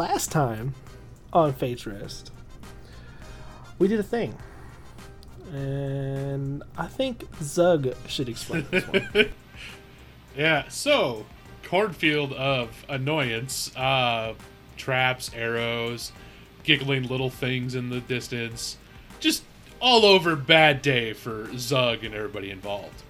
last 0.00 0.32
time 0.32 0.72
on 1.30 1.52
Fate's 1.52 1.86
Rest, 1.86 2.32
we 3.78 3.86
did 3.86 4.00
a 4.00 4.02
thing. 4.02 4.34
And 5.52 6.62
I 6.78 6.86
think 6.86 7.26
Zug 7.42 7.94
should 8.08 8.30
explain 8.30 8.66
this 8.70 8.84
one. 8.88 9.30
Yeah, 10.36 10.68
so 10.68 11.26
cornfield 11.64 12.32
of 12.34 12.70
annoyance, 12.88 13.76
uh, 13.76 14.34
traps, 14.76 15.32
arrows, 15.34 16.12
giggling 16.62 17.08
little 17.08 17.30
things 17.30 17.74
in 17.74 17.90
the 17.90 17.98
distance, 18.00 18.78
just 19.18 19.42
all 19.80 20.06
over 20.06 20.36
bad 20.36 20.82
day 20.82 21.12
for 21.14 21.50
Zug 21.58 22.04
and 22.04 22.14
everybody 22.14 22.52
involved. 22.52 23.02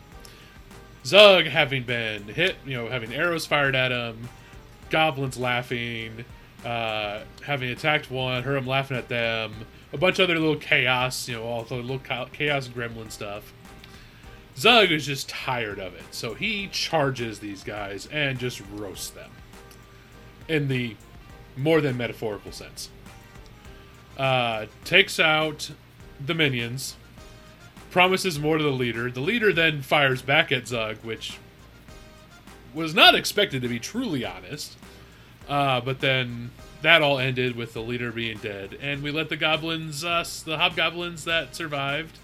Zug 1.04 1.44
having 1.44 1.82
been 1.84 2.24
hit, 2.24 2.56
you 2.64 2.74
know, 2.74 2.88
having 2.88 3.14
arrows 3.14 3.44
fired 3.44 3.76
at 3.76 3.92
him, 3.92 4.30
goblins 4.88 5.36
laughing, 5.36 6.24
uh, 6.64 7.20
having 7.44 7.70
attacked 7.70 8.10
one, 8.10 8.42
heard 8.42 8.56
him 8.56 8.66
laughing 8.66 8.96
at 8.96 9.08
them, 9.08 9.52
a 9.92 9.98
bunch 9.98 10.18
of 10.18 10.24
other 10.24 10.38
little 10.38 10.56
chaos, 10.56 11.28
you 11.28 11.36
know, 11.36 11.44
all 11.44 11.62
the 11.62 11.76
little 11.76 11.98
chaos 11.98 12.68
gremlin 12.68 13.10
stuff. 13.10 13.52
Zug 14.56 14.90
is 14.90 15.06
just 15.06 15.28
tired 15.28 15.78
of 15.78 15.94
it, 15.94 16.04
so 16.10 16.34
he 16.34 16.68
charges 16.68 17.38
these 17.38 17.64
guys 17.64 18.06
and 18.12 18.38
just 18.38 18.60
roasts 18.72 19.10
them. 19.10 19.30
In 20.48 20.68
the 20.68 20.96
more 21.56 21.80
than 21.80 21.96
metaphorical 21.96 22.52
sense. 22.52 22.90
Uh, 24.18 24.66
takes 24.84 25.18
out 25.18 25.70
the 26.24 26.34
minions, 26.34 26.96
promises 27.90 28.38
more 28.38 28.58
to 28.58 28.64
the 28.64 28.70
leader. 28.70 29.10
The 29.10 29.20
leader 29.20 29.52
then 29.52 29.82
fires 29.82 30.22
back 30.22 30.52
at 30.52 30.68
Zug, 30.68 30.96
which 30.98 31.38
was 32.74 32.94
not 32.94 33.14
expected 33.14 33.62
to 33.62 33.68
be 33.68 33.78
truly 33.78 34.24
honest. 34.24 34.76
Uh, 35.50 35.80
but 35.80 35.98
then 36.00 36.50
that 36.80 37.02
all 37.02 37.18
ended 37.18 37.56
with 37.56 37.74
the 37.74 37.82
leader 37.82 38.10
being 38.12 38.38
dead, 38.38 38.78
and 38.80 39.02
we 39.02 39.10
let 39.10 39.28
the 39.28 39.36
goblins, 39.36 40.04
us, 40.04 40.40
the 40.42 40.56
hobgoblins 40.56 41.24
that 41.24 41.54
survived, 41.56 42.16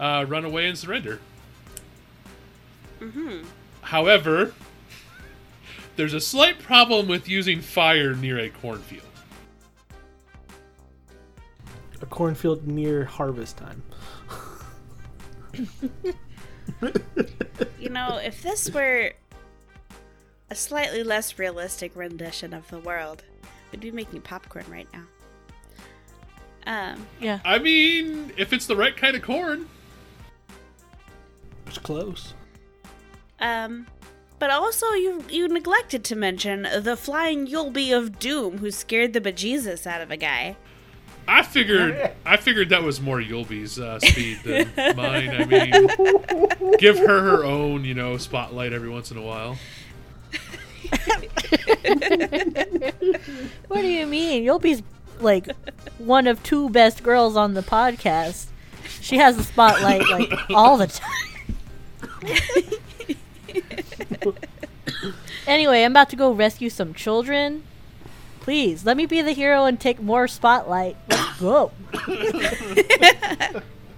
uh, 0.00 0.24
run 0.28 0.44
away 0.44 0.66
and 0.68 0.78
surrender. 0.78 1.18
Mhm. 3.00 3.44
However, 3.82 4.54
there's 5.96 6.14
a 6.14 6.20
slight 6.20 6.60
problem 6.60 7.08
with 7.08 7.28
using 7.28 7.60
fire 7.60 8.14
near 8.14 8.38
a 8.38 8.48
cornfield. 8.48 9.02
a 12.00 12.06
cornfield 12.06 12.64
near 12.68 13.04
harvest 13.04 13.56
time. 13.56 13.82
You 17.80 17.88
know, 17.90 18.18
if 18.22 18.40
this 18.42 18.70
were 18.70 19.12
a 20.50 20.54
slightly 20.54 21.02
less 21.02 21.38
realistic 21.38 21.94
rendition 21.94 22.52
of 22.54 22.68
the 22.70 22.78
world, 22.78 23.24
we'd 23.70 23.80
be 23.80 23.90
making 23.90 24.20
popcorn 24.22 24.64
right 24.70 24.88
now. 24.92 25.04
Um, 26.66 27.06
Yeah. 27.20 27.40
I 27.44 27.58
mean, 27.58 28.32
if 28.36 28.52
it's 28.52 28.66
the 28.66 28.76
right 28.76 28.96
kind 28.96 29.16
of 29.16 29.22
corn. 29.22 29.68
It's 31.66 31.78
close. 31.78 32.34
um, 33.40 33.86
but 34.38 34.50
also 34.50 34.86
you 34.92 35.24
you 35.28 35.48
neglected 35.48 36.04
to 36.04 36.14
mention 36.16 36.62
the 36.80 36.96
flying 36.96 37.46
Yulby 37.46 37.96
of 37.96 38.18
Doom 38.20 38.58
who 38.58 38.70
scared 38.70 39.12
the 39.12 39.20
bejesus 39.20 39.86
out 39.86 40.00
of 40.00 40.10
a 40.10 40.16
guy. 40.16 40.56
I 41.26 41.42
figured 41.42 42.12
I 42.24 42.36
figured 42.36 42.68
that 42.70 42.82
was 42.82 43.00
more 43.00 43.20
Yulby's 43.20 43.78
uh, 43.80 43.98
speed 43.98 44.38
than 44.44 44.72
mine. 44.96 45.30
I 45.30 45.44
mean, 45.44 46.76
give 46.78 46.98
her 46.98 47.20
her 47.22 47.44
own, 47.44 47.84
you 47.84 47.94
know, 47.94 48.16
spotlight 48.16 48.72
every 48.72 48.88
once 48.88 49.10
in 49.10 49.16
a 49.18 49.22
while. 49.22 49.58
What 53.68 53.82
do 53.82 53.86
you 53.88 54.06
mean? 54.06 54.42
You'll 54.42 54.58
be 54.58 54.82
like 55.20 55.48
one 55.98 56.26
of 56.26 56.42
two 56.42 56.70
best 56.70 57.02
girls 57.02 57.36
on 57.36 57.54
the 57.54 57.62
podcast. 57.62 58.46
She 59.00 59.18
has 59.18 59.36
the 59.36 59.44
spotlight 59.44 60.08
like 60.08 60.32
all 60.50 60.76
the 60.76 60.86
time. 60.86 61.10
anyway, 65.46 65.84
I'm 65.84 65.92
about 65.92 66.10
to 66.10 66.16
go 66.16 66.32
rescue 66.32 66.70
some 66.70 66.94
children. 66.94 67.62
Please 68.40 68.84
let 68.84 68.96
me 68.96 69.06
be 69.06 69.22
the 69.22 69.32
hero 69.32 69.64
and 69.64 69.78
take 69.78 70.00
more 70.00 70.26
spotlight. 70.26 70.96
Let's 71.10 71.40
go. 71.40 71.72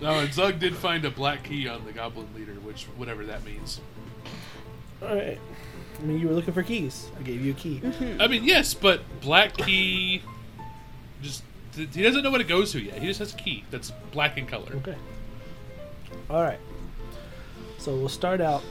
No, 0.01 0.19
and 0.21 0.33
Zug 0.33 0.59
did 0.59 0.75
find 0.75 1.05
a 1.05 1.11
black 1.11 1.45
key 1.45 1.69
on 1.69 1.85
the 1.85 1.93
goblin 1.93 2.27
leader, 2.35 2.55
which 2.55 2.85
whatever 2.97 3.25
that 3.27 3.45
means. 3.45 3.81
Alright. 5.03 5.39
I 6.01 6.05
mean, 6.05 6.19
you 6.19 6.29
were 6.29 6.35
looking 6.35 6.55
for 6.55 6.63
keys. 6.63 7.11
I 7.19 7.23
gave 7.23 7.45
you 7.45 7.53
a 7.53 7.55
key. 7.55 7.83
I 8.19 8.27
mean, 8.27 8.45
yes, 8.45 8.73
but 8.73 9.03
black 9.21 9.57
key 9.57 10.23
just 11.23 11.43
he 11.75 12.03
doesn't 12.03 12.23
know 12.23 12.31
what 12.31 12.41
it 12.41 12.49
goes 12.49 12.73
to 12.73 12.81
yet. 12.81 12.99
He 12.99 13.07
just 13.07 13.21
has 13.21 13.35
a 13.35 13.37
key 13.37 13.65
that's 13.71 13.93
black 14.13 14.37
in 14.37 14.47
color. 14.47 14.73
Okay. 14.77 14.97
Alright. 16.29 16.59
So 17.79 17.95
we'll 17.95 18.09
start 18.09 18.41
out. 18.41 18.63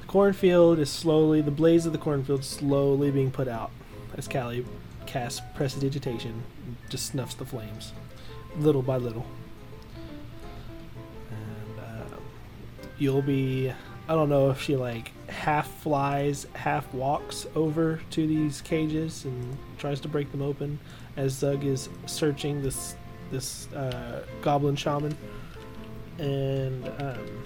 The 0.00 0.06
cornfield 0.06 0.78
is 0.78 0.90
slowly, 0.90 1.40
the 1.40 1.50
blaze 1.50 1.86
of 1.86 1.92
the 1.92 1.98
cornfield 1.98 2.44
slowly 2.44 3.10
being 3.10 3.30
put 3.30 3.48
out 3.48 3.70
as 4.16 4.28
Callie 4.28 4.64
casts 5.06 5.40
Prestidigitation 5.54 6.42
and 6.64 6.76
just 6.88 7.06
snuffs 7.06 7.34
the 7.34 7.44
flames, 7.44 7.92
little 8.56 8.82
by 8.82 8.96
little. 8.96 9.26
And 11.30 11.80
um, 11.80 12.20
Yulby, 12.98 13.74
I 14.08 14.14
don't 14.14 14.28
know 14.28 14.50
if 14.50 14.60
she 14.60 14.76
like 14.76 15.12
half 15.34 15.68
flies, 15.80 16.46
half 16.54 16.92
walks 16.94 17.46
over 17.54 18.00
to 18.10 18.26
these 18.26 18.60
cages 18.60 19.24
and 19.24 19.56
tries 19.78 20.00
to 20.00 20.08
break 20.08 20.30
them 20.30 20.40
open 20.42 20.78
as 21.16 21.32
Zug 21.32 21.64
is 21.64 21.88
searching 22.06 22.62
this 22.62 22.96
this 23.30 23.72
uh, 23.72 24.22
goblin 24.42 24.76
shaman, 24.76 25.16
and 26.18 26.86
um, 27.00 27.44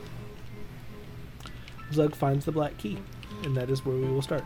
Zug 1.93 2.15
finds 2.15 2.45
the 2.45 2.53
black 2.53 2.77
key, 2.79 2.99
and 3.45 3.57
that 3.57 3.71
is 3.71 3.85
where 3.85 3.97
we 3.97 4.07
will 4.07 4.23
start. 4.23 4.45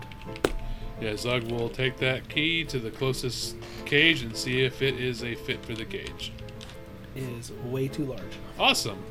Yeah, 1.01 1.17
Zug 1.17 1.51
will 1.51 1.69
take 1.69 1.97
that 1.99 2.29
key 2.29 2.65
to 2.67 2.79
the 2.79 2.91
closest 2.91 3.57
cage 3.87 4.23
and 4.23 4.37
see 4.37 4.63
if 4.63 4.83
it 4.83 5.01
is 5.01 5.25
a 5.25 5.35
fit 5.35 5.65
for 5.65 5.75
the 5.75 5.85
cage. 5.85 6.33
It 7.17 7.25
is 7.25 7.51
way 7.65 7.89
too 7.89 8.05
large. 8.05 8.39
Awesome. 8.59 9.03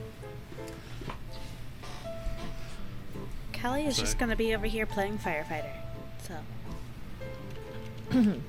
Callie 3.62 3.86
is 3.86 3.98
just 3.98 4.18
gonna 4.18 4.36
be 4.36 4.56
over 4.56 4.66
here 4.66 4.86
playing 4.86 5.18
firefighter. 5.20 5.72
So 6.24 6.36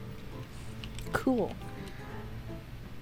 Cool. 1.12 1.54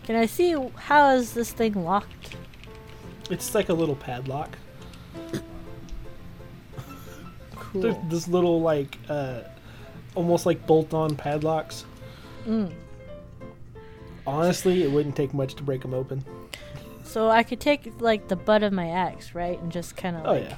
Can 0.05 0.17
I 0.17 0.27
see 0.27 0.57
how 0.75 1.11
is 1.11 1.33
this 1.35 1.53
thing 1.53 1.85
locked? 1.85 2.35
It's 3.31 3.55
like 3.55 3.69
a 3.69 3.75
little 3.75 3.95
padlock. 3.95 4.59
Cool. 7.55 7.83
There's 7.83 7.97
this 8.09 8.27
little 8.27 8.61
like, 8.61 8.99
uh, 9.09 9.43
almost 10.17 10.47
like 10.47 10.67
bolt-on 10.67 11.15
padlocks. 11.15 11.85
Mm. 12.45 12.73
Honestly, 14.27 14.83
it 14.83 14.91
wouldn't 14.91 15.15
take 15.15 15.33
much 15.33 15.55
to 15.55 15.63
break 15.63 15.83
them 15.83 15.95
open. 15.95 16.25
So 17.05 17.29
I 17.29 17.45
could 17.45 17.61
take 17.61 18.01
like 18.01 18.27
the 18.27 18.37
butt 18.37 18.65
of 18.65 18.73
my 18.73 18.89
axe, 18.89 19.35
right, 19.35 19.61
and 19.61 19.71
just 19.71 19.97
kind 19.97 20.17
of 20.17 20.27
Oh 20.27 20.33
like 20.33 20.51
yeah, 20.51 20.57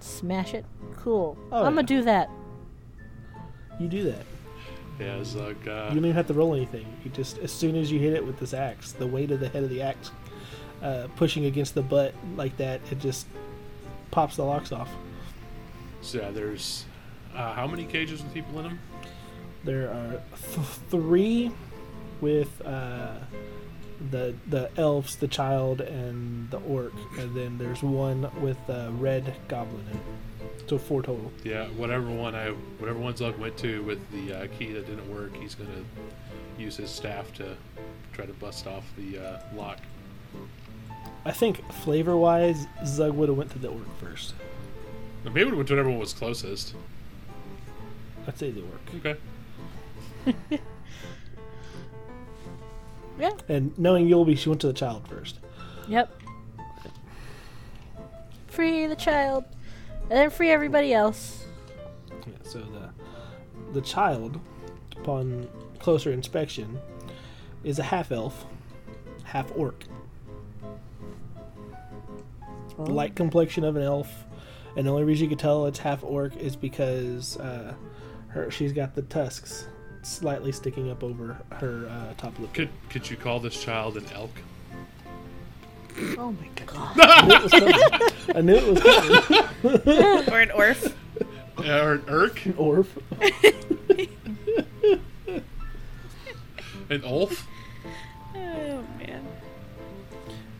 smash 0.00 0.54
it. 0.54 0.64
Cool. 0.96 1.36
Oh, 1.52 1.64
I'm 1.64 1.74
gonna 1.74 1.82
do 1.86 2.02
that. 2.02 2.28
you 3.78 3.88
do 3.88 4.04
that. 4.04 4.24
Yeah, 4.98 5.24
Zug. 5.24 5.56
You 5.64 5.72
Uh, 5.72 5.88
don't 5.88 5.98
even 5.98 6.12
have 6.12 6.26
to 6.26 6.34
roll 6.34 6.54
anything. 6.54 6.84
You 7.04 7.10
just 7.10 7.38
as 7.38 7.50
soon 7.50 7.74
as 7.76 7.90
you 7.90 7.98
hit 7.98 8.12
it 8.12 8.24
with 8.24 8.38
this 8.38 8.52
axe, 8.52 8.92
the 8.92 9.06
weight 9.06 9.30
of 9.30 9.40
the 9.40 9.48
head 9.48 9.62
of 9.64 9.70
the 9.70 9.80
axe 9.82 10.10
uh, 10.82 11.06
pushing 11.16 11.46
against 11.46 11.74
the 11.74 11.82
butt 11.82 12.14
like 12.36 12.56
that, 12.58 12.80
it 12.90 12.98
just 12.98 13.26
pops 14.10 14.36
the 14.36 14.44
locks 14.44 14.72
off. 14.72 14.90
so 16.02 16.18
yeah, 16.18 16.30
there's 16.30 16.84
uh, 17.34 17.54
how 17.54 17.66
many 17.66 17.84
cages 17.86 18.22
with 18.22 18.34
people 18.34 18.58
in 18.58 18.64
them? 18.64 18.78
There 19.64 19.88
are 19.90 20.20
th- 20.54 20.66
three 20.90 21.50
with 22.20 22.60
uh, 22.66 23.14
the 24.10 24.34
the 24.48 24.70
elves, 24.76 25.16
the 25.16 25.28
child, 25.28 25.80
and 25.80 26.50
the 26.50 26.58
orc, 26.58 26.92
and 27.18 27.34
then 27.34 27.58
there's 27.58 27.82
one 27.82 28.30
with 28.40 28.56
the 28.66 28.90
red 28.98 29.34
goblin 29.48 29.84
in 29.90 29.96
it. 29.96 30.68
So 30.68 30.78
four 30.78 31.02
total. 31.02 31.32
Yeah, 31.44 31.66
whatever 31.68 32.08
one 32.10 32.34
I, 32.34 32.50
whatever 32.78 32.98
one 32.98 33.16
Zug 33.16 33.38
went 33.38 33.56
to 33.58 33.82
with 33.82 34.00
the 34.12 34.32
uh, 34.32 34.46
key 34.58 34.72
that 34.72 34.86
didn't 34.86 35.12
work, 35.12 35.34
he's 35.36 35.54
gonna 35.54 35.84
use 36.58 36.76
his 36.76 36.90
staff 36.90 37.32
to 37.34 37.56
try 38.12 38.24
to 38.26 38.32
bust 38.34 38.66
off 38.66 38.84
the 38.96 39.18
uh, 39.18 39.40
lock. 39.54 39.78
I 41.24 41.32
think 41.32 41.70
flavor 41.72 42.16
wise, 42.16 42.66
Zug 42.86 43.14
would 43.14 43.28
have 43.28 43.36
went 43.36 43.50
to 43.52 43.58
the 43.58 43.68
orc 43.68 43.98
first. 43.98 44.34
Or 45.24 45.30
Maybe 45.30 45.50
it 45.50 45.54
went 45.54 45.68
to 45.68 45.74
whatever 45.74 45.90
one 45.90 45.98
was 45.98 46.14
closest. 46.14 46.74
I'd 48.26 48.38
say 48.38 48.50
the 48.50 48.62
orc. 48.62 49.16
Okay. 50.26 50.60
Yeah. 53.20 53.32
And 53.48 53.78
knowing 53.78 54.08
Yulby, 54.08 54.38
she 54.38 54.48
went 54.48 54.60
to 54.62 54.66
the 54.66 54.72
child 54.72 55.06
first. 55.06 55.38
Yep. 55.88 56.10
Free 58.48 58.86
the 58.86 58.96
child, 58.96 59.44
and 60.02 60.10
then 60.10 60.30
free 60.30 60.50
everybody 60.50 60.92
else. 60.94 61.44
Yeah, 62.26 62.34
so 62.42 62.58
the 62.60 62.90
the 63.72 63.80
child, 63.80 64.40
upon 64.96 65.48
closer 65.78 66.12
inspection, 66.12 66.78
is 67.62 67.78
a 67.78 67.82
half 67.82 68.10
elf, 68.10 68.46
half 69.24 69.52
orc. 69.54 69.84
The 72.76 72.90
light 72.90 73.14
complexion 73.14 73.64
of 73.64 73.76
an 73.76 73.82
elf, 73.82 74.24
and 74.76 74.86
the 74.86 74.90
only 74.90 75.04
reason 75.04 75.24
you 75.24 75.28
can 75.28 75.38
tell 75.38 75.66
it's 75.66 75.78
half 75.78 76.02
orc 76.02 76.36
is 76.36 76.56
because 76.56 77.36
uh, 77.36 77.74
her 78.28 78.50
she's 78.50 78.72
got 78.72 78.94
the 78.94 79.02
tusks 79.02 79.66
slightly 80.02 80.52
sticking 80.52 80.90
up 80.90 81.02
over 81.02 81.36
her 81.52 81.88
uh, 81.88 82.14
top 82.16 82.38
lip. 82.38 82.52
Could 82.52 82.70
could 82.88 83.08
you 83.10 83.16
call 83.16 83.40
this 83.40 83.62
child 83.62 83.96
an 83.96 84.06
elk? 84.14 84.30
Oh 86.16 86.32
my 86.32 86.48
god. 86.66 86.96
I 88.34 88.40
knew 88.40 88.54
it 88.54 88.66
was 88.66 88.82
coming. 88.82 90.28
Or 90.32 90.40
an 90.40 90.50
orf. 90.52 90.96
Uh, 91.58 91.80
or 91.80 91.92
an 91.94 92.04
irk? 92.08 92.46
An 92.46 92.54
orf. 92.56 92.98
An 96.88 97.04
ulf? 97.04 97.46
Oh 98.34 98.84
man. 98.98 99.26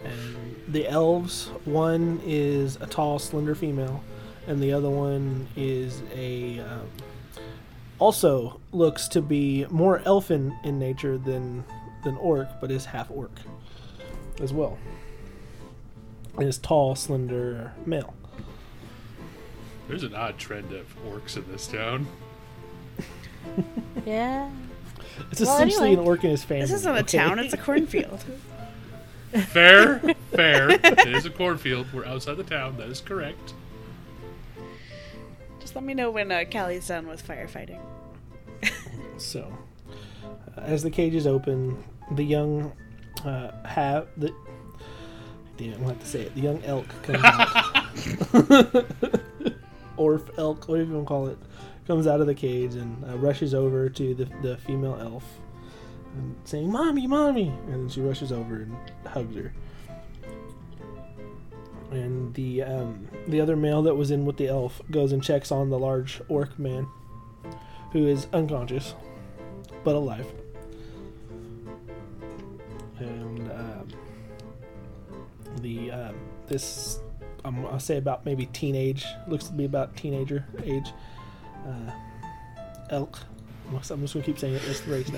And 0.04 0.36
the 0.68 0.86
elves, 0.88 1.48
one 1.64 2.20
is 2.24 2.76
a 2.76 2.86
tall, 2.86 3.18
slender 3.18 3.54
female, 3.54 4.02
and 4.46 4.62
the 4.62 4.72
other 4.72 4.90
one 4.90 5.48
is 5.56 6.02
a 6.14 6.60
um, 6.60 6.86
also 8.00 8.60
looks 8.72 9.06
to 9.08 9.22
be 9.22 9.66
more 9.70 10.00
elfin 10.04 10.56
in 10.64 10.78
nature 10.78 11.16
than 11.18 11.64
than 12.02 12.16
orc, 12.16 12.48
but 12.60 12.70
is 12.70 12.86
half 12.86 13.10
orc 13.10 13.30
as 14.40 14.52
well. 14.52 14.78
And 16.38 16.48
is 16.48 16.58
tall, 16.58 16.94
slender 16.96 17.72
male. 17.86 18.14
There's 19.86 20.02
an 20.02 20.14
odd 20.14 20.38
trend 20.38 20.72
of 20.72 20.86
orcs 21.04 21.36
in 21.36 21.44
this 21.50 21.66
town. 21.66 22.06
Yeah. 24.06 24.48
It's 25.30 25.40
Well, 25.40 25.54
essentially 25.54 25.88
anyway. 25.88 26.02
an 26.02 26.08
orc 26.08 26.24
in 26.24 26.30
his 26.30 26.44
family. 26.44 26.62
This 26.62 26.72
isn't 26.72 26.96
a 26.96 27.02
town, 27.02 27.38
it's 27.38 27.52
a 27.52 27.58
cornfield. 27.58 28.24
Fair, 29.32 30.00
fair. 30.32 30.70
It 30.70 31.06
is 31.14 31.24
a 31.24 31.30
cornfield. 31.30 31.86
We're 31.92 32.04
outside 32.04 32.36
the 32.36 32.42
town. 32.42 32.76
That 32.78 32.88
is 32.88 33.00
correct. 33.00 33.54
Just 35.70 35.76
let 35.76 35.84
me 35.84 35.94
know 35.94 36.10
when 36.10 36.32
uh, 36.32 36.42
Callie's 36.50 36.88
done 36.88 37.06
with 37.06 37.24
firefighting. 37.24 37.78
So, 39.18 39.56
uh, 40.56 40.62
as 40.62 40.82
the 40.82 40.90
cages 40.90 41.28
open, 41.28 41.84
the 42.10 42.24
young 42.24 42.72
uh, 43.24 43.52
have 43.64 44.08
the. 44.16 44.34
Damn, 45.56 45.74
gonna 45.74 45.90
have 45.90 46.00
to 46.00 46.06
say 46.06 46.22
it. 46.22 46.34
The 46.34 46.40
young 46.40 46.60
elk 46.64 46.86
comes 47.04 47.20
out. 47.22 48.86
Orf 49.96 50.28
elk, 50.38 50.66
whatever 50.66 50.88
you 50.88 50.94
want 50.96 51.06
to 51.06 51.08
call 51.08 51.28
it, 51.28 51.38
comes 51.86 52.08
out 52.08 52.20
of 52.20 52.26
the 52.26 52.34
cage 52.34 52.74
and 52.74 53.04
uh, 53.04 53.16
rushes 53.18 53.54
over 53.54 53.88
to 53.90 54.12
the, 54.12 54.24
the 54.42 54.56
female 54.56 54.98
elf, 55.00 55.22
and 56.16 56.34
saying, 56.42 56.68
"Mommy, 56.68 57.06
mommy!" 57.06 57.50
And 57.66 57.74
then 57.74 57.88
she 57.88 58.00
rushes 58.00 58.32
over 58.32 58.56
and 58.56 58.76
hugs 59.06 59.36
her. 59.36 59.52
And 61.90 62.32
the 62.34 62.62
um, 62.62 63.08
the 63.26 63.40
other 63.40 63.56
male 63.56 63.82
that 63.82 63.94
was 63.94 64.10
in 64.10 64.24
with 64.24 64.36
the 64.36 64.48
elf 64.48 64.80
goes 64.90 65.12
and 65.12 65.22
checks 65.22 65.50
on 65.50 65.70
the 65.70 65.78
large 65.78 66.20
orc 66.28 66.56
man, 66.58 66.86
who 67.92 68.06
is 68.06 68.26
unconscious 68.32 68.94
but 69.82 69.94
alive. 69.94 70.26
And 72.98 73.50
um, 73.50 73.88
the 75.62 75.90
um, 75.90 76.14
this 76.46 77.00
um, 77.44 77.66
I'll 77.66 77.80
say 77.80 77.96
about 77.96 78.24
maybe 78.24 78.46
teenage 78.46 79.04
looks 79.26 79.46
to 79.46 79.52
be 79.52 79.64
about 79.64 79.96
teenager 79.96 80.46
age. 80.62 80.92
Uh, 81.66 81.90
elk. 82.90 83.18
I'm 83.68 83.80
just 83.80 84.14
gonna 84.14 84.24
keep 84.24 84.38
saying 84.38 84.54
it. 84.54 84.62
That's 84.66 84.80
the 84.80 84.92
race 84.92 85.08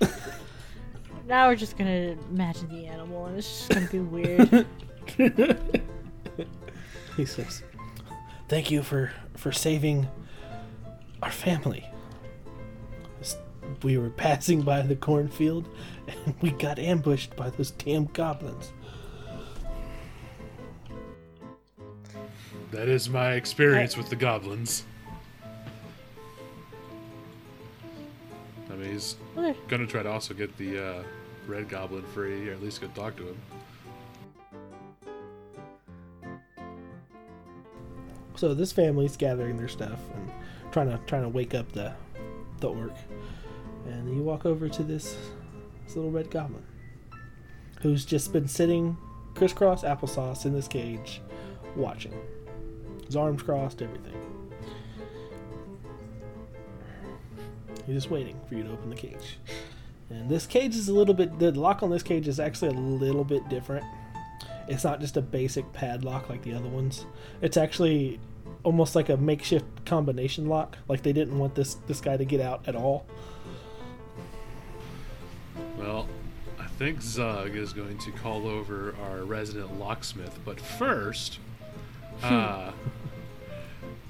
now. 0.00 0.08
It's 1.22 1.22
elk. 1.22 1.28
Now 1.28 1.48
we're 1.48 1.56
just 1.56 1.76
gonna 1.76 2.16
imagine 2.30 2.68
the 2.68 2.86
animal, 2.86 3.26
and 3.26 3.38
it's 3.38 3.66
just 3.66 3.70
gonna 3.70 3.88
be 3.88 4.00
weird. 4.00 4.66
he 7.16 7.24
says, 7.24 7.62
"Thank 8.48 8.70
you 8.70 8.82
for 8.82 9.12
for 9.36 9.52
saving 9.52 10.08
our 11.22 11.30
family. 11.30 11.88
We 13.82 13.96
were 13.96 14.10
passing 14.10 14.62
by 14.62 14.82
the 14.82 14.96
cornfield, 14.96 15.68
and 16.06 16.34
we 16.40 16.50
got 16.50 16.78
ambushed 16.78 17.36
by 17.36 17.50
those 17.50 17.70
damn 17.72 18.06
goblins." 18.06 18.72
That 22.70 22.88
is 22.88 23.10
my 23.10 23.32
experience 23.32 23.96
with 23.96 24.08
the 24.08 24.16
goblins. 24.16 24.84
I 28.72 28.76
mean, 28.76 28.90
he's 28.92 29.16
Okay. 29.36 29.54
gonna 29.68 29.86
try 29.86 30.02
to 30.02 30.10
also 30.10 30.32
get 30.34 30.56
the 30.56 30.78
uh, 30.78 31.02
red 31.46 31.68
goblin 31.68 32.04
free, 32.14 32.48
or 32.48 32.52
at 32.52 32.62
least 32.62 32.80
go 32.80 32.86
talk 32.88 33.16
to 33.16 33.28
him. 33.28 33.36
So 38.34 38.54
this 38.54 38.72
family's 38.72 39.16
gathering 39.16 39.56
their 39.56 39.68
stuff 39.68 40.00
and 40.14 40.30
trying 40.72 40.88
to 40.88 40.98
trying 41.06 41.22
to 41.22 41.28
wake 41.28 41.54
up 41.54 41.70
the 41.72 41.92
the 42.60 42.68
orc, 42.68 42.92
and 43.86 44.14
you 44.14 44.22
walk 44.22 44.46
over 44.46 44.68
to 44.68 44.82
this 44.82 45.16
this 45.84 45.96
little 45.96 46.10
red 46.10 46.30
goblin, 46.30 46.64
who's 47.82 48.04
just 48.04 48.32
been 48.32 48.48
sitting 48.48 48.96
crisscross 49.34 49.82
applesauce 49.82 50.44
in 50.46 50.52
this 50.52 50.68
cage, 50.68 51.20
watching. 51.76 52.14
His 53.06 53.16
arms 53.16 53.42
crossed, 53.42 53.82
everything. 53.82 54.14
He's 57.86 57.96
just 57.96 58.10
waiting 58.10 58.38
for 58.48 58.54
you 58.54 58.62
to 58.64 58.70
open 58.70 58.90
the 58.90 58.96
cage. 58.96 59.38
And 60.10 60.28
this 60.28 60.46
cage 60.46 60.76
is 60.76 60.88
a 60.88 60.94
little 60.94 61.14
bit. 61.14 61.38
The 61.38 61.52
lock 61.52 61.82
on 61.82 61.90
this 61.90 62.02
cage 62.02 62.28
is 62.28 62.38
actually 62.38 62.68
a 62.68 62.80
little 62.80 63.24
bit 63.24 63.48
different. 63.48 63.84
It's 64.68 64.84
not 64.84 65.00
just 65.00 65.16
a 65.16 65.22
basic 65.22 65.72
padlock 65.72 66.28
like 66.28 66.42
the 66.42 66.54
other 66.54 66.68
ones. 66.68 67.06
It's 67.40 67.56
actually 67.56 68.20
almost 68.62 68.94
like 68.94 69.08
a 69.08 69.16
makeshift 69.16 69.84
combination 69.84 70.46
lock. 70.46 70.78
Like 70.88 71.02
they 71.02 71.12
didn't 71.12 71.38
want 71.38 71.54
this 71.54 71.74
this 71.86 72.00
guy 72.00 72.16
to 72.16 72.24
get 72.24 72.40
out 72.40 72.68
at 72.68 72.76
all. 72.76 73.06
Well, 75.78 76.06
I 76.60 76.66
think 76.66 77.02
Zug 77.02 77.56
is 77.56 77.72
going 77.72 77.98
to 77.98 78.12
call 78.12 78.46
over 78.46 78.94
our 79.04 79.24
resident 79.24 79.78
locksmith, 79.80 80.38
but 80.44 80.60
first, 80.60 81.38
uh, 82.22 82.72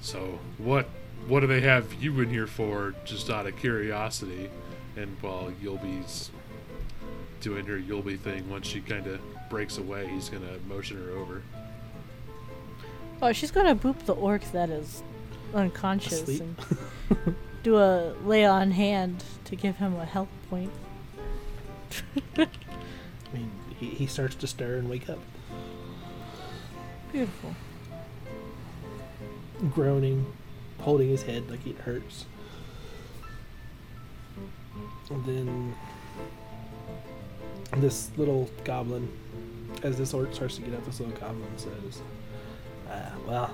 so 0.01 0.39
what? 0.59 0.87
What 1.27 1.39
do 1.39 1.47
they 1.47 1.61
have 1.61 1.93
you 2.01 2.19
in 2.21 2.29
here 2.29 2.47
for? 2.47 2.93
Just 3.05 3.29
out 3.29 3.47
of 3.47 3.55
curiosity, 3.57 4.49
and 4.97 5.15
while 5.21 5.51
Yulby's 5.63 6.31
doing 7.39 7.65
her 7.65 7.77
Yulby 7.77 8.19
thing, 8.19 8.49
once 8.49 8.67
she 8.67 8.81
kind 8.81 9.07
of 9.07 9.19
breaks 9.49 9.77
away, 9.77 10.07
he's 10.07 10.29
gonna 10.29 10.57
motion 10.67 10.97
her 11.03 11.11
over. 11.17 11.41
Oh, 13.21 13.31
she's 13.31 13.51
gonna 13.51 13.75
boop 13.75 13.99
the 14.05 14.13
orc 14.13 14.43
that 14.51 14.69
is 14.69 15.01
unconscious 15.53 16.23
Asleep. 16.23 16.41
and 16.41 17.35
do 17.63 17.77
a 17.77 18.13
lay 18.25 18.45
on 18.45 18.71
hand 18.71 19.23
to 19.45 19.55
give 19.55 19.77
him 19.77 19.95
a 19.95 20.05
health 20.05 20.29
point. 20.49 20.71
I 22.37 22.47
mean, 23.33 23.51
he, 23.79 23.87
he 23.87 24.07
starts 24.07 24.35
to 24.35 24.47
stir 24.47 24.77
and 24.77 24.89
wake 24.89 25.09
up, 25.09 25.19
Beautiful. 27.11 27.55
groaning, 29.69 30.25
holding 30.83 31.09
his 31.09 31.23
head 31.23 31.49
like 31.49 31.65
it 31.65 31.77
hurts. 31.77 32.25
And 35.09 35.25
then 35.25 35.75
this 37.77 38.11
little 38.17 38.49
goblin, 38.63 39.11
as 39.81 39.97
this 39.97 40.13
orc 40.13 40.33
starts 40.33 40.55
to 40.55 40.61
get 40.61 40.73
up, 40.73 40.85
this 40.85 40.99
little 40.99 41.15
goblin 41.15 41.57
says, 41.57 42.01
uh, 42.89 43.11
"Well, 43.27 43.51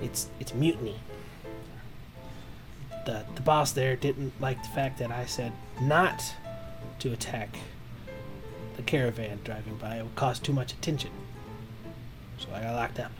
it's 0.00 0.28
it's 0.40 0.54
mutiny. 0.54 0.98
The 3.06 3.24
the 3.34 3.42
boss 3.42 3.72
there 3.72 3.96
didn't 3.96 4.32
like 4.40 4.62
the 4.62 4.68
fact 4.70 4.98
that 4.98 5.10
I 5.10 5.24
said 5.26 5.52
not 5.80 6.22
to 6.98 7.12
attack 7.12 7.58
the 8.76 8.82
caravan 8.82 9.40
driving 9.44 9.76
by. 9.76 9.96
It 9.96 10.02
would 10.02 10.16
cause 10.16 10.38
too 10.38 10.52
much 10.52 10.72
attention, 10.72 11.10
so 12.38 12.48
I 12.52 12.62
got 12.62 12.74
locked 12.74 12.98
up." 13.00 13.12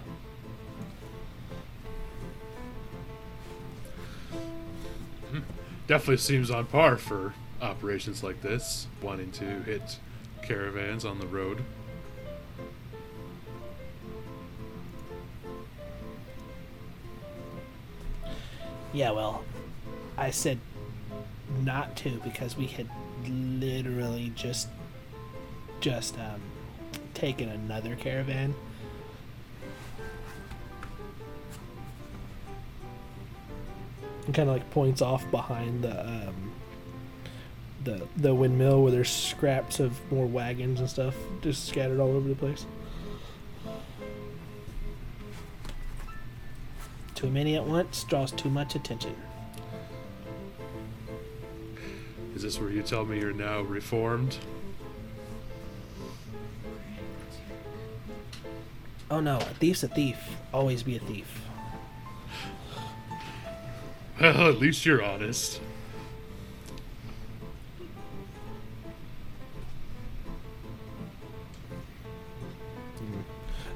Definitely 5.87 6.19
seems 6.19 6.51
on 6.51 6.67
par 6.67 6.97
for 6.97 7.35
operations 7.63 8.23
like 8.23 8.43
this, 8.43 8.87
wanting 9.03 9.31
to 9.33 9.45
hit 9.63 9.99
caravans 10.43 11.05
on 11.05 11.19
the 11.19 11.27
road. 11.27 11.63
Yeah, 18.93 19.11
well, 19.11 19.45
I 20.17 20.31
said 20.31 20.59
not 21.63 21.97
to 21.97 22.21
because 22.25 22.57
we 22.57 22.67
had 22.67 22.89
literally 23.27 24.33
just 24.35 24.69
just 25.81 26.19
um, 26.19 26.41
taken 27.15 27.49
another 27.49 27.95
caravan. 27.97 28.55
Kind 34.35 34.49
of 34.49 34.57
like 34.57 34.71
points 34.71 35.03
off 35.03 35.29
behind 35.31 35.83
the 35.83 36.07
um, 36.07 36.53
the 37.85 38.07
the 38.17 38.35
windmill 38.35 38.83
where 38.83 38.93
there's 38.93 39.11
scraps 39.11 39.81
of 39.81 39.99
more 40.13 40.27
wagons 40.27 40.81
and 40.81 40.89
stuff 40.89 41.15
just 41.41 41.67
scattered 41.67 42.01
all 42.01 42.11
over 42.11 42.29
the 42.29 42.35
place. 42.35 42.67
Too 47.15 47.31
many 47.31 47.57
at 47.57 47.65
once 47.65 48.05
draws 48.05 48.31
too 48.31 48.49
much 48.49 48.75
attention. 48.77 49.17
Is 52.37 52.43
this 52.43 52.61
where 52.61 52.71
you 52.71 52.83
tell 52.83 53.05
me 53.05 53.19
you're 53.19 53.33
now 53.33 53.63
reformed? 53.63 54.37
Oh 59.11 59.21
no, 59.21 59.39
a 59.39 59.41
thief's 59.41 59.83
a 59.83 59.89
thief. 59.89 60.19
Always 60.53 60.83
be 60.83 60.97
a 60.97 61.01
thief. 61.01 61.48
Well, 64.21 64.49
at 64.49 64.59
least 64.59 64.85
you're 64.85 65.03
honest. 65.03 65.61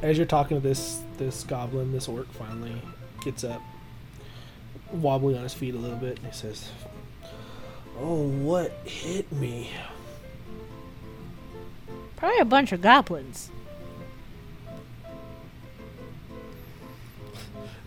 As 0.00 0.16
you're 0.16 0.26
talking 0.26 0.60
to 0.60 0.60
this 0.60 1.00
this 1.16 1.44
goblin, 1.44 1.92
this 1.92 2.08
orc 2.08 2.26
finally 2.32 2.82
gets 3.20 3.44
up, 3.44 3.62
wobbling 4.90 5.36
on 5.36 5.44
his 5.44 5.54
feet 5.54 5.76
a 5.76 5.78
little 5.78 5.96
bit, 5.96 6.18
and 6.18 6.26
he 6.26 6.32
says, 6.32 6.68
"Oh, 8.00 8.26
what 8.26 8.72
hit 8.84 9.30
me?" 9.30 9.70
Probably 12.16 12.38
a 12.38 12.44
bunch 12.44 12.72
of 12.72 12.80
goblins. 12.80 13.50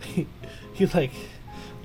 he, 0.00 0.26
he 0.72 0.86
like 0.86 1.12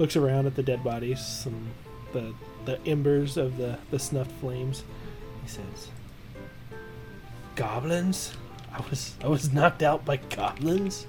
looks 0.01 0.15
around 0.15 0.47
at 0.47 0.55
the 0.55 0.63
dead 0.63 0.83
bodies 0.83 1.45
and 1.45 1.67
the 2.11 2.33
the 2.65 2.79
embers 2.87 3.37
of 3.37 3.57
the 3.57 3.77
the 3.91 3.99
snuffed 3.99 4.31
flames. 4.39 4.83
He 5.43 5.47
says, 5.47 5.89
"Goblins? 7.55 8.33
I 8.73 8.83
was 8.89 9.15
I 9.23 9.27
was 9.27 9.53
knocked 9.53 9.83
out 9.83 10.03
by 10.03 10.17
goblins." 10.17 11.05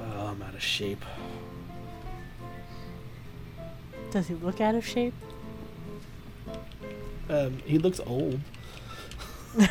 Oh, 0.00 0.26
I'm 0.26 0.42
out 0.42 0.54
of 0.54 0.62
shape. 0.62 1.04
Does 4.10 4.26
he 4.26 4.34
look 4.34 4.60
out 4.60 4.74
of 4.74 4.84
shape? 4.84 5.14
Um, 7.28 7.58
he 7.64 7.78
looks 7.78 8.00
old. 8.04 8.40
I 9.60 9.68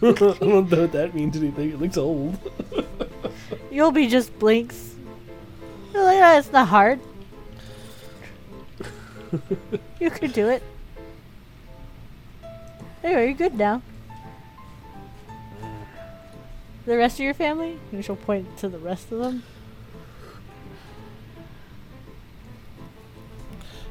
don't 0.00 0.42
know 0.42 0.60
what 0.60 0.92
that 0.92 1.14
means 1.14 1.38
anything. 1.38 1.70
He 1.70 1.76
looks 1.76 1.96
old. 1.96 2.34
Yulby 3.72 4.10
just 4.10 4.38
blinks. 4.38 4.89
You're 6.20 6.28
like, 6.28 6.34
"Ah, 6.34 6.38
it's 6.38 6.52
not 6.52 6.68
hard. 6.68 7.00
you 9.98 10.10
could 10.10 10.34
do 10.34 10.50
it. 10.50 10.62
Anyway, 13.02 13.24
you're 13.28 13.34
good 13.34 13.54
now. 13.54 13.80
The 16.84 16.98
rest 16.98 17.18
of 17.18 17.24
your 17.24 17.32
family? 17.32 17.78
And 17.90 18.04
she'll 18.04 18.16
point 18.16 18.58
to 18.58 18.68
the 18.68 18.78
rest 18.78 19.10
of 19.10 19.20
them. 19.20 19.44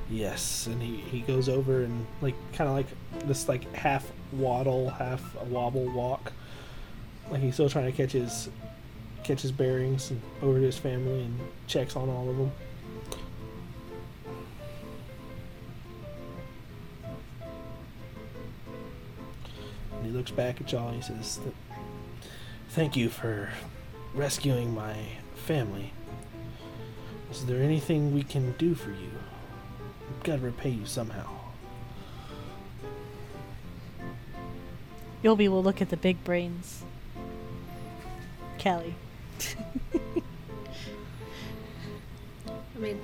Yes, 0.08 0.68
and 0.68 0.80
he, 0.84 0.98
he 0.98 1.22
goes 1.22 1.50
over 1.50 1.82
and 1.82 2.06
like 2.22 2.36
kind 2.54 2.70
of 2.70 2.76
like 2.76 3.28
this 3.28 3.50
like 3.50 3.74
half 3.74 4.06
waddle, 4.34 4.92
half 4.92 5.36
wobble 5.46 5.90
walk. 5.90 6.32
Like 7.32 7.42
he's 7.42 7.56
still 7.56 7.70
trying 7.70 7.86
to 7.86 7.92
catch 7.92 8.12
his 8.12 8.50
catch 9.24 9.42
his 9.42 9.52
bearings 9.52 10.12
and 10.12 10.22
over 10.42 10.60
to 10.60 10.66
his 10.66 10.78
family 10.78 11.22
and 11.22 11.40
checks 11.68 11.96
on 11.96 12.10
all 12.10 12.30
of 12.30 12.38
them. 12.38 12.52
And 19.94 20.06
he 20.06 20.12
looks 20.12 20.32
back 20.32 20.62
at 20.62 20.72
y'all 20.72 20.88
and 20.88 20.98
he 20.98 21.02
says, 21.04 21.40
"Thank 22.70 22.96
you 22.96 23.10
for 23.10 23.52
rescuing 24.14 24.74
my 24.74 24.96
family. 25.36 25.94
Is 27.32 27.46
there 27.46 27.62
anything 27.62 28.14
we 28.14 28.24
can 28.24 28.54
do 28.58 28.74
for 28.74 28.92
you?" 28.92 29.12
I've 30.10 30.24
got 30.24 30.36
to 30.38 30.42
repay 30.42 30.70
you 30.70 30.86
somehow. 30.86 31.30
Yobi 35.24 35.48
will 35.50 35.62
look 35.62 35.82
at 35.82 35.90
the 35.90 35.98
big 35.98 36.24
brains. 36.24 36.84
Callie. 38.58 38.96
I 42.76 42.80
mean, 42.80 43.00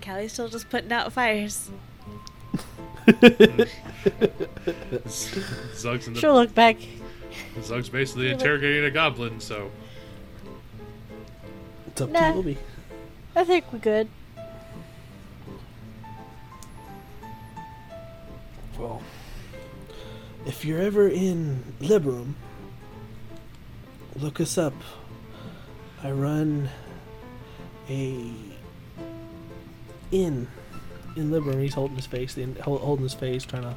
Callie's 0.00 0.32
still 0.32 0.48
just 0.48 0.68
putting 0.70 0.92
out 0.92 1.12
fires. 1.12 1.70
Zug's 5.76 6.06
in 6.06 6.14
the 6.14 6.20
She'll 6.20 6.34
look 6.34 6.54
back. 6.54 6.76
Zug's 7.62 7.88
basically 7.88 8.30
interrogating 8.30 8.84
a 8.84 8.90
goblin, 8.90 9.40
so 9.40 9.70
It's 11.88 12.00
up 12.00 12.10
Nah. 12.10 12.32
to 12.32 12.38
Obi. 12.38 12.58
I 13.36 13.44
think 13.44 13.64
we're 13.72 13.78
good. 13.80 14.08
Well, 18.78 19.02
if 20.46 20.64
you're 20.64 20.80
ever 20.80 21.08
in 21.08 21.62
Liberum, 21.80 22.34
look 24.16 24.40
us 24.40 24.58
up. 24.58 24.74
I 26.02 26.10
run 26.10 26.68
a 27.88 28.30
inn 30.10 30.48
in 31.16 31.30
Liberum. 31.30 31.62
He's 31.62 31.74
holding 31.74 31.96
his 31.96 32.06
face, 32.06 32.36
holding 32.62 33.02
his 33.02 33.14
face, 33.14 33.44
trying 33.44 33.62
to 33.62 33.76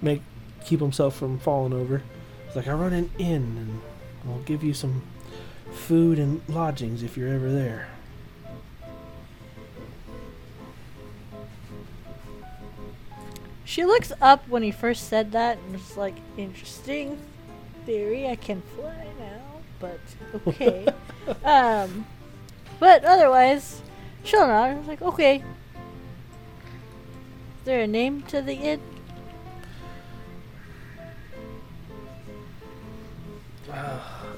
make 0.00 0.22
keep 0.64 0.80
himself 0.80 1.16
from 1.16 1.38
falling 1.38 1.72
over. 1.72 2.02
It's 2.46 2.56
like 2.56 2.68
I 2.68 2.72
run 2.72 2.92
an 2.92 3.10
inn, 3.18 3.56
and 3.58 3.80
I'll 4.28 4.42
give 4.42 4.62
you 4.62 4.74
some 4.74 5.02
food 5.72 6.18
and 6.18 6.40
lodgings 6.48 7.02
if 7.02 7.16
you're 7.16 7.32
ever 7.32 7.50
there. 7.50 7.88
She 13.64 13.84
looks 13.84 14.12
up 14.20 14.48
when 14.48 14.64
he 14.64 14.72
first 14.72 15.08
said 15.08 15.30
that 15.30 15.58
and 15.58 15.76
it's 15.76 15.96
like, 15.96 16.16
interesting 16.36 17.16
theory. 17.86 18.26
I 18.26 18.34
can 18.34 18.62
fly 18.74 19.06
now, 19.16 19.59
but 19.80 19.98
okay. 20.46 20.86
um, 21.44 22.06
but 22.78 23.04
otherwise, 23.04 23.82
she'll 24.22 24.46
nod. 24.46 24.70
I 24.70 24.74
was 24.74 24.86
like, 24.86 25.02
okay. 25.02 25.36
Is 25.36 25.42
there 27.64 27.80
a 27.80 27.86
name 27.86 28.22
to 28.22 28.40
the 28.40 28.54
inn? 28.54 28.80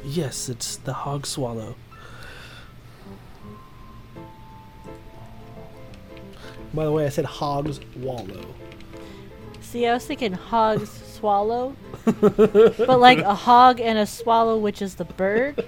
Yes, 0.05 0.49
it's 0.49 0.77
the 0.77 0.93
Hog 0.93 1.27
Swallow. 1.27 1.77
By 6.75 6.85
the 6.85 6.93
way, 6.93 7.07
I 7.07 7.09
said 7.09 7.25
Hog's 7.25 7.81
Wallow. 7.97 8.45
See, 9.61 9.87
I 9.87 9.95
was 9.95 10.05
thinking 10.05 10.33
hogs 10.33 11.12
swallow, 11.23 11.77
but 12.05 12.99
like 12.99 13.19
a 13.19 13.35
hog 13.35 13.81
and 13.81 13.97
a 13.97 14.07
swallow, 14.07 14.59
which 14.59 14.83
is 14.83 14.97
the 14.97 15.05
bird. 15.05 15.65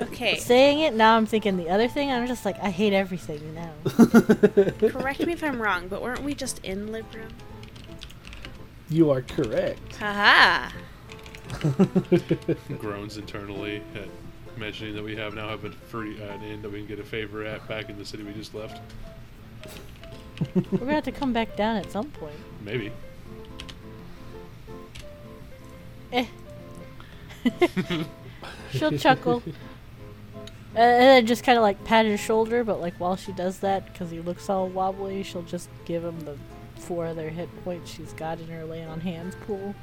Okay, 0.00 0.36
Saying 0.36 0.80
it 0.80 0.94
now, 0.94 1.16
I'm 1.16 1.26
thinking 1.26 1.56
the 1.56 1.68
other 1.68 1.86
thing. 1.86 2.10
I'm 2.10 2.26
just 2.26 2.44
like, 2.44 2.58
I 2.60 2.70
hate 2.70 2.92
everything 2.92 3.54
now. 3.54 3.72
correct 4.88 5.24
me 5.24 5.32
if 5.32 5.44
I'm 5.44 5.62
wrong, 5.62 5.86
but 5.86 6.02
weren't 6.02 6.24
we 6.24 6.34
just 6.34 6.58
in 6.64 6.88
Liberum? 6.88 7.30
You 8.90 9.12
are 9.12 9.22
correct. 9.22 9.96
Haha! 9.96 10.72
groans 12.78 13.16
internally 13.16 13.80
at 13.94 14.08
mentioning 14.58 14.94
that 14.96 15.04
we 15.04 15.14
have 15.14 15.34
now 15.34 15.48
have 15.48 15.64
a 15.64 15.70
free 15.70 16.20
uh, 16.20 16.34
an 16.34 16.42
inn 16.42 16.62
that 16.62 16.70
we 16.70 16.78
can 16.78 16.88
get 16.88 16.98
a 16.98 17.04
favor 17.04 17.44
at 17.44 17.66
back 17.68 17.88
in 17.90 17.96
the 17.96 18.04
city 18.04 18.24
we 18.24 18.32
just 18.32 18.54
left. 18.54 18.80
We're 20.54 20.78
gonna 20.78 20.94
have 20.94 21.04
to 21.04 21.12
come 21.12 21.32
back 21.32 21.56
down 21.56 21.76
at 21.76 21.92
some 21.92 22.10
point. 22.10 22.34
Maybe. 22.64 22.90
Eh. 26.12 26.26
She'll 28.72 28.96
chuckle. 28.98 29.42
Uh, 30.74 30.78
and 30.78 31.02
then 31.02 31.26
just 31.26 31.44
kind 31.44 31.58
of 31.58 31.62
like 31.62 31.82
pat 31.84 32.06
his 32.06 32.18
shoulder, 32.18 32.64
but 32.64 32.80
like 32.80 32.94
while 32.98 33.16
she 33.16 33.32
does 33.32 33.58
that, 33.58 33.92
because 33.92 34.10
he 34.10 34.20
looks 34.20 34.48
all 34.48 34.68
wobbly, 34.68 35.22
she'll 35.22 35.42
just 35.42 35.68
give 35.84 36.02
him 36.02 36.18
the 36.20 36.36
four 36.76 37.04
other 37.04 37.28
hit 37.28 37.48
points 37.62 37.90
she's 37.90 38.14
got 38.14 38.40
in 38.40 38.48
her 38.48 38.64
lay 38.64 38.82
on 38.82 39.00
hands 39.00 39.34
pool. 39.46 39.74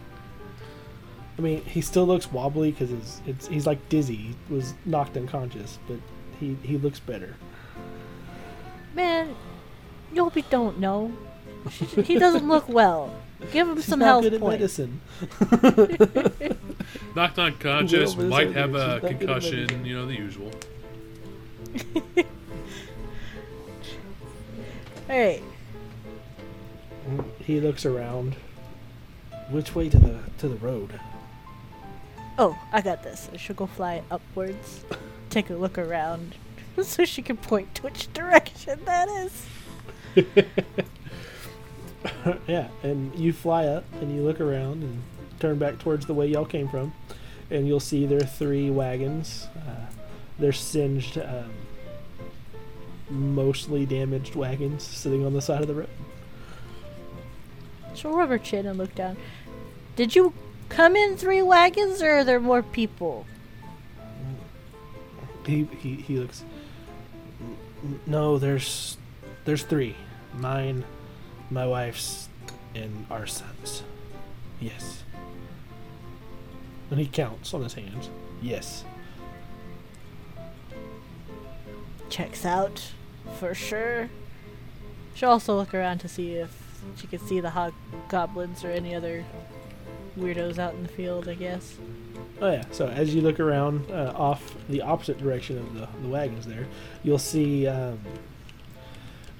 I 1.37 1.41
mean, 1.41 1.63
he 1.63 1.81
still 1.81 2.05
looks 2.05 2.31
wobbly 2.31 2.71
because 2.71 2.91
it's, 2.91 3.21
it's 3.27 3.47
he's 3.47 3.67
like 3.67 3.87
dizzy. 3.87 4.15
He 4.15 4.35
was 4.49 4.73
knocked 4.85 5.15
unconscious, 5.15 5.77
but 5.87 5.99
he 6.39 6.57
he 6.63 6.77
looks 6.77 6.99
better. 6.99 7.35
Man, 8.95 9.35
Yobi 10.13 10.43
don't 10.49 10.79
know. 10.79 11.13
He 12.03 12.17
doesn't 12.17 12.47
look 12.47 12.67
well. 12.67 13.13
Give 13.51 13.67
him 13.69 13.75
She's 13.77 13.85
some 13.85 13.99
not 13.99 14.05
health 14.05 14.23
good 14.23 14.33
at 14.35 14.39
points. 14.41 14.77
medicine. 14.79 15.01
Knocked 17.15 17.39
unconscious, 17.39 18.15
Well, 18.15 18.27
might 18.27 18.51
have 18.53 18.75
a 18.75 18.77
not 18.87 19.01
good 19.01 19.11
at 19.13 19.19
concussion, 19.19 19.85
you 19.85 19.95
know, 19.95 20.05
the 20.05 20.15
usual. 20.15 20.51
Hey, 25.07 25.41
mm, 27.09 27.25
He 27.39 27.59
looks 27.59 27.85
around. 27.85 28.35
Which 29.49 29.73
way 29.73 29.89
to 29.89 29.97
the 29.97 30.19
to 30.37 30.47
the 30.47 30.55
road? 30.57 30.99
oh, 32.37 32.55
I 32.71 32.81
got 32.81 33.01
this. 33.03 33.27
And 33.31 33.39
she'll 33.39 33.55
go 33.55 33.65
fly 33.65 34.03
upwards, 34.11 34.85
take 35.31 35.49
a 35.49 35.55
look 35.55 35.77
around, 35.79 36.35
so 36.83 37.03
she 37.05 37.21
can 37.23 37.37
point 37.37 37.73
to 37.75 37.81
which 37.83 38.13
direction 38.13 38.79
that 38.85 39.09
is. 39.09 39.45
yeah, 42.47 42.67
and 42.83 43.13
you 43.15 43.33
fly 43.33 43.65
up 43.65 43.83
and 44.01 44.15
you 44.15 44.21
look 44.21 44.39
around 44.39 44.83
and 44.83 45.01
turn 45.39 45.57
back 45.57 45.79
towards 45.79 46.05
the 46.05 46.13
way 46.13 46.27
y'all 46.27 46.45
came 46.45 46.67
from, 46.67 46.93
and 47.49 47.67
you'll 47.67 47.79
see 47.79 48.05
there 48.05 48.19
are 48.19 48.25
three 48.25 48.69
wagons. 48.69 49.47
Uh, 49.55 49.85
they're 50.37 50.53
singed, 50.53 51.17
um, 51.17 51.51
mostly 53.09 53.85
damaged 53.85 54.35
wagons 54.35 54.83
sitting 54.83 55.25
on 55.25 55.33
the 55.33 55.41
side 55.41 55.61
of 55.61 55.67
the 55.67 55.73
road. 55.73 55.89
She'll 57.95 58.13
rub 58.13 58.29
her 58.29 58.37
chin 58.37 58.65
and 58.65 58.77
look 58.77 58.95
down. 58.95 59.17
Did 59.95 60.15
you 60.15 60.33
come 60.69 60.95
in 60.95 61.17
three 61.17 61.41
wagons, 61.41 62.01
or 62.01 62.19
are 62.19 62.23
there 62.23 62.39
more 62.39 62.63
people? 62.63 63.25
He 65.45 65.67
he, 65.81 65.95
he 65.95 66.17
looks. 66.17 66.43
No, 68.05 68.37
there's 68.37 68.97
there's 69.45 69.63
three. 69.63 69.95
Mine, 70.35 70.85
my 71.49 71.65
wife's, 71.65 72.29
and 72.75 73.05
our 73.09 73.25
sons. 73.25 73.83
Yes. 74.59 75.03
And 76.91 76.99
he 76.99 77.07
counts 77.07 77.53
on 77.53 77.63
his 77.63 77.73
hands. 77.73 78.09
Yes. 78.41 78.83
Checks 82.09 82.45
out, 82.45 82.91
for 83.39 83.53
sure. 83.53 84.09
She'll 85.13 85.29
also 85.29 85.55
look 85.55 85.73
around 85.73 85.99
to 85.99 86.07
see 86.07 86.33
if 86.33 86.81
she 86.95 87.07
can 87.07 87.19
see 87.19 87.39
the 87.39 87.51
hobgoblins 87.51 88.63
or 88.63 88.71
any 88.71 88.95
other 88.95 89.25
weirdos 90.17 90.57
out 90.57 90.73
in 90.73 90.83
the 90.83 90.89
field, 90.89 91.27
I 91.27 91.35
guess. 91.35 91.77
Oh 92.41 92.51
yeah. 92.51 92.63
So 92.71 92.87
as 92.87 93.13
you 93.13 93.21
look 93.21 93.39
around 93.39 93.89
uh, 93.91 94.13
off 94.15 94.55
the 94.69 94.81
opposite 94.81 95.17
direction 95.17 95.57
of 95.57 95.73
the, 95.73 95.87
the 96.01 96.07
wagons, 96.07 96.45
there, 96.45 96.65
you'll 97.03 97.19
see 97.19 97.67
um, 97.67 97.99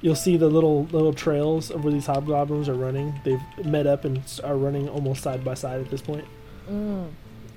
you'll 0.01 0.15
see 0.15 0.37
the 0.37 0.47
little 0.47 0.85
little 0.85 1.13
trails 1.13 1.69
of 1.71 1.83
where 1.83 1.93
these 1.93 2.05
hobgoblins 2.05 2.69
are 2.69 2.73
running. 2.75 3.19
They've 3.23 3.41
met 3.65 3.85
up 3.87 4.05
and 4.05 4.21
are 4.43 4.57
running 4.57 4.87
almost 4.89 5.23
side 5.23 5.43
by 5.43 5.53
side 5.55 5.81
at 5.81 5.89
this 5.89 6.01
point, 6.01 6.25
Mm. 6.69 7.09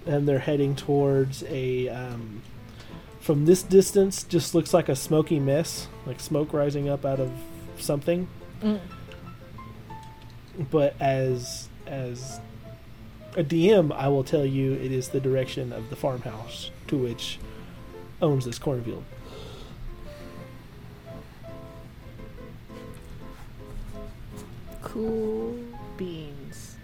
and 0.07 0.29
they're 0.29 0.39
heading 0.41 0.75
towards 0.75 1.43
a. 1.45 1.89
Um, 1.89 2.43
from 3.21 3.45
this 3.45 3.63
distance, 3.63 4.25
just 4.25 4.53
looks 4.55 4.75
like 4.75 4.89
a 4.89 4.97
smoky 4.97 5.39
mess, 5.39 5.87
like 6.07 6.19
smoke 6.19 6.53
rising 6.53 6.89
up 6.89 7.05
out 7.05 7.21
of 7.21 7.31
something. 7.79 8.27
Mm. 8.63 8.81
But 10.71 10.95
as 11.01 11.69
as 11.87 12.41
a 13.37 13.43
DM, 13.45 13.93
I 13.93 14.09
will 14.09 14.25
tell 14.25 14.45
you 14.45 14.73
it 14.75 14.93
is 14.93 15.09
the 15.09 15.21
direction 15.21 15.73
of 15.73 15.89
the 15.89 15.97
farmhouse 15.97 16.71
to 16.89 16.99
which 16.99 17.39
owns 18.21 18.45
this 18.45 18.59
cornfield. 18.59 19.05
Cool 24.93 25.57
beans. 25.97 26.77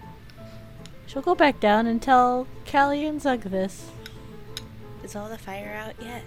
She'll 1.06 1.20
go 1.20 1.34
back 1.34 1.60
down 1.60 1.86
and 1.86 2.00
tell 2.00 2.46
Callie 2.70 3.04
and 3.04 3.20
Zug 3.20 3.42
this. 3.42 3.90
Is 5.04 5.14
all 5.14 5.28
the 5.28 5.36
fire 5.36 5.74
out 5.74 5.94
yet? 6.02 6.22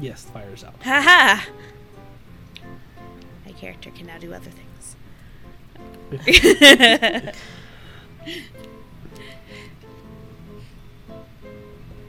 Yes, 0.00 0.22
the 0.22 0.32
fire's 0.32 0.64
out. 0.64 0.74
Haha! 0.82 1.42
My 3.44 3.52
character 3.52 3.90
can 3.90 4.06
now 4.06 4.16
do 4.16 4.32
other 4.32 4.50
things. 4.50 4.96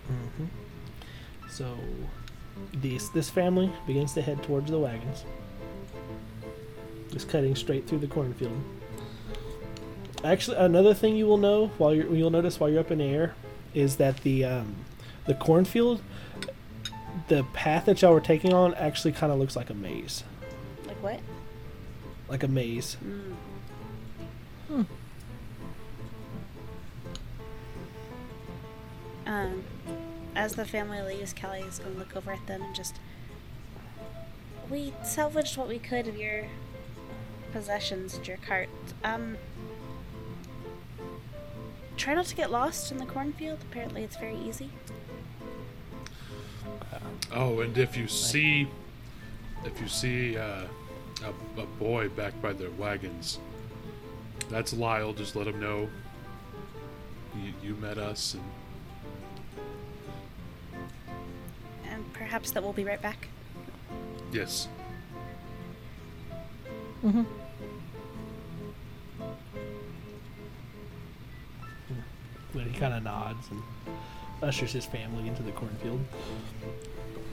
hmm 0.07 0.45
So, 1.49 1.77
this 2.73 3.09
this 3.09 3.29
family 3.29 3.69
begins 3.85 4.13
to 4.13 4.21
head 4.21 4.41
towards 4.43 4.71
the 4.71 4.79
wagons. 4.79 5.25
Just 7.13 7.29
cutting 7.29 7.55
straight 7.55 7.87
through 7.87 7.99
the 7.99 8.07
cornfield. 8.07 8.59
Actually, 10.23 10.57
another 10.57 10.95
thing 10.95 11.15
you 11.15 11.27
will 11.27 11.37
know 11.37 11.67
while 11.77 11.93
you're 11.93 12.11
you'll 12.13 12.31
notice 12.31 12.59
while 12.59 12.71
you're 12.71 12.79
up 12.79 12.89
in 12.89 12.97
the 12.97 13.05
air 13.05 13.35
is 13.75 13.97
that 13.97 14.17
the 14.23 14.43
um, 14.43 14.75
the 15.27 15.35
cornfield, 15.35 16.01
the 17.27 17.43
path 17.53 17.85
that 17.85 18.01
y'all 18.01 18.13
were 18.13 18.19
taking 18.19 18.51
on 18.51 18.73
actually 18.73 19.11
kind 19.11 19.31
of 19.31 19.37
looks 19.37 19.55
like 19.55 19.69
a 19.69 19.75
maze, 19.75 20.23
like 20.87 21.01
what? 21.03 21.19
like 22.27 22.41
a 22.41 22.47
maze. 22.47 22.97
Mm. 24.71 24.85
Um, 29.25 29.63
as 30.35 30.55
the 30.55 30.65
family 30.65 31.01
leaves, 31.01 31.33
Callie 31.39 31.61
is 31.61 31.77
going 31.77 31.93
to 31.93 31.99
look 31.99 32.15
over 32.15 32.31
at 32.31 32.45
them 32.47 32.63
and 32.63 32.73
just. 32.73 32.95
We 34.69 34.93
salvaged 35.03 35.57
what 35.57 35.67
we 35.67 35.77
could 35.77 36.07
of 36.07 36.17
your 36.17 36.45
possessions 37.53 38.15
and 38.15 38.27
your 38.27 38.37
cart. 38.37 38.67
Um, 39.03 39.37
try 41.95 42.15
not 42.15 42.25
to 42.25 42.35
get 42.35 42.51
lost 42.51 42.91
in 42.91 42.97
the 42.97 43.05
cornfield. 43.05 43.59
Apparently, 43.71 44.03
it's 44.03 44.17
very 44.17 44.35
easy. 44.37 44.69
Oh, 47.31 47.61
and 47.61 47.77
if 47.77 47.95
you 47.97 48.07
see, 48.07 48.67
if 49.65 49.79
you 49.81 49.87
see 49.87 50.37
uh, 50.37 50.65
a, 51.23 51.61
a 51.61 51.65
boy 51.79 52.09
back 52.09 52.39
by 52.41 52.53
their 52.53 52.69
wagons, 52.71 53.39
that's 54.49 54.73
Lyle. 54.73 55.13
Just 55.13 55.35
let 55.35 55.47
him 55.47 55.59
know 55.59 55.89
you, 57.41 57.53
you 57.63 57.75
met 57.75 57.97
us, 57.97 58.35
and 58.35 58.43
And 61.91 62.13
perhaps 62.13 62.51
that 62.51 62.61
we'll 62.63 62.73
be 62.73 62.83
right 62.83 63.01
back. 63.01 63.27
yes, 64.31 64.67
Mm-hmm. 67.03 67.23
And 72.53 72.71
he 72.71 72.79
kind 72.79 72.93
of 72.93 73.03
nods 73.03 73.47
and 73.51 73.61
ushers 74.41 74.71
his 74.73 74.85
family 74.85 75.27
into 75.27 75.41
the 75.43 75.51
cornfield 75.51 76.01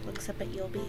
Looks 0.06 0.28
up 0.28 0.40
at 0.40 0.48
Yulby. 0.48 0.88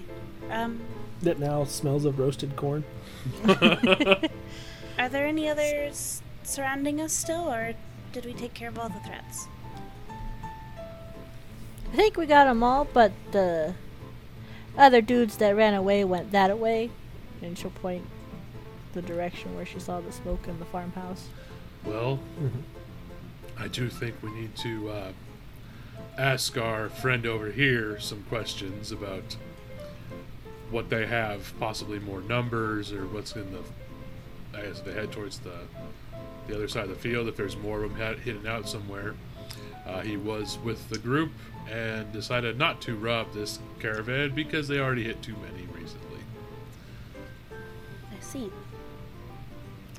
Um, 0.50 0.80
that 1.22 1.38
now 1.38 1.64
smells 1.66 2.06
of 2.06 2.18
roasted 2.18 2.56
corn. 2.56 2.84
are 3.48 5.10
there 5.10 5.26
any 5.28 5.50
others 5.50 6.22
surrounding 6.44 7.02
us 7.02 7.12
still, 7.14 7.52
or 7.52 7.74
did 8.14 8.26
we 8.26 8.34
take 8.34 8.54
care 8.54 8.70
of 8.70 8.80
all 8.80 8.88
the 8.90 9.00
threats? 9.00 9.48
I 11.92 11.96
think 11.96 12.16
we 12.18 12.26
got 12.26 12.46
them 12.46 12.64
all, 12.64 12.86
but 12.86 13.12
the 13.32 13.76
other 14.78 15.02
dudes 15.02 15.38
that 15.38 15.56
ran 15.56 15.74
away 15.74 16.04
went 16.06 16.32
that 16.32 16.58
way. 16.58 16.90
And 17.42 17.58
she'll 17.58 17.70
point 17.72 18.06
the 18.94 19.02
direction 19.02 19.56
where 19.56 19.66
she 19.66 19.80
saw 19.80 20.00
the 20.00 20.12
smoke 20.12 20.48
in 20.48 20.58
the 20.60 20.66
farmhouse. 20.66 21.28
well, 21.84 22.18
Mhm. 22.42 22.62
I 23.62 23.68
do 23.68 23.90
think 23.90 24.16
we 24.24 24.32
need 24.32 24.56
to 24.58 24.90
uh, 24.90 25.12
ask 26.18 26.58
our 26.58 26.90
friend 26.90 27.28
over 27.28 27.52
here 27.52 28.00
some 28.00 28.24
questions 28.24 28.92
about 28.92 29.38
what 30.72 30.90
they 30.90 31.06
have, 31.06 31.54
possibly 31.60 32.00
more 32.00 32.22
numbers, 32.22 32.92
or 32.92 33.06
what's 33.08 33.36
in 33.36 33.52
the. 33.52 33.60
I 34.58 34.64
guess 34.64 34.80
if 34.80 34.86
they 34.86 34.94
head 34.94 35.12
towards 35.12 35.40
the 35.40 35.60
the 36.48 36.56
other 36.56 36.68
side 36.68 36.86
of 36.86 36.90
the 36.90 36.96
field, 36.96 37.28
if 37.28 37.38
there's 37.38 37.56
more 37.56 37.84
of 37.84 37.92
them 37.92 38.00
had, 38.00 38.18
hidden 38.20 38.48
out 38.48 38.68
somewhere. 38.68 39.14
Uh, 39.86 40.02
he 40.02 40.18
was 40.18 40.58
with 40.64 40.90
the 40.90 40.98
group 40.98 41.32
and 41.70 42.12
decided 42.12 42.58
not 42.58 42.82
to 42.82 42.96
rob 42.96 43.32
this 43.32 43.60
caravan 43.80 44.34
because 44.34 44.68
they 44.68 44.80
already 44.80 45.04
hit 45.04 45.22
too 45.22 45.36
many 45.36 45.68
recently. 45.80 46.20
I 47.52 48.20
see. 48.22 48.52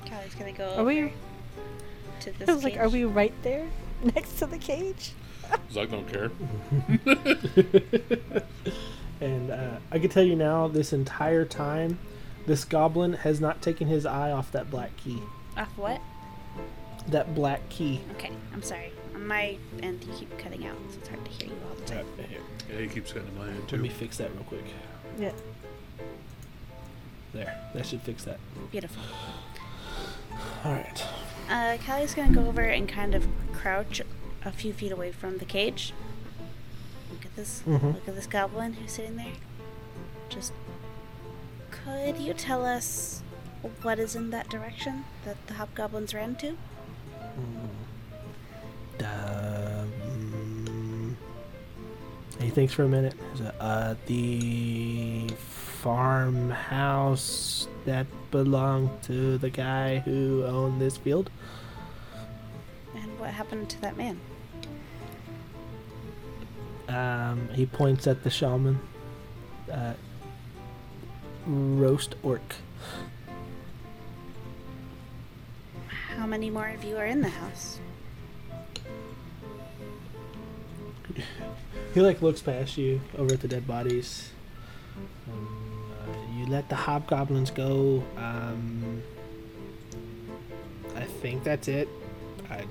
Callie's 0.05 0.35
gonna 0.35 0.51
go 0.51 0.65
Are 0.71 0.79
over 0.81 0.83
we- 0.85 1.13
to 2.23 2.31
this. 2.39 2.49
I 2.49 2.53
was 2.53 2.63
like, 2.63 2.77
are 2.77 2.89
we 2.89 3.05
right 3.05 3.33
there 3.43 3.67
next 4.15 4.39
to 4.39 4.45
the 4.45 4.57
cage? 4.57 5.11
Zug 5.71 5.91
don't 5.91 6.07
care. 6.11 6.31
And 9.21 9.51
uh, 9.51 9.77
I 9.89 9.99
can 9.99 10.09
tell 10.09 10.23
you 10.23 10.35
now, 10.35 10.67
this 10.67 10.91
entire 10.91 11.45
time, 11.45 11.97
this 12.45 12.65
goblin 12.65 13.13
has 13.13 13.39
not 13.39 13.61
taken 13.61 13.87
his 13.87 14.05
eye 14.05 14.31
off 14.31 14.51
that 14.51 14.69
black 14.69 14.97
key. 14.97 15.21
Off 15.55 15.69
what? 15.77 16.01
That 17.07 17.33
black 17.33 17.69
key. 17.69 18.01
Okay, 18.15 18.31
I'm 18.53 18.61
sorry. 18.61 18.91
On 19.15 19.25
my 19.25 19.57
end, 19.81 20.03
you 20.03 20.11
keep 20.13 20.37
cutting 20.37 20.65
out, 20.67 20.75
so 20.89 20.97
it's 20.99 21.07
hard 21.07 21.23
to 21.23 21.31
hear 21.31 21.47
you 21.47 21.55
all 21.69 21.75
the 21.75 21.85
time. 21.85 22.05
Here, 22.17 22.39
Yeah, 22.69 22.81
he 22.81 22.87
keeps 22.87 23.13
cutting 23.13 23.37
mine 23.37 23.49
in 23.49 23.61
let 23.71 23.79
me 23.79 23.87
fix 23.87 24.17
that 24.17 24.29
real 24.33 24.43
quick. 24.43 24.65
Yeah. 25.17 25.31
There, 27.33 27.57
that 27.73 27.85
should 27.85 28.01
fix 28.01 28.25
that. 28.25 28.39
Beautiful. 28.71 29.01
All 30.65 30.73
right. 30.73 31.05
Uh, 31.49 31.77
Callie's 31.85 32.13
gonna 32.15 32.33
go 32.33 32.47
over 32.47 32.61
and 32.61 32.87
kind 32.87 33.13
of 33.15 33.27
crouch 33.53 34.01
a 34.45 34.51
few 34.51 34.73
feet 34.73 34.91
away 34.91 35.11
from 35.11 35.37
the 35.37 35.45
cage. 35.45 35.93
Look 37.11 37.25
at 37.25 37.35
this. 37.35 37.61
Mhm. 37.67 37.93
Look 37.95 38.07
at 38.07 38.15
this 38.15 38.27
goblin 38.27 38.73
who's 38.73 38.91
sitting 38.93 39.17
there. 39.17 39.33
Just 40.29 40.53
Could 41.71 42.17
you 42.17 42.33
tell 42.33 42.65
us 42.65 43.21
what 43.81 43.99
is 43.99 44.15
in 44.15 44.29
that 44.29 44.49
direction 44.49 45.03
that 45.25 45.35
the 45.47 45.55
hobgoblins 45.55 46.13
ran 46.13 46.35
to? 46.37 46.55
Um, 49.03 51.17
he 52.39 52.49
thinks 52.49 52.73
for 52.73 52.83
a 52.83 52.87
minute. 52.87 53.15
Uh, 53.59 53.95
the 54.05 55.27
farmhouse 55.81 57.67
that 57.85 58.07
belonged 58.33 58.89
to 59.03 59.37
the 59.37 59.51
guy 59.51 59.99
who 59.99 60.43
owned 60.43 60.81
this 60.81 60.97
field. 60.97 61.29
And 62.95 63.19
what 63.19 63.29
happened 63.29 63.69
to 63.69 63.81
that 63.81 63.95
man? 63.95 64.19
Um, 66.89 67.47
he 67.53 67.67
points 67.67 68.07
at 68.07 68.23
the 68.23 68.31
shaman. 68.31 68.79
Uh, 69.71 69.93
roast 71.45 72.15
orc. 72.23 72.55
How 76.17 76.25
many 76.25 76.49
more 76.49 76.69
of 76.69 76.83
you 76.83 76.97
are 76.97 77.05
in 77.05 77.21
the 77.21 77.29
house? 77.29 77.79
He 81.93 82.01
like 82.01 82.23
looks 82.23 82.41
past 82.41 82.79
you 82.79 82.99
over 83.15 83.35
at 83.35 83.41
the 83.41 83.47
dead 83.47 83.67
bodies. 83.67 84.31
Um, 85.31 85.72
you 86.43 86.51
let 86.51 86.67
the 86.67 86.75
hobgoblins 86.75 87.51
go. 87.51 88.03
Um, 88.17 89.01
I 90.95 91.03
think 91.05 91.43
that's 91.43 91.67
it. 91.67 91.87
I, 92.49 92.65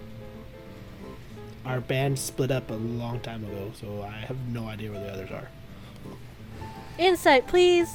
our 1.64 1.80
band 1.80 2.18
split 2.18 2.50
up 2.50 2.70
a 2.70 2.74
long 2.74 3.20
time 3.20 3.44
ago, 3.44 3.72
so 3.80 4.02
I 4.02 4.10
have 4.10 4.36
no 4.48 4.66
idea 4.66 4.90
where 4.90 5.00
the 5.00 5.12
others 5.12 5.30
are. 5.30 5.48
Insight, 6.98 7.46
please. 7.46 7.88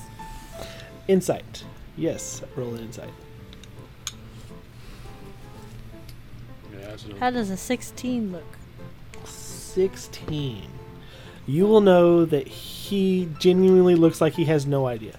Insight. 1.07 1.63
Yes, 1.95 2.41
roll 2.55 2.73
an 2.73 2.81
insight. 2.81 3.09
How 7.19 7.29
does 7.29 7.51
a 7.51 7.57
16 7.57 8.31
look? 8.31 8.57
16. 9.25 10.63
You 11.45 11.67
will 11.67 11.81
know 11.81 12.25
that 12.25 12.47
he 12.47 13.29
genuinely 13.37 13.93
looks 13.93 14.19
like 14.19 14.33
he 14.33 14.45
has 14.45 14.65
no 14.65 14.87
idea. 14.87 15.13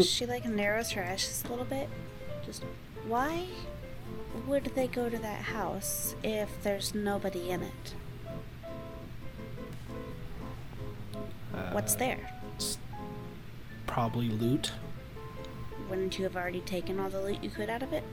She 0.00 0.26
like 0.26 0.44
narrows 0.46 0.90
her 0.92 1.02
eyes 1.04 1.26
just 1.26 1.46
a 1.46 1.48
little 1.50 1.64
bit. 1.64 1.88
Just 2.44 2.64
why 3.06 3.46
would 4.46 4.64
they 4.74 4.86
go 4.86 5.08
to 5.08 5.18
that 5.18 5.42
house 5.42 6.14
if 6.22 6.48
there's 6.62 6.94
nobody 6.94 7.50
in 7.50 7.62
it? 7.62 7.94
What's 11.72 11.94
Uh, 11.94 11.98
there? 11.98 12.30
Probably 13.86 14.28
loot. 14.28 14.72
Wouldn't 15.90 16.16
you 16.18 16.24
have 16.24 16.36
already 16.36 16.60
taken 16.60 16.98
all 16.98 17.10
the 17.10 17.20
loot 17.20 17.42
you 17.44 17.50
could 17.50 17.68
out 17.68 17.82
of 17.82 17.92
it? 17.92 18.04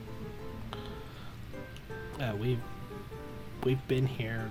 Uh, 2.20 2.34
we've 2.38 2.60
we've 3.64 3.86
been 3.88 4.06
here. 4.06 4.50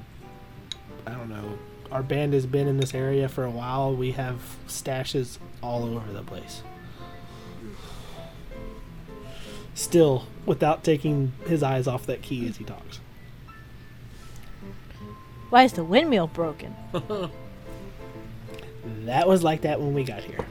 I 1.06 1.12
don't 1.12 1.30
know. 1.30 1.58
Our 1.92 2.02
band 2.04 2.34
has 2.34 2.46
been 2.46 2.68
in 2.68 2.78
this 2.78 2.94
area 2.94 3.30
for 3.30 3.44
a 3.46 3.50
while. 3.52 3.96
We 3.96 4.12
have 4.12 4.40
stashes 4.68 5.38
all 5.62 5.84
over 5.86 6.12
the 6.12 6.24
place. 6.24 6.64
Still, 9.80 10.26
without 10.46 10.84
taking 10.84 11.32
his 11.48 11.64
eyes 11.64 11.88
off 11.88 12.06
that 12.08 12.22
key 12.22 12.46
as 12.50 12.58
he 12.58 12.66
talks. 12.66 13.00
Why 15.50 15.64
is 15.64 15.72
the 15.72 15.86
windmill 15.86 16.28
broken? 16.28 16.76
That 19.06 19.28
was 19.28 19.44
like 19.44 19.62
that 19.62 19.80
when 19.80 19.94
we 19.94 20.04
got 20.04 20.24
here. 20.24 20.46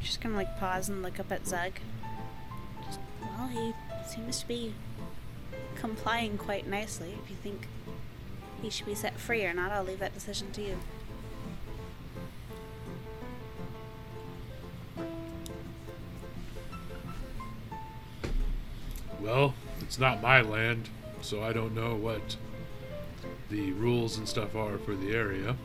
Just 0.00 0.20
gonna 0.20 0.36
like 0.36 0.58
pause 0.58 0.88
and 0.88 1.02
look 1.02 1.18
up 1.20 1.30
at 1.30 1.46
Zug. 1.46 1.72
Just, 2.86 2.98
well, 3.20 3.48
he 3.48 3.72
seems 4.06 4.40
to 4.40 4.48
be 4.48 4.74
complying 5.76 6.36
quite 6.36 6.66
nicely. 6.66 7.14
If 7.24 7.30
you 7.30 7.36
think 7.36 7.68
he 8.60 8.70
should 8.70 8.86
be 8.86 8.94
set 8.94 9.18
free 9.18 9.44
or 9.44 9.54
not, 9.54 9.72
I'll 9.72 9.84
leave 9.84 10.00
that 10.00 10.14
decision 10.14 10.50
to 10.52 10.62
you. 10.62 10.78
Well, 19.24 19.54
it's 19.80 19.98
not 19.98 20.20
my 20.20 20.42
land, 20.42 20.90
so 21.22 21.42
I 21.42 21.54
don't 21.54 21.74
know 21.74 21.94
what 21.94 22.36
the 23.48 23.72
rules 23.72 24.18
and 24.18 24.28
stuff 24.28 24.54
are 24.54 24.76
for 24.76 24.94
the 24.94 25.14
area. 25.14 25.56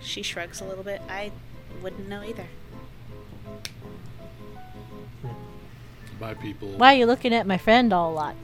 She 0.00 0.22
shrugs 0.22 0.60
a 0.60 0.64
little 0.64 0.84
bit. 0.84 1.02
I 1.08 1.32
wouldn't 1.82 2.08
know 2.08 2.22
either. 2.22 2.46
My 6.20 6.34
people. 6.34 6.68
Why 6.76 6.94
are 6.94 6.98
you 6.98 7.06
looking 7.06 7.34
at 7.34 7.44
my 7.44 7.58
friend 7.58 7.92
all 7.92 8.12
a 8.12 8.14
lot? 8.14 8.36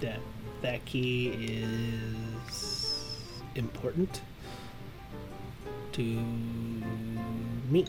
That 0.00 0.20
that 0.60 0.84
key 0.84 1.30
is 2.48 3.18
important 3.56 4.20
to 5.92 6.02
me. 6.02 7.86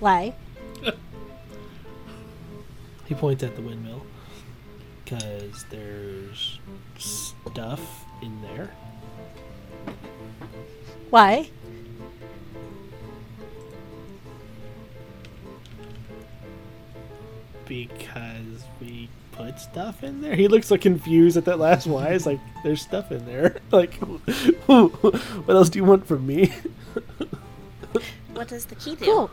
Why? 0.00 0.34
He 3.06 3.14
points 3.14 3.42
at 3.42 3.54
the 3.54 3.60
windmill 3.60 4.02
because 5.04 5.66
there's 5.70 6.58
stuff 6.96 8.06
in 8.22 8.40
there. 8.40 8.70
Why? 11.10 11.50
because 17.66 18.64
we 18.80 19.08
put 19.32 19.58
stuff 19.58 20.04
in 20.04 20.20
there. 20.20 20.34
He 20.34 20.48
looks 20.48 20.70
like 20.70 20.80
confused 20.80 21.36
at 21.36 21.44
that 21.46 21.58
last 21.58 21.86
why. 21.86 22.08
It's 22.08 22.26
like 22.26 22.40
there's 22.62 22.82
stuff 22.82 23.10
in 23.12 23.24
there. 23.26 23.56
Like, 23.70 23.94
what 24.66 25.48
else 25.48 25.68
do 25.68 25.78
you 25.78 25.84
want 25.84 26.06
from 26.06 26.26
me? 26.26 26.52
What 28.34 28.48
does 28.48 28.66
the 28.66 28.76
key 28.76 28.94
do? 28.94 29.04
Cool. 29.04 29.30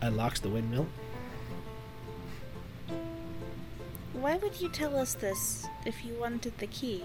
Unlocks 0.00 0.40
the 0.40 0.48
windmill. 0.48 0.86
Why 4.12 4.36
would 4.36 4.60
you 4.60 4.68
tell 4.68 4.96
us 4.96 5.14
this 5.14 5.66
if 5.84 6.04
you 6.04 6.14
wanted 6.14 6.56
the 6.58 6.66
key? 6.66 7.04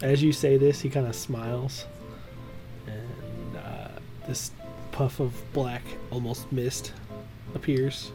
As 0.00 0.22
you 0.22 0.32
say 0.32 0.56
this, 0.56 0.80
he 0.80 0.88
kind 0.88 1.08
of 1.08 1.16
smiles, 1.16 1.84
and 2.86 3.56
uh, 3.56 3.88
this 4.28 4.52
puff 4.92 5.18
of 5.18 5.34
black, 5.52 5.82
almost 6.12 6.52
mist, 6.52 6.92
appears. 7.56 8.12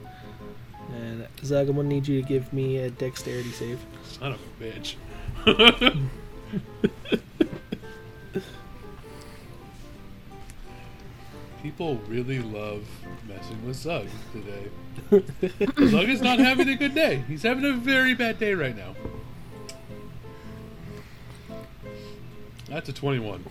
And 0.94 1.28
Zug, 1.44 1.68
I'm 1.68 1.76
gonna 1.76 1.90
need 1.90 2.08
you 2.08 2.22
to 2.22 2.28
give 2.28 2.54
me 2.54 2.78
a 2.78 2.90
dexterity 2.90 3.52
save. 3.52 3.80
Son 4.06 4.32
of 4.32 4.40
a 4.40 4.64
bitch. 4.64 4.96
People 11.64 11.96
really 12.10 12.40
love 12.40 12.86
messing 13.26 13.66
with 13.66 13.78
Zug 13.78 14.06
today. 14.34 14.70
Zug 15.88 16.10
is 16.10 16.22
not 16.22 16.38
having 16.38 16.68
a 16.68 16.76
good 16.76 16.94
day. 16.94 17.24
He's 17.28 17.42
having 17.42 17.64
a 17.64 17.72
very 17.72 18.14
bad 18.14 18.38
day 18.38 18.54
right 18.54 18.76
now. 18.76 18.96
That's 22.68 22.90
a 22.90 22.94
21. 22.94 23.46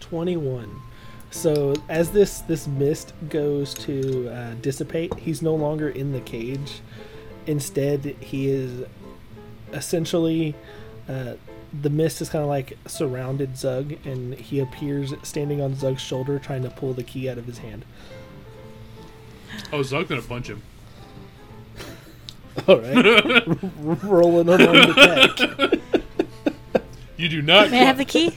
21 0.00 0.82
so 1.32 1.74
as 1.88 2.10
this 2.10 2.40
this 2.40 2.66
mist 2.66 3.14
goes 3.30 3.72
to 3.72 4.28
uh, 4.28 4.54
dissipate 4.60 5.14
he's 5.14 5.40
no 5.40 5.54
longer 5.54 5.88
in 5.88 6.12
the 6.12 6.20
cage 6.20 6.82
instead 7.46 8.04
he 8.20 8.48
is 8.48 8.84
essentially 9.72 10.54
uh, 11.08 11.32
the 11.80 11.88
mist 11.90 12.20
is 12.20 12.28
kind 12.28 12.42
of 12.42 12.48
like 12.48 12.76
surrounded 12.86 13.56
zug 13.56 13.94
and 14.04 14.34
he 14.34 14.58
appears 14.60 15.14
standing 15.22 15.60
on 15.60 15.74
zug's 15.74 16.02
shoulder 16.02 16.38
trying 16.38 16.62
to 16.62 16.70
pull 16.70 16.92
the 16.92 17.02
key 17.02 17.28
out 17.28 17.38
of 17.38 17.46
his 17.46 17.58
hand 17.58 17.84
Oh, 19.72 19.82
Zug's 19.82 20.08
gonna 20.08 20.22
punch 20.22 20.48
him. 20.48 20.62
all 22.66 22.78
right 22.78 23.44
rolling 24.02 24.48
along 24.48 24.58
the 24.72 25.70
deck 25.70 25.80
You 27.16 27.28
do 27.28 27.40
not. 27.42 27.70
May 27.70 27.80
I 27.82 27.84
have 27.84 27.98
the 27.98 28.04
key? 28.04 28.32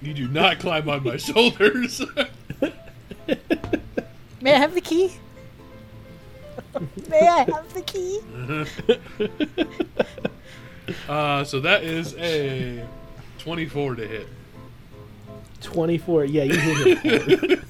You 0.00 0.14
do 0.14 0.26
not 0.28 0.58
climb 0.58 0.88
on 0.88 1.04
my 1.04 1.16
shoulders. 1.18 2.00
May 4.40 4.54
I 4.54 4.58
have 4.58 4.72
the 4.74 4.80
key? 4.80 5.12
May 7.10 7.26
I 7.28 7.44
have 7.44 7.74
the 7.74 7.82
key? 7.82 8.20
Uh, 11.08 11.44
so 11.44 11.60
that 11.60 11.82
is 11.84 12.14
a 12.16 12.84
24 13.38 13.96
to 13.96 14.06
hit. 14.06 14.28
24. 15.62 16.24
Yeah, 16.26 16.42
you 16.44 16.56
hit 16.58 16.98
him. 16.98 17.62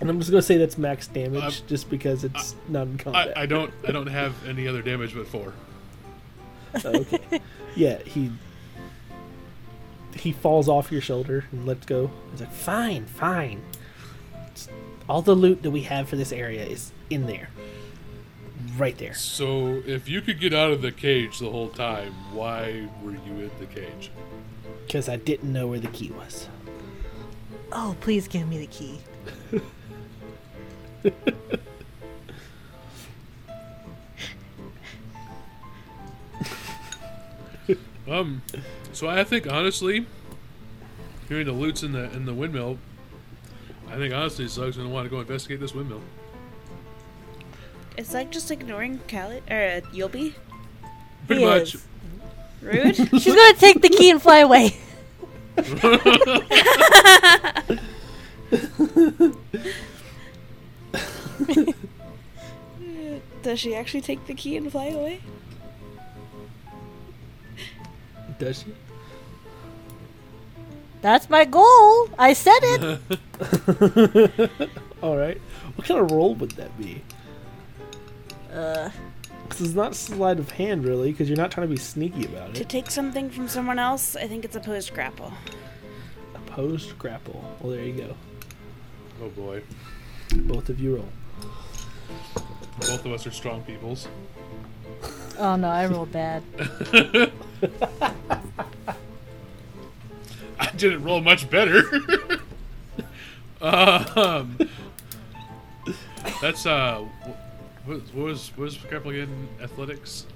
and 0.00 0.10
I'm 0.10 0.18
just 0.18 0.30
gonna 0.30 0.42
say 0.42 0.56
that's 0.58 0.76
max 0.78 1.06
damage, 1.08 1.42
Um, 1.42 1.52
just 1.66 1.88
because 1.90 2.24
it's 2.24 2.54
not 2.68 2.86
in 2.88 2.94
I, 3.00 3.02
combat. 3.02 3.38
I 3.38 3.46
don't 3.46 3.72
I 3.86 3.92
don't 3.92 4.06
have 4.08 4.34
any 4.46 4.68
other 4.68 4.82
damage 4.82 5.14
but 5.14 5.26
four. 5.26 5.54
Oh, 6.84 6.90
okay. 7.00 7.40
Yeah, 7.74 7.98
he 8.02 8.30
he 10.14 10.32
falls 10.32 10.68
off 10.68 10.90
your 10.92 11.00
shoulder 11.00 11.44
and 11.52 11.66
lets 11.66 11.86
go. 11.86 12.10
He's 12.30 12.40
like, 12.40 12.52
"Fine, 12.52 13.06
fine. 13.06 13.62
It's- 14.32 14.68
all 15.08 15.22
the 15.22 15.34
loot 15.36 15.62
that 15.62 15.70
we 15.70 15.82
have 15.82 16.08
for 16.08 16.16
this 16.16 16.32
area 16.32 16.64
is 16.64 16.90
in 17.10 17.26
there, 17.26 17.48
right 18.76 18.96
there." 18.98 19.14
So 19.14 19.82
if 19.86 20.08
you 20.08 20.20
could 20.20 20.40
get 20.40 20.52
out 20.52 20.70
of 20.70 20.82
the 20.82 20.92
cage 20.92 21.38
the 21.38 21.50
whole 21.50 21.68
time, 21.68 22.12
why 22.32 22.88
were 23.02 23.12
you 23.12 23.32
in 23.40 23.50
the 23.58 23.66
cage? 23.66 24.10
Because 24.86 25.08
I 25.08 25.16
didn't 25.16 25.52
know 25.52 25.66
where 25.66 25.80
the 25.80 25.88
key 25.88 26.10
was. 26.10 26.48
Oh, 27.72 27.96
please 28.00 28.28
give 28.28 28.48
me 28.48 28.58
the 28.58 28.66
key. 28.66 29.00
Um, 38.08 38.42
so 38.92 39.08
I 39.08 39.24
think 39.24 39.50
honestly, 39.50 40.06
hearing 41.28 41.46
the 41.46 41.52
loots 41.52 41.82
in 41.82 41.92
the 41.92 42.04
in 42.12 42.24
the 42.24 42.34
windmill, 42.34 42.78
I 43.88 43.96
think 43.96 44.14
honestly 44.14 44.46
Zug's 44.46 44.76
gonna 44.76 44.88
want 44.88 45.06
to 45.06 45.10
go 45.10 45.20
investigate 45.20 45.60
this 45.60 45.74
windmill. 45.74 46.02
It's 47.96 48.12
like 48.12 48.30
just 48.30 48.50
ignoring 48.50 49.00
Callie 49.10 49.42
or 49.50 49.56
uh, 49.56 49.80
Yulby. 49.92 50.34
Pretty 51.26 51.42
He 51.42 51.48
much. 51.48 51.74
is. 51.74 51.86
Rude. 52.62 52.96
She's 53.22 53.26
gonna 53.34 53.54
take 53.54 53.80
the 53.82 53.88
key 53.88 54.10
and 54.10 54.20
fly 54.20 54.38
away. 54.38 54.76
Does 63.42 63.60
she 63.60 63.74
actually 63.74 64.00
take 64.00 64.26
the 64.26 64.34
key 64.34 64.56
and 64.56 64.70
fly 64.70 64.86
away? 64.86 65.20
Does 68.38 68.62
she? 68.62 68.74
That's 71.00 71.30
my 71.30 71.44
goal. 71.44 72.08
I 72.18 72.32
said 72.32 72.58
it. 72.62 74.50
All 75.02 75.16
right. 75.16 75.40
What 75.76 75.86
kind 75.86 76.00
of 76.00 76.10
roll 76.10 76.34
would 76.34 76.52
that 76.52 76.76
be? 76.78 77.02
Uh, 78.56 78.90
Because 79.44 79.60
it's 79.60 79.74
not 79.74 79.94
sleight 79.94 80.38
of 80.40 80.50
hand, 80.52 80.84
really, 80.84 81.12
because 81.12 81.28
you're 81.28 81.36
not 81.36 81.50
trying 81.52 81.68
to 81.68 81.72
be 81.74 81.78
sneaky 81.80 82.24
about 82.24 82.50
it. 82.50 82.54
To 82.56 82.64
take 82.64 82.90
something 82.90 83.30
from 83.30 83.46
someone 83.48 83.78
else, 83.78 84.16
I 84.16 84.26
think 84.26 84.44
it's 84.44 84.56
opposed 84.56 84.92
grapple. 84.94 85.32
Opposed 86.34 86.98
grapple. 86.98 87.44
Well, 87.60 87.72
there 87.76 87.84
you 87.84 87.92
go. 87.92 88.16
Oh 89.22 89.28
boy, 89.28 89.62
Both 90.34 90.68
of 90.68 90.80
you 90.80 90.96
roll. 90.96 91.08
both 92.80 93.04
of 93.06 93.12
us 93.12 93.26
are 93.26 93.30
strong 93.30 93.62
peoples. 93.62 94.08
oh 95.38 95.56
no, 95.56 95.68
I 95.68 95.86
rolled 95.86 96.12
bad. 96.12 96.42
I 100.58 100.70
didn't 100.76 101.04
roll 101.04 101.20
much 101.20 101.48
better. 101.50 101.82
um, 103.60 104.58
that's 106.40 106.66
uh, 106.66 107.02
wh- 107.24 107.45
what, 107.86 108.00
what 108.14 108.24
was 108.24 108.48
what 108.56 108.64
was 108.64 108.76
grapple 108.76 109.10
again? 109.10 109.48
Athletics. 109.62 110.26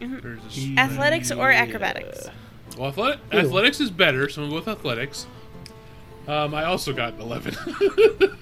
Or 0.00 0.38
is 0.48 0.76
Athletics 0.76 1.30
or 1.30 1.50
acrobatics? 1.50 2.28
Well, 2.78 2.88
athletic, 2.88 3.20
athletics 3.32 3.80
is 3.80 3.90
better, 3.90 4.28
so 4.28 4.42
we'll 4.42 4.50
go 4.50 4.56
with 4.56 4.68
athletics. 4.68 5.26
Um, 6.28 6.54
I 6.54 6.64
also 6.64 6.92
got 6.92 7.14
an 7.14 7.22
eleven. 7.22 7.56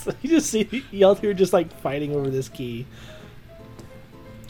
So 0.00 0.14
you 0.22 0.30
just 0.30 0.50
see 0.50 0.82
y'all 0.90 1.14
two 1.14 1.28
are 1.28 1.34
just 1.34 1.52
like 1.52 1.70
fighting 1.80 2.16
over 2.16 2.30
this 2.30 2.48
key. 2.48 2.86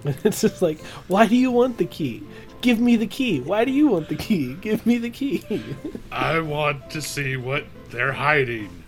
And 0.02 0.16
it's 0.24 0.40
just 0.40 0.62
like, 0.62 0.80
why 1.08 1.26
do 1.26 1.36
you 1.36 1.50
want 1.50 1.76
the 1.76 1.84
key? 1.84 2.22
Give 2.62 2.80
me 2.80 2.96
the 2.96 3.06
key. 3.06 3.40
Why 3.40 3.66
do 3.66 3.70
you 3.70 3.88
want 3.88 4.08
the 4.08 4.16
key? 4.16 4.54
Give 4.54 4.86
me 4.86 4.96
the 4.96 5.10
key. 5.10 5.44
I 6.12 6.40
want 6.40 6.88
to 6.92 7.02
see 7.02 7.36
what 7.36 7.66
they're 7.90 8.12
hiding. 8.12 8.79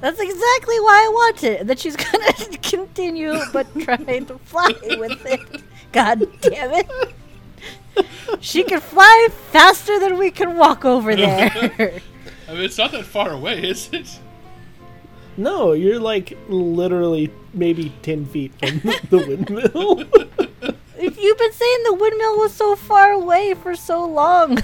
That's 0.00 0.18
exactly 0.20 0.80
why 0.80 1.04
I 1.06 1.08
want 1.12 1.44
it. 1.44 1.66
That 1.66 1.78
she's 1.78 1.96
gonna 1.96 2.32
continue, 2.62 3.38
but 3.52 3.66
trying 3.80 4.26
to 4.26 4.38
fly 4.38 4.72
with 4.98 5.24
it. 5.26 5.62
God 5.92 6.26
damn 6.40 6.72
it! 6.72 6.90
She 8.40 8.62
can 8.64 8.80
fly 8.80 9.28
faster 9.50 9.98
than 9.98 10.16
we 10.18 10.30
can 10.30 10.56
walk 10.56 10.84
over 10.84 11.14
there. 11.24 11.50
I 12.48 12.52
mean, 12.52 12.62
it's 12.62 12.78
not 12.78 12.92
that 12.92 13.04
far 13.04 13.30
away, 13.30 13.62
is 13.62 13.90
it? 13.92 14.18
no, 15.36 15.72
you're 15.72 16.00
like 16.00 16.36
literally 16.48 17.30
maybe 17.54 17.92
10 18.02 18.26
feet 18.26 18.52
from 18.58 18.78
the 19.10 19.18
windmill. 19.18 20.00
if 20.98 21.18
you've 21.18 21.38
been 21.38 21.52
saying 21.52 21.82
the 21.84 21.94
windmill 21.94 22.38
was 22.38 22.52
so 22.52 22.76
far 22.76 23.12
away 23.12 23.54
for 23.54 23.74
so 23.74 24.04
long, 24.04 24.58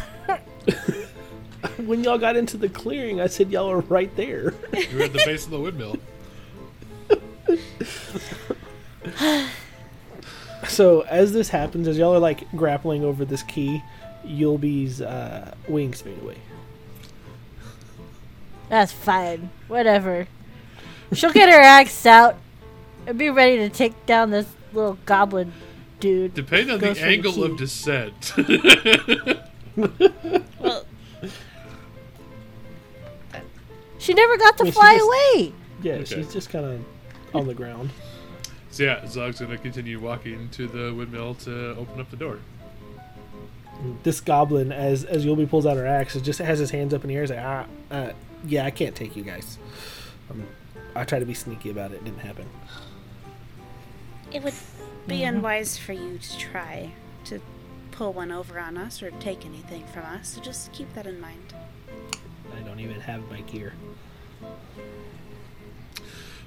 when 1.85 2.05
y'all 2.05 2.19
got 2.19 2.37
into 2.37 2.57
the 2.57 2.69
clearing, 2.69 3.21
I 3.21 3.27
said 3.27 3.51
y'all 3.51 3.69
were 3.71 3.81
right 3.81 4.15
there. 4.17 4.55
You're 4.91 5.03
at 5.03 5.13
the 5.13 5.23
base 5.25 5.45
of 5.45 5.51
the 5.51 5.61
windmill. 5.61 5.97
So 10.69 11.03
as 11.03 11.33
this 11.33 11.49
happens, 11.51 11.87
as 11.87 11.97
y'all 11.97 12.15
are 12.15 12.19
like 12.19 12.51
grappling 12.53 13.05
over 13.05 13.25
this 13.25 13.43
key, 13.45 13.83
Yulby's 14.25 15.01
uh, 15.01 15.55
wings 15.69 16.01
fade 16.01 16.21
away. 16.21 16.39
that's 18.69 18.91
fine. 18.91 19.51
Whatever. 19.69 20.27
She'll 21.13 21.33
get 21.33 21.49
her 21.49 21.61
axe 21.61 22.05
out 22.05 22.37
and 23.07 23.17
be 23.17 23.31
ready 23.31 23.59
to 23.59 23.69
take 23.69 24.07
down 24.07 24.31
this 24.31 24.49
little 24.73 24.99
goblin 25.07 25.53
dude. 26.01 26.35
Depending 26.35 26.75
on 26.75 26.81
the 26.81 26.89
for 26.89 26.95
the 26.95 27.07
angle 27.07 27.45
of 27.45 27.57
descent. 27.57 28.33
Well, 30.59 30.86
She 34.07 34.15
never 34.15 34.37
got 34.37 34.57
to 34.59 34.65
Wait, 34.65 34.71
she 34.73 34.79
fly 34.81 34.95
just- 34.95 35.05
away. 35.05 35.53
Yeah, 35.83 35.93
Okay. 35.95 36.05
she's 36.05 36.33
just 36.33 36.49
kind 36.51 36.65
of 36.65 36.85
on 37.35 37.47
the 37.47 37.55
ground. 37.55 37.91
so 38.71 38.85
yeah, 38.85 39.05
Zug's 39.07 39.41
gonna 39.41 39.59
continue 39.59 39.99
walking 40.01 40.49
to 40.51 40.67
the 40.69 40.95
windmill 40.95 41.35
to 41.47 41.77
open 41.77 42.01
up 42.01 42.11
the 42.11 42.17
door. 42.17 42.39
This 44.05 44.21
goblin, 44.21 44.73
as 44.73 45.05
as 45.05 45.27
Yulby 45.27 45.49
pulls 45.51 45.67
out 45.67 45.77
her 45.77 45.87
axe, 45.87 46.15
just 46.21 46.39
has 46.39 46.59
his 46.59 46.71
hands 46.71 46.95
up 46.95 47.03
in 47.05 47.09
the 47.09 47.15
air. 47.17 47.23
He's 47.23 47.31
like, 47.31 47.41
ah, 47.43 47.67
uh, 47.91 48.13
yeah, 48.47 48.65
I 48.65 48.71
can't 48.71 48.95
take 48.95 49.17
you 49.17 49.23
guys. 49.23 49.59
Um, 50.31 50.45
I 50.95 51.05
tried 51.05 51.19
to 51.21 51.27
be 51.27 51.35
sneaky 51.35 51.69
about 51.71 51.91
it. 51.93 51.97
It 51.97 52.05
didn't 52.05 52.21
happen. 52.21 52.47
it 54.33 54.43
would 54.43 54.55
be 55.07 55.23
unwise 55.25 55.77
for 55.79 55.93
you 55.93 56.19
to 56.19 56.39
try 56.39 56.91
to 57.25 57.41
pull 57.93 58.13
one 58.13 58.31
over 58.33 58.59
on 58.59 58.77
us 58.79 59.03
or 59.03 59.11
take 59.13 59.45
anything 59.47 59.85
from 59.93 60.03
us, 60.05 60.29
so 60.35 60.41
just 60.41 60.73
keep 60.73 60.93
that 60.95 61.07
in 61.07 61.21
mind. 61.21 61.46
Don't 62.77 62.85
even 62.85 63.01
have 63.01 63.27
my 63.31 63.41
gear. 63.41 63.73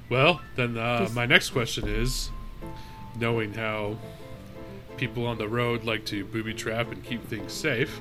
Well, 0.09 0.41
then 0.55 0.77
uh, 0.77 1.09
my 1.15 1.25
next 1.25 1.49
question 1.49 1.87
is, 1.87 2.29
knowing 3.19 3.55
how 3.55 3.97
people 4.97 5.25
on 5.25 5.39
the 5.39 5.47
road 5.47 5.85
like 5.85 6.05
to 6.05 6.23
booby 6.25 6.53
trap 6.53 6.91
and 6.91 7.03
keep 7.03 7.27
things 7.27 7.51
safe, 7.51 7.99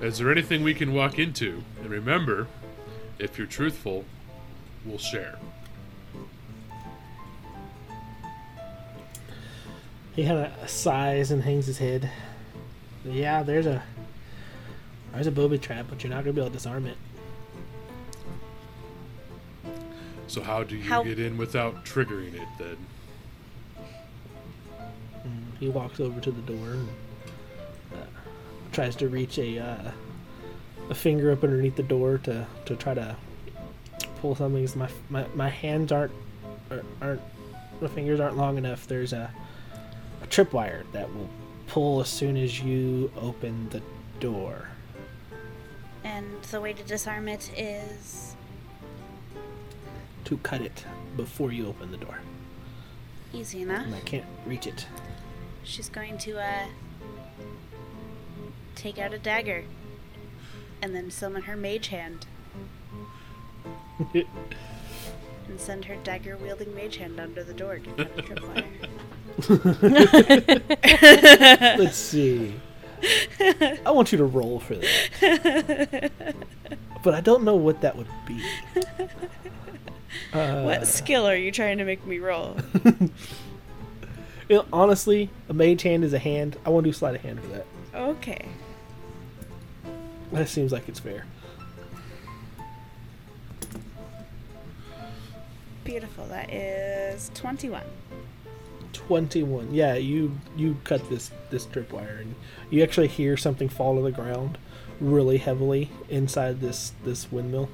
is 0.00 0.16
there 0.16 0.32
anything 0.32 0.62
we 0.62 0.72
can 0.72 0.94
walk 0.94 1.18
into? 1.18 1.62
And 1.82 1.90
remember, 1.90 2.48
if 3.18 3.36
you're 3.36 3.46
truthful, 3.46 4.06
we'll 4.86 4.96
share. 4.96 5.38
He 10.16 10.24
kind 10.24 10.46
of 10.46 10.70
sighs 10.70 11.30
and 11.30 11.42
hangs 11.42 11.66
his 11.66 11.76
head. 11.76 12.10
Yeah, 13.04 13.42
there's 13.42 13.66
a 13.66 13.82
there's 15.12 15.26
a 15.26 15.30
booby 15.30 15.58
trap, 15.58 15.86
but 15.88 16.02
you're 16.02 16.10
not 16.10 16.24
gonna 16.24 16.32
be 16.32 16.40
able 16.40 16.50
to 16.50 16.54
disarm 16.56 16.86
it. 16.86 16.96
So 20.26 20.40
how 20.42 20.62
do 20.62 20.76
you 20.76 20.84
How- 20.84 21.02
get 21.02 21.18
in 21.18 21.36
without 21.36 21.84
triggering 21.84 22.34
it 22.34 22.48
then? 22.58 22.76
Mm, 25.26 25.58
He 25.60 25.68
walks 25.68 26.00
over 26.00 26.20
to 26.20 26.30
the 26.30 26.40
door 26.42 26.70
and 26.72 26.88
uh, 27.92 27.96
tries 28.72 28.96
to 28.96 29.08
reach 29.08 29.38
a 29.38 29.58
uh, 29.58 29.90
a 30.90 30.94
finger 30.94 31.30
up 31.30 31.44
underneath 31.44 31.76
the 31.76 31.82
door 31.82 32.18
to, 32.18 32.46
to 32.66 32.76
try 32.76 32.94
to 32.94 33.14
pull 34.20 34.34
something. 34.34 34.66
My 34.74 34.88
my, 35.10 35.26
my 35.34 35.48
hands 35.48 35.92
aren't 35.92 36.12
are- 36.70 36.84
aren't 37.02 37.20
my 37.80 37.88
fingers 37.88 38.18
aren't 38.20 38.36
long 38.38 38.56
enough. 38.58 38.86
There's 38.86 39.12
a 39.12 39.30
a 40.22 40.26
tripwire 40.28 40.84
that 40.92 41.12
will 41.14 41.28
pull 41.66 42.00
as 42.00 42.08
soon 42.08 42.36
as 42.36 42.60
you 42.60 43.10
open 43.20 43.68
the 43.70 43.82
door. 44.20 44.68
And 46.04 46.42
the 46.50 46.60
way 46.60 46.72
to 46.72 46.82
disarm 46.82 47.28
it 47.28 47.50
is 47.56 48.34
To 50.24 50.36
cut 50.38 50.60
it 50.60 50.84
before 51.16 51.52
you 51.52 51.66
open 51.68 51.90
the 51.90 51.96
door, 51.96 52.18
easy 53.32 53.62
enough. 53.62 53.86
and 53.86 53.94
I 53.94 54.00
can't 54.00 54.24
reach 54.46 54.66
it. 54.66 54.86
she's 55.64 55.88
going 55.88 56.18
to 56.18 56.40
uh 56.40 56.66
take 58.74 58.98
out 58.98 59.12
a 59.14 59.18
dagger 59.18 59.64
and 60.80 60.94
then 60.94 61.10
summon 61.10 61.42
her 61.42 61.56
mage 61.56 61.88
hand 61.88 62.26
and 64.14 64.26
send 65.58 65.84
her 65.84 65.96
dagger 66.02 66.36
wielding 66.36 66.74
mage 66.74 66.96
hand 66.96 67.20
under 67.20 67.44
the 67.44 67.54
door 67.54 67.78
to 67.78 67.90
cut 67.92 68.16
the 68.16 68.22
tripwire. 68.22 68.64
Let's 71.78 71.96
see. 71.96 72.54
I 73.84 73.90
want 73.90 74.12
you 74.12 74.18
to 74.18 74.24
roll 74.24 74.60
for 74.60 74.74
that. 74.76 76.12
But 77.02 77.14
I 77.14 77.20
don't 77.20 77.42
know 77.42 77.56
what 77.56 77.80
that 77.80 77.96
would 77.96 78.08
be. 78.26 78.42
Uh, 80.32 80.62
what 80.62 80.86
skill 80.86 81.26
are 81.26 81.36
you 81.36 81.50
trying 81.50 81.78
to 81.78 81.84
make 81.84 82.06
me 82.06 82.18
roll? 82.18 82.56
you 82.84 83.10
know, 84.48 84.64
honestly, 84.72 85.30
a 85.48 85.54
mage 85.54 85.82
hand 85.82 86.04
is 86.04 86.12
a 86.12 86.18
hand. 86.18 86.56
I 86.64 86.70
want 86.70 86.84
to 86.84 86.90
do 86.90 86.92
sleight 86.92 87.14
of 87.14 87.22
hand 87.22 87.40
for 87.40 87.48
that. 87.48 87.66
Okay. 87.94 88.48
That 90.32 90.48
seems 90.48 90.72
like 90.72 90.88
it's 90.88 91.00
fair. 91.00 91.26
Beautiful. 95.84 96.26
That 96.26 96.52
is 96.52 97.30
21. 97.34 97.82
21 98.92 99.72
yeah 99.72 99.94
you 99.94 100.38
you 100.56 100.76
cut 100.84 101.08
this 101.08 101.30
this 101.50 101.66
tripwire 101.66 102.20
and 102.20 102.34
you 102.70 102.82
actually 102.82 103.08
hear 103.08 103.36
something 103.36 103.68
fall 103.68 103.96
to 103.96 104.02
the 104.02 104.12
ground 104.12 104.58
really 105.02 105.38
heavily 105.38 105.90
inside 106.08 106.60
this 106.60 106.92
this 107.04 107.30
windmill. 107.30 107.68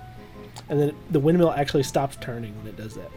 And 0.68 0.81
then 0.81 0.94
the 1.11 1.20
windmill 1.20 1.52
actually 1.52 1.85
stops 1.85 2.16
turning 2.20 2.57
when 2.59 2.66
it 2.66 2.76
does 2.76 2.94
that. 2.94 3.11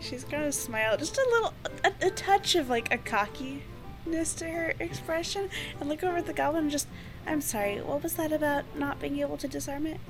She's 0.00 0.22
gonna 0.22 0.52
smile, 0.52 0.96
just 0.96 1.16
a 1.18 1.26
little, 1.32 1.54
a, 1.84 2.06
a 2.06 2.10
touch 2.10 2.54
of 2.54 2.68
like 2.68 2.92
a 2.92 2.98
cockiness 2.98 4.34
to 4.36 4.44
her 4.44 4.74
expression, 4.78 5.50
and 5.80 5.88
look 5.88 6.04
over 6.04 6.18
at 6.18 6.26
the 6.26 6.32
goblin 6.32 6.64
and 6.64 6.70
just, 6.70 6.86
I'm 7.26 7.40
sorry, 7.40 7.80
what 7.80 8.04
was 8.04 8.14
that 8.14 8.30
about 8.30 8.64
not 8.76 9.00
being 9.00 9.18
able 9.18 9.36
to 9.38 9.48
disarm 9.48 9.86
it? 9.86 10.00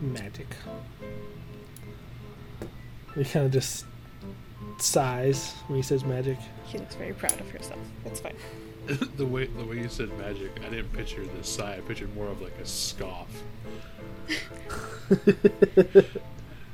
Magic 0.00 0.46
he 3.14 3.24
kind 3.24 3.46
of 3.46 3.52
just 3.52 3.84
sighs 4.78 5.52
when 5.66 5.76
he 5.76 5.82
says 5.82 6.04
magic 6.04 6.38
She 6.70 6.78
looks 6.78 6.94
very 6.94 7.12
proud 7.12 7.38
of 7.40 7.50
herself. 7.50 7.80
That's 8.04 8.20
fine. 8.20 8.36
the 9.16 9.26
way 9.26 9.46
the 9.46 9.64
way 9.64 9.76
you 9.78 9.88
said 9.88 10.16
magic, 10.18 10.52
I 10.64 10.68
didn't 10.70 10.92
picture 10.92 11.24
this 11.26 11.48
sigh. 11.48 11.76
I 11.76 11.80
pictured 11.80 12.14
more 12.14 12.28
of 12.28 12.40
like 12.40 12.56
a 12.62 12.66
scoff. 12.66 13.28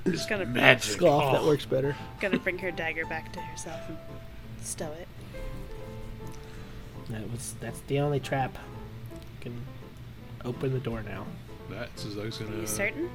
Just 0.06 0.28
gonna 0.28 0.44
Magic. 0.46 0.92
scoff 0.92 1.32
that 1.32 1.40
Oh. 1.42 1.46
works 1.46 1.64
better 1.66 1.96
gonna 2.20 2.38
bring 2.38 2.58
her 2.58 2.70
dagger 2.70 3.04
back 3.06 3.32
to 3.32 3.40
herself 3.40 3.80
and 3.88 3.96
stow 4.62 4.92
it. 4.92 5.08
that 7.10 7.28
was 7.30 7.54
that's 7.60 7.80
the 7.88 7.98
only 7.98 8.20
trap 8.20 8.56
You 9.12 9.40
can 9.40 9.60
open 10.44 10.72
the 10.72 10.78
door 10.80 11.02
now 11.02 11.26
That 11.70 11.88
so 11.96 12.08
Zug's 12.10 12.40
Are 12.40 12.44
gonna. 12.44 12.60
you 12.60 12.66
certain? 12.66 13.10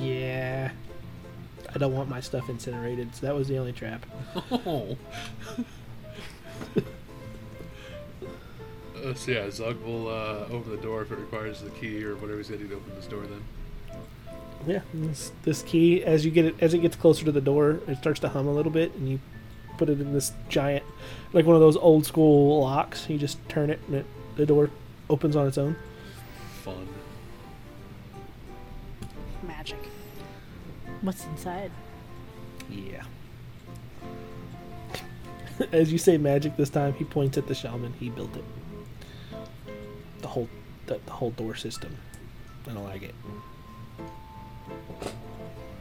yeah 0.00 0.70
i 1.72 1.78
don't 1.78 1.94
want 1.94 2.08
my 2.08 2.18
stuff 2.20 2.48
incinerated 2.48 3.14
so 3.14 3.24
that 3.24 3.34
was 3.34 3.46
the 3.46 3.56
only 3.56 3.72
trap 3.72 4.04
Oh. 4.50 4.96
Uh, 9.04 9.14
so 9.14 9.30
yeah, 9.30 9.50
Zug 9.50 9.80
will 9.84 10.08
uh, 10.08 10.46
open 10.50 10.70
the 10.70 10.78
door 10.82 11.02
if 11.02 11.12
it 11.12 11.18
requires 11.18 11.60
the 11.60 11.70
key 11.70 12.02
or 12.02 12.16
whatever 12.16 12.38
he's 12.38 12.48
gonna 12.48 12.62
do 12.62 12.68
to 12.68 12.76
open 12.76 12.94
this 12.96 13.06
door. 13.06 13.22
Then. 13.26 13.42
Yeah, 14.66 14.80
this, 14.94 15.32
this 15.42 15.62
key 15.62 16.02
as 16.02 16.24
you 16.24 16.30
get 16.30 16.46
it 16.46 16.54
as 16.60 16.74
it 16.74 16.78
gets 16.78 16.96
closer 16.96 17.24
to 17.26 17.30
the 17.32 17.40
door, 17.40 17.78
it 17.86 17.98
starts 17.98 18.20
to 18.20 18.28
hum 18.30 18.48
a 18.48 18.52
little 18.52 18.72
bit, 18.72 18.94
and 18.94 19.08
you 19.08 19.20
put 19.76 19.88
it 19.90 20.00
in 20.00 20.12
this 20.12 20.32
giant, 20.48 20.84
like 21.34 21.44
one 21.44 21.54
of 21.54 21.60
those 21.60 21.76
old 21.76 22.06
school 22.06 22.60
locks. 22.62 23.08
You 23.08 23.18
just 23.18 23.38
turn 23.48 23.70
it, 23.70 23.80
and 23.86 23.96
it, 23.96 24.06
the 24.36 24.46
door 24.46 24.70
opens 25.10 25.36
on 25.36 25.46
its 25.46 25.58
own. 25.58 25.76
Fun. 26.66 26.88
Magic. 29.44 29.78
What's 31.00 31.24
inside? 31.26 31.70
Yeah. 32.68 33.04
as 35.72 35.92
you 35.92 35.98
say 35.98 36.18
magic 36.18 36.56
this 36.56 36.68
time, 36.68 36.92
he 36.94 37.04
points 37.04 37.38
at 37.38 37.46
the 37.46 37.54
shaman. 37.54 37.92
He 38.00 38.10
built 38.10 38.34
it. 38.36 38.44
The 40.22 40.28
whole 40.28 40.48
the, 40.86 41.00
the 41.06 41.12
whole 41.12 41.30
door 41.30 41.54
system. 41.54 41.96
I 42.68 42.72
don't 42.72 42.84
like 42.84 43.02
it. 43.02 43.14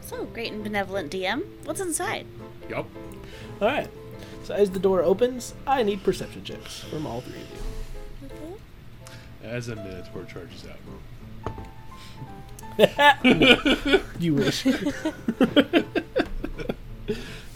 So, 0.01 0.25
great 0.25 0.51
and 0.51 0.63
benevolent 0.63 1.11
DM. 1.11 1.43
What's 1.63 1.81
inside? 1.81 2.27
Yup. 2.69 2.87
All 3.59 3.67
right. 3.67 3.89
So 4.43 4.53
as 4.53 4.69
the 4.69 4.79
door 4.79 5.01
opens, 5.01 5.55
I 5.65 5.81
need 5.81 6.03
perception 6.03 6.43
checks 6.43 6.81
from 6.81 7.07
all 7.07 7.21
three 7.21 7.41
of 7.41 7.49
you. 7.51 7.64
As 9.45 9.69
a 9.69 9.75
Minotaur 9.75 10.25
charges 10.25 10.65
out. 10.65 10.79
You 14.19 14.33
wish. 14.33 14.65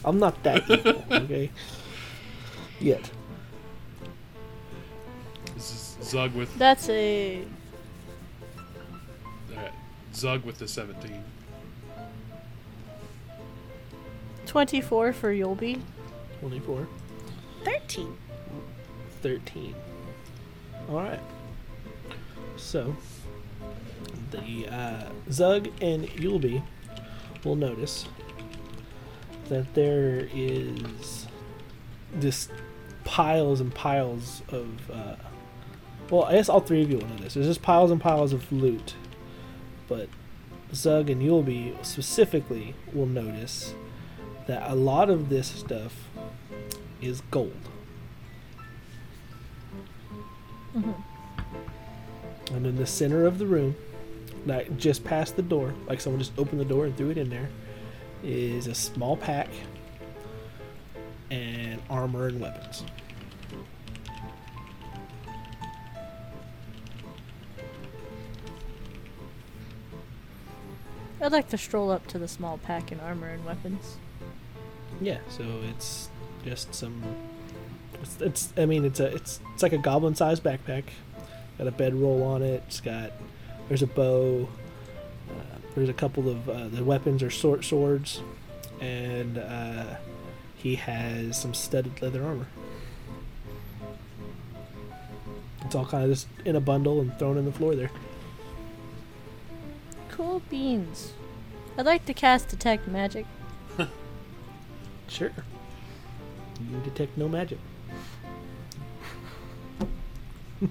I'm 0.04 0.18
not 0.18 0.42
that 0.44 0.70
evil, 0.70 1.04
okay? 1.10 1.50
Yet. 2.80 3.10
This 5.54 5.70
is 5.72 5.98
Zug 6.08 6.32
with 6.34 6.56
That's 6.56 6.88
a 6.88 7.42
uh, 9.54 9.68
Zug 10.14 10.44
with 10.44 10.58
the 10.58 10.68
seventeen. 10.68 11.22
24 14.46 15.12
for 15.12 15.32
Yulby. 15.32 15.80
24, 16.40 16.88
13. 17.64 18.16
13. 19.22 19.74
Alright. 20.88 21.20
So, 22.60 22.94
the 24.30 24.68
uh, 24.68 25.04
Zug 25.30 25.68
and 25.80 26.06
Yulby 26.08 26.62
will 27.44 27.56
notice 27.56 28.06
that 29.48 29.74
there 29.74 30.28
is 30.32 31.26
this 32.14 32.48
piles 33.04 33.60
and 33.60 33.74
piles 33.74 34.42
of. 34.50 34.90
Uh, 34.90 35.16
well, 36.10 36.24
I 36.24 36.32
guess 36.32 36.48
all 36.48 36.60
three 36.60 36.82
of 36.82 36.90
you 36.90 36.98
will 36.98 37.08
notice. 37.08 37.34
There's 37.34 37.46
just 37.46 37.62
piles 37.62 37.90
and 37.90 38.00
piles 38.00 38.32
of 38.32 38.50
loot. 38.52 38.94
But 39.88 40.08
Zug 40.72 41.10
and 41.10 41.22
Yulby 41.22 41.84
specifically 41.84 42.74
will 42.92 43.06
notice 43.06 43.74
that 44.46 44.70
a 44.70 44.74
lot 44.74 45.10
of 45.10 45.28
this 45.28 45.48
stuff 45.48 46.08
is 47.00 47.22
gold. 47.30 47.52
And 52.50 52.66
in 52.66 52.76
the 52.76 52.86
center 52.86 53.26
of 53.26 53.38
the 53.38 53.46
room, 53.46 53.76
like 54.46 54.76
just 54.76 55.04
past 55.04 55.36
the 55.36 55.42
door, 55.42 55.74
like 55.86 56.00
someone 56.00 56.20
just 56.20 56.32
opened 56.38 56.60
the 56.60 56.64
door 56.64 56.84
and 56.86 56.96
threw 56.96 57.10
it 57.10 57.18
in 57.18 57.30
there, 57.30 57.48
is 58.22 58.66
a 58.66 58.74
small 58.74 59.16
pack 59.16 59.48
and 61.30 61.80
armor 61.88 62.26
and 62.26 62.40
weapons. 62.40 62.84
I'd 71.22 71.32
like 71.32 71.48
to 71.50 71.58
stroll 71.58 71.90
up 71.90 72.06
to 72.08 72.18
the 72.18 72.28
small 72.28 72.58
pack 72.58 72.90
and 72.90 73.00
armor 73.00 73.28
and 73.28 73.44
weapons. 73.44 73.98
Yeah, 75.00 75.18
so 75.28 75.44
it's 75.70 76.08
just 76.44 76.74
some. 76.74 77.02
It's, 78.02 78.20
it's 78.20 78.52
I 78.56 78.64
mean 78.64 78.86
it's 78.86 79.00
a 79.00 79.14
it's 79.14 79.40
it's 79.52 79.62
like 79.62 79.74
a 79.74 79.78
goblin 79.78 80.14
sized 80.14 80.42
backpack. 80.42 80.84
Got 81.60 81.68
a 81.68 81.72
bedroll 81.72 82.22
on 82.22 82.42
it. 82.42 82.62
It's 82.68 82.80
got 82.80 83.12
there's 83.68 83.82
a 83.82 83.86
bow. 83.86 84.48
Uh, 85.28 85.58
there's 85.74 85.90
a 85.90 85.92
couple 85.92 86.30
of 86.30 86.48
uh, 86.48 86.68
the 86.68 86.82
weapons 86.82 87.22
are 87.22 87.28
short 87.28 87.66
swords, 87.66 88.22
and 88.80 89.36
uh, 89.36 89.96
he 90.56 90.76
has 90.76 91.38
some 91.38 91.52
studded 91.52 92.00
leather 92.00 92.24
armor. 92.24 92.46
It's 95.66 95.74
all 95.74 95.84
kind 95.84 96.04
of 96.04 96.08
just 96.08 96.28
in 96.46 96.56
a 96.56 96.62
bundle 96.62 96.98
and 97.02 97.14
thrown 97.18 97.36
in 97.36 97.44
the 97.44 97.52
floor 97.52 97.74
there. 97.74 97.90
Cool 100.08 100.40
beans. 100.48 101.12
I'd 101.76 101.84
like 101.84 102.06
to 102.06 102.14
cast 102.14 102.48
detect 102.48 102.88
magic. 102.88 103.26
Sure. 105.08 105.32
You 106.70 106.80
detect 106.84 107.18
no 107.18 107.28
magic. 107.28 107.58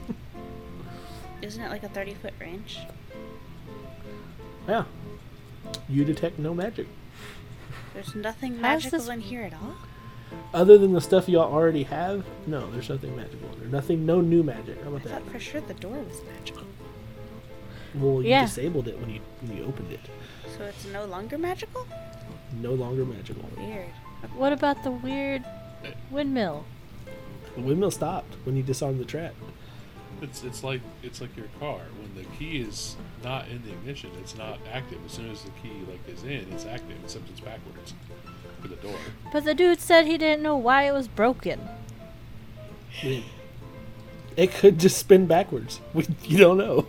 Isn't 1.41 1.63
it 1.63 1.69
like 1.69 1.83
a 1.83 1.89
30 1.89 2.13
foot 2.15 2.33
range? 2.39 2.79
Yeah. 4.67 4.83
You 5.87 6.05
detect 6.05 6.39
no 6.39 6.53
magic. 6.53 6.87
There's 7.93 8.15
nothing 8.15 8.59
magical 8.61 8.99
this- 8.99 9.07
in 9.09 9.21
here 9.21 9.43
at 9.43 9.53
all? 9.53 9.75
Other 10.53 10.77
than 10.77 10.93
the 10.93 11.01
stuff 11.01 11.27
y'all 11.27 11.51
already 11.51 11.83
have, 11.83 12.23
no, 12.45 12.69
there's 12.69 12.89
nothing 12.89 13.15
magical. 13.15 13.49
in 13.53 13.59
There's 13.59 13.71
nothing, 13.71 14.05
no 14.05 14.21
new 14.21 14.43
magic. 14.43 14.77
How 14.83 14.85
I 14.85 14.87
about 14.89 15.03
that? 15.03 15.23
thought 15.23 15.31
for 15.31 15.39
sure 15.39 15.61
the 15.61 15.73
door 15.73 15.97
was 15.97 16.21
magical. 16.37 16.63
Well, 17.95 18.21
you 18.21 18.29
Yeah. 18.29 18.45
disabled 18.45 18.87
it 18.87 18.99
when 18.99 19.09
you 19.09 19.21
when 19.41 19.57
you 19.57 19.63
opened 19.63 19.91
it. 19.91 20.01
So 20.55 20.65
it's 20.65 20.85
no 20.85 21.05
longer 21.05 21.37
magical? 21.39 21.87
No 22.61 22.73
longer 22.73 23.05
magical. 23.05 23.43
Weird. 23.57 23.87
What 24.35 24.53
about 24.53 24.83
the 24.83 24.91
weird 24.91 25.43
windmill? 26.11 26.65
The 27.55 27.61
windmill 27.61 27.89
stopped 27.91 28.35
when 28.43 28.55
you 28.55 28.61
disarmed 28.61 28.99
the 28.99 29.05
trap. 29.05 29.33
It's 30.21 30.43
it's 30.43 30.63
like 30.63 30.81
it's 31.01 31.21
like 31.21 31.35
your 31.37 31.47
car. 31.59 31.79
When 32.01 32.13
the 32.15 32.29
key 32.37 32.59
is 32.59 32.95
not 33.23 33.47
in 33.47 33.63
the 33.63 33.71
ignition, 33.71 34.11
it's 34.19 34.37
not 34.37 34.59
active. 34.71 34.99
As 35.05 35.13
soon 35.13 35.31
as 35.31 35.43
the 35.43 35.51
key 35.51 35.71
like 35.89 36.07
is 36.07 36.23
in, 36.23 36.45
it's 36.51 36.65
active, 36.65 36.97
except 37.03 37.29
it's 37.29 37.39
backwards 37.39 37.93
for 38.61 38.67
the 38.67 38.75
door. 38.75 38.97
But 39.31 39.45
the 39.45 39.53
dude 39.53 39.79
said 39.79 40.05
he 40.05 40.17
didn't 40.17 40.43
know 40.43 40.57
why 40.57 40.83
it 40.83 40.91
was 40.91 41.07
broken. 41.07 41.67
I 43.01 43.05
mean, 43.05 43.23
it 44.35 44.53
could 44.53 44.79
just 44.79 44.97
spin 44.97 45.25
backwards. 45.25 45.79
We, 45.93 46.05
you 46.23 46.37
don't 46.37 46.57
know. 46.57 46.85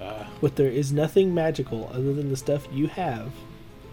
Uh, 0.00 0.24
but 0.40 0.56
there 0.56 0.70
is 0.70 0.92
nothing 0.92 1.34
magical 1.34 1.90
other 1.92 2.14
than 2.14 2.30
the 2.30 2.36
stuff 2.36 2.66
you 2.72 2.86
have 2.86 3.32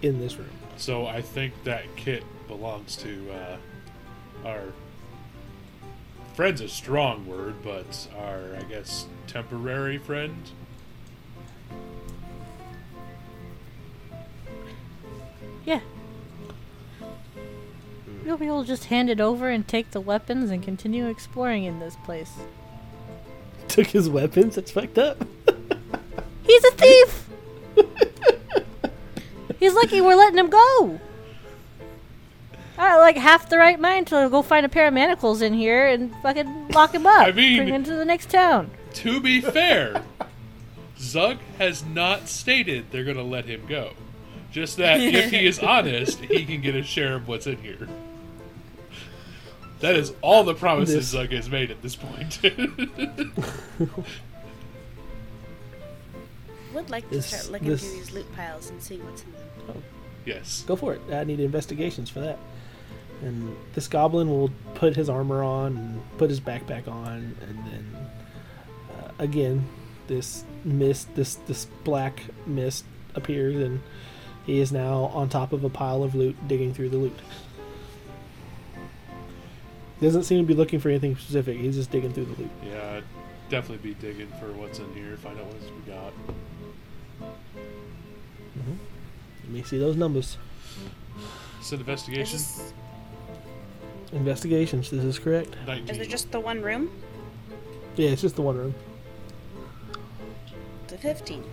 in 0.02 0.20
this 0.20 0.38
room. 0.38 0.50
So 0.78 1.06
I 1.08 1.22
think 1.22 1.54
that 1.64 1.84
kit 1.96 2.24
belongs 2.48 2.96
to 2.98 3.32
uh, 3.32 4.48
our 4.48 4.64
friend's 6.34 6.62
a 6.62 6.68
strong 6.68 7.26
word, 7.26 7.56
but 7.64 8.08
our 8.18 8.56
I 8.58 8.64
guess 8.64 9.08
temporary 9.28 9.98
friend. 9.98 10.50
Yeah. 15.66 15.80
You'll 18.26 18.38
be 18.38 18.48
able 18.48 18.62
to 18.64 18.68
just 18.68 18.86
hand 18.86 19.10
it 19.10 19.20
over 19.22 19.50
and 19.50 19.68
take 19.68 19.92
the 19.92 20.02
weapons 20.02 20.50
and 20.50 20.64
continue 20.64 21.08
exploring 21.08 21.64
in 21.64 21.80
this 21.80 21.96
place. 22.04 22.34
Took 23.68 23.88
his 23.88 24.10
weapons. 24.10 24.56
That's 24.56 24.72
fucked 24.72 24.98
up. 24.98 25.26
He's 26.44 26.64
a 26.64 26.72
thief! 26.72 27.30
He's 29.60 29.74
lucky 29.74 30.02
we're 30.02 30.16
letting 30.16 30.38
him 30.40 30.50
go! 30.50 31.00
I 32.78 32.90
had, 32.90 32.98
like 32.98 33.16
half 33.16 33.48
the 33.50 33.58
right 33.58 33.80
mind 33.80 34.08
to 34.08 34.28
go 34.30 34.42
find 34.42 34.66
a 34.66 34.70
pair 34.70 34.88
of 34.88 34.94
manacles 34.94 35.42
in 35.42 35.54
here 35.54 35.88
and 35.88 36.14
fucking 36.22 36.70
lock 36.70 36.94
him 36.94 37.06
up. 37.08 37.28
I 37.28 37.32
mean- 37.32 37.58
bring 37.58 37.74
him 37.74 37.84
to 37.86 37.94
the 37.94 38.06
next 38.06 38.30
town. 38.30 38.70
To 38.96 39.20
be 39.20 39.42
fair, 39.42 40.04
Zug 40.98 41.38
has 41.58 41.84
not 41.86 42.28
stated 42.30 42.86
they're 42.92 43.04
going 43.04 43.18
to 43.18 43.24
let 43.24 43.46
him 43.46 43.66
go. 43.68 43.92
Just 44.52 44.78
that 44.78 45.02
if 45.02 45.32
he 45.32 45.46
is 45.46 45.60
honest, 45.64 46.20
he 46.20 46.46
can 46.46 46.62
get 46.62 46.76
a 46.76 46.84
share 46.84 47.16
of 47.16 47.28
what's 47.28 47.46
in 47.48 47.58
here. 47.58 47.88
That 49.82 49.96
is 49.98 50.14
all 50.22 50.44
the 50.46 50.54
promises 50.56 50.96
This- 50.96 51.08
Zug 51.08 51.32
has 51.32 51.50
made 51.50 51.72
at 51.72 51.82
this 51.82 51.96
point. 51.98 52.40
Would 56.76 56.90
like 56.90 57.10
to 57.10 57.22
start 57.22 57.52
looking 57.52 57.70
this- 57.70 57.82
through 57.88 57.98
these 58.00 58.12
loot 58.12 58.36
piles 58.36 58.70
and 58.70 58.82
seeing 58.82 59.04
what's 59.06 59.24
in 59.24 59.32
them. 59.32 59.42
Oh. 59.70 59.82
yes. 60.26 60.64
Go 60.68 60.76
for 60.76 60.94
it. 60.94 61.02
I 61.12 61.24
need 61.24 61.40
investigations 61.40 62.10
for 62.10 62.20
that. 62.20 62.38
And 63.22 63.56
this 63.74 63.88
goblin 63.88 64.30
will 64.30 64.52
put 64.76 64.96
his 64.96 65.10
armor 65.10 65.42
on 65.42 65.78
and 65.78 66.18
put 66.18 66.30
his 66.30 66.42
backpack 66.42 66.88
on, 66.90 67.36
and 67.42 67.58
then 67.66 67.96
uh, 68.92 69.12
again, 69.20 69.66
this 70.08 70.44
mist, 70.66 71.16
this 71.16 71.36
this 71.48 71.66
black 71.86 72.22
mist 72.46 72.84
appears, 73.16 73.56
and 73.56 73.82
he 74.46 74.60
is 74.60 74.74
now 74.74 75.06
on 75.14 75.30
top 75.30 75.54
of 75.54 75.64
a 75.64 75.70
pile 75.70 76.04
of 76.04 76.14
loot, 76.14 76.36
digging 76.48 76.74
through 76.74 76.90
the 76.90 76.98
loot. 76.98 77.18
Doesn't 80.02 80.24
seem 80.24 80.40
to 80.40 80.46
be 80.46 80.54
looking 80.54 80.82
for 80.82 80.90
anything 80.90 81.16
specific. 81.16 81.58
He's 81.58 81.76
just 81.76 81.90
digging 81.90 82.12
through 82.12 82.26
the 82.26 82.42
loot. 82.42 82.52
Yeah, 82.66 82.98
I'd 82.98 83.04
definitely 83.50 83.94
be 83.94 83.96
digging 83.96 84.28
for 84.42 84.52
what's 84.52 84.80
in 84.80 84.94
here, 84.94 85.16
find 85.16 85.40
out 85.40 85.46
what 85.46 85.56
we 85.62 85.92
got. 85.92 86.14
Mm-hmm. 88.58 88.74
Let 89.44 89.52
me 89.52 89.64
see 89.64 89.78
those 89.78 89.96
numbers. 89.96 90.38
It's 91.60 91.72
an 91.72 91.76
Is, 91.76 91.82
investigation. 91.82 92.38
this, 92.38 92.74
Investigations. 94.14 94.90
This 94.90 95.04
is 95.04 95.20
correct. 95.20 95.56
19. 95.68 95.90
is 95.96 96.02
it 96.02 96.10
just 96.10 96.32
the 96.32 96.40
one 96.40 96.62
room? 96.62 96.90
Yeah, 97.96 98.10
it's 98.10 98.22
just 98.22 98.36
the 98.36 98.42
one 98.42 98.58
room. 98.58 98.76
It's 100.84 100.94
a 100.94 100.98
15. 100.98 101.44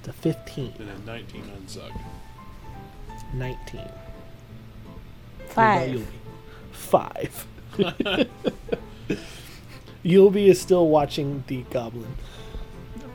It's 0.00 0.08
a 0.08 0.12
15, 0.12 0.74
and 0.80 0.88
a 0.90 0.98
19 1.06 1.42
on 1.42 1.68
Zug. 1.68 1.92
19. 3.34 3.80
Five. 5.48 6.06
Five. 6.72 7.46
Yulby 10.04 10.48
is 10.48 10.60
still 10.60 10.88
watching 10.88 11.44
the 11.46 11.62
goblin, 11.70 12.16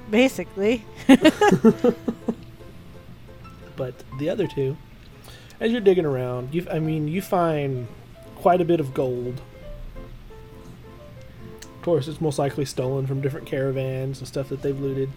Basically. 0.09 0.85
but 3.75 3.93
the 4.19 4.29
other 4.29 4.47
two, 4.47 4.77
as 5.59 5.71
you're 5.71 5.81
digging 5.81 6.05
around, 6.05 6.53
you 6.53 6.65
I 6.71 6.79
mean 6.79 7.07
you 7.07 7.21
find 7.21 7.87
quite 8.35 8.61
a 8.61 8.65
bit 8.65 8.79
of 8.79 8.93
gold. 8.93 9.41
Of 11.61 11.81
course, 11.81 12.07
it's 12.07 12.21
most 12.21 12.37
likely 12.37 12.65
stolen 12.65 13.07
from 13.07 13.21
different 13.21 13.47
caravans 13.47 14.19
and 14.19 14.27
stuff 14.27 14.49
that 14.49 14.61
they've 14.61 14.79
looted. 14.79 15.09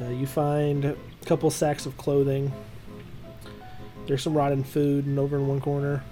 Uh, 0.00 0.08
you 0.08 0.26
find 0.26 0.84
a 0.84 0.96
couple 1.26 1.50
sacks 1.50 1.84
of 1.84 1.96
clothing. 1.96 2.52
There's 4.06 4.22
some 4.22 4.34
rotten 4.36 4.64
food 4.64 5.06
and 5.06 5.18
over 5.18 5.36
in 5.36 5.46
one 5.46 5.60
corner. 5.60 6.02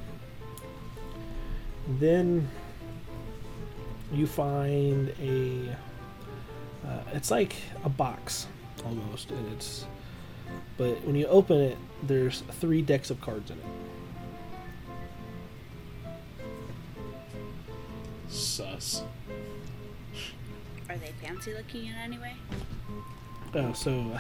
Then 1.99 2.49
you 4.13 4.27
find 4.27 5.13
a. 5.21 5.75
Uh, 6.89 7.01
it's 7.13 7.31
like 7.31 7.55
a 7.85 7.89
box 7.89 8.47
almost, 8.85 9.31
and 9.31 9.53
it's. 9.53 9.87
But 10.79 11.05
when 11.05 11.15
you 11.17 11.27
open 11.27 11.59
it, 11.59 11.79
there's 12.03 12.41
three 12.61 12.81
decks 12.83 13.11
of 13.11 13.21
cards 13.21 13.51
in 13.51 13.59
it. 13.59 13.65
Sus. 18.29 19.03
Are 20.89 20.97
they 20.97 21.13
fancy 21.21 21.53
looking 21.53 21.87
in 21.87 21.95
any 21.95 22.19
way? 22.19 22.35
Uh, 23.55 23.73
so 23.73 24.19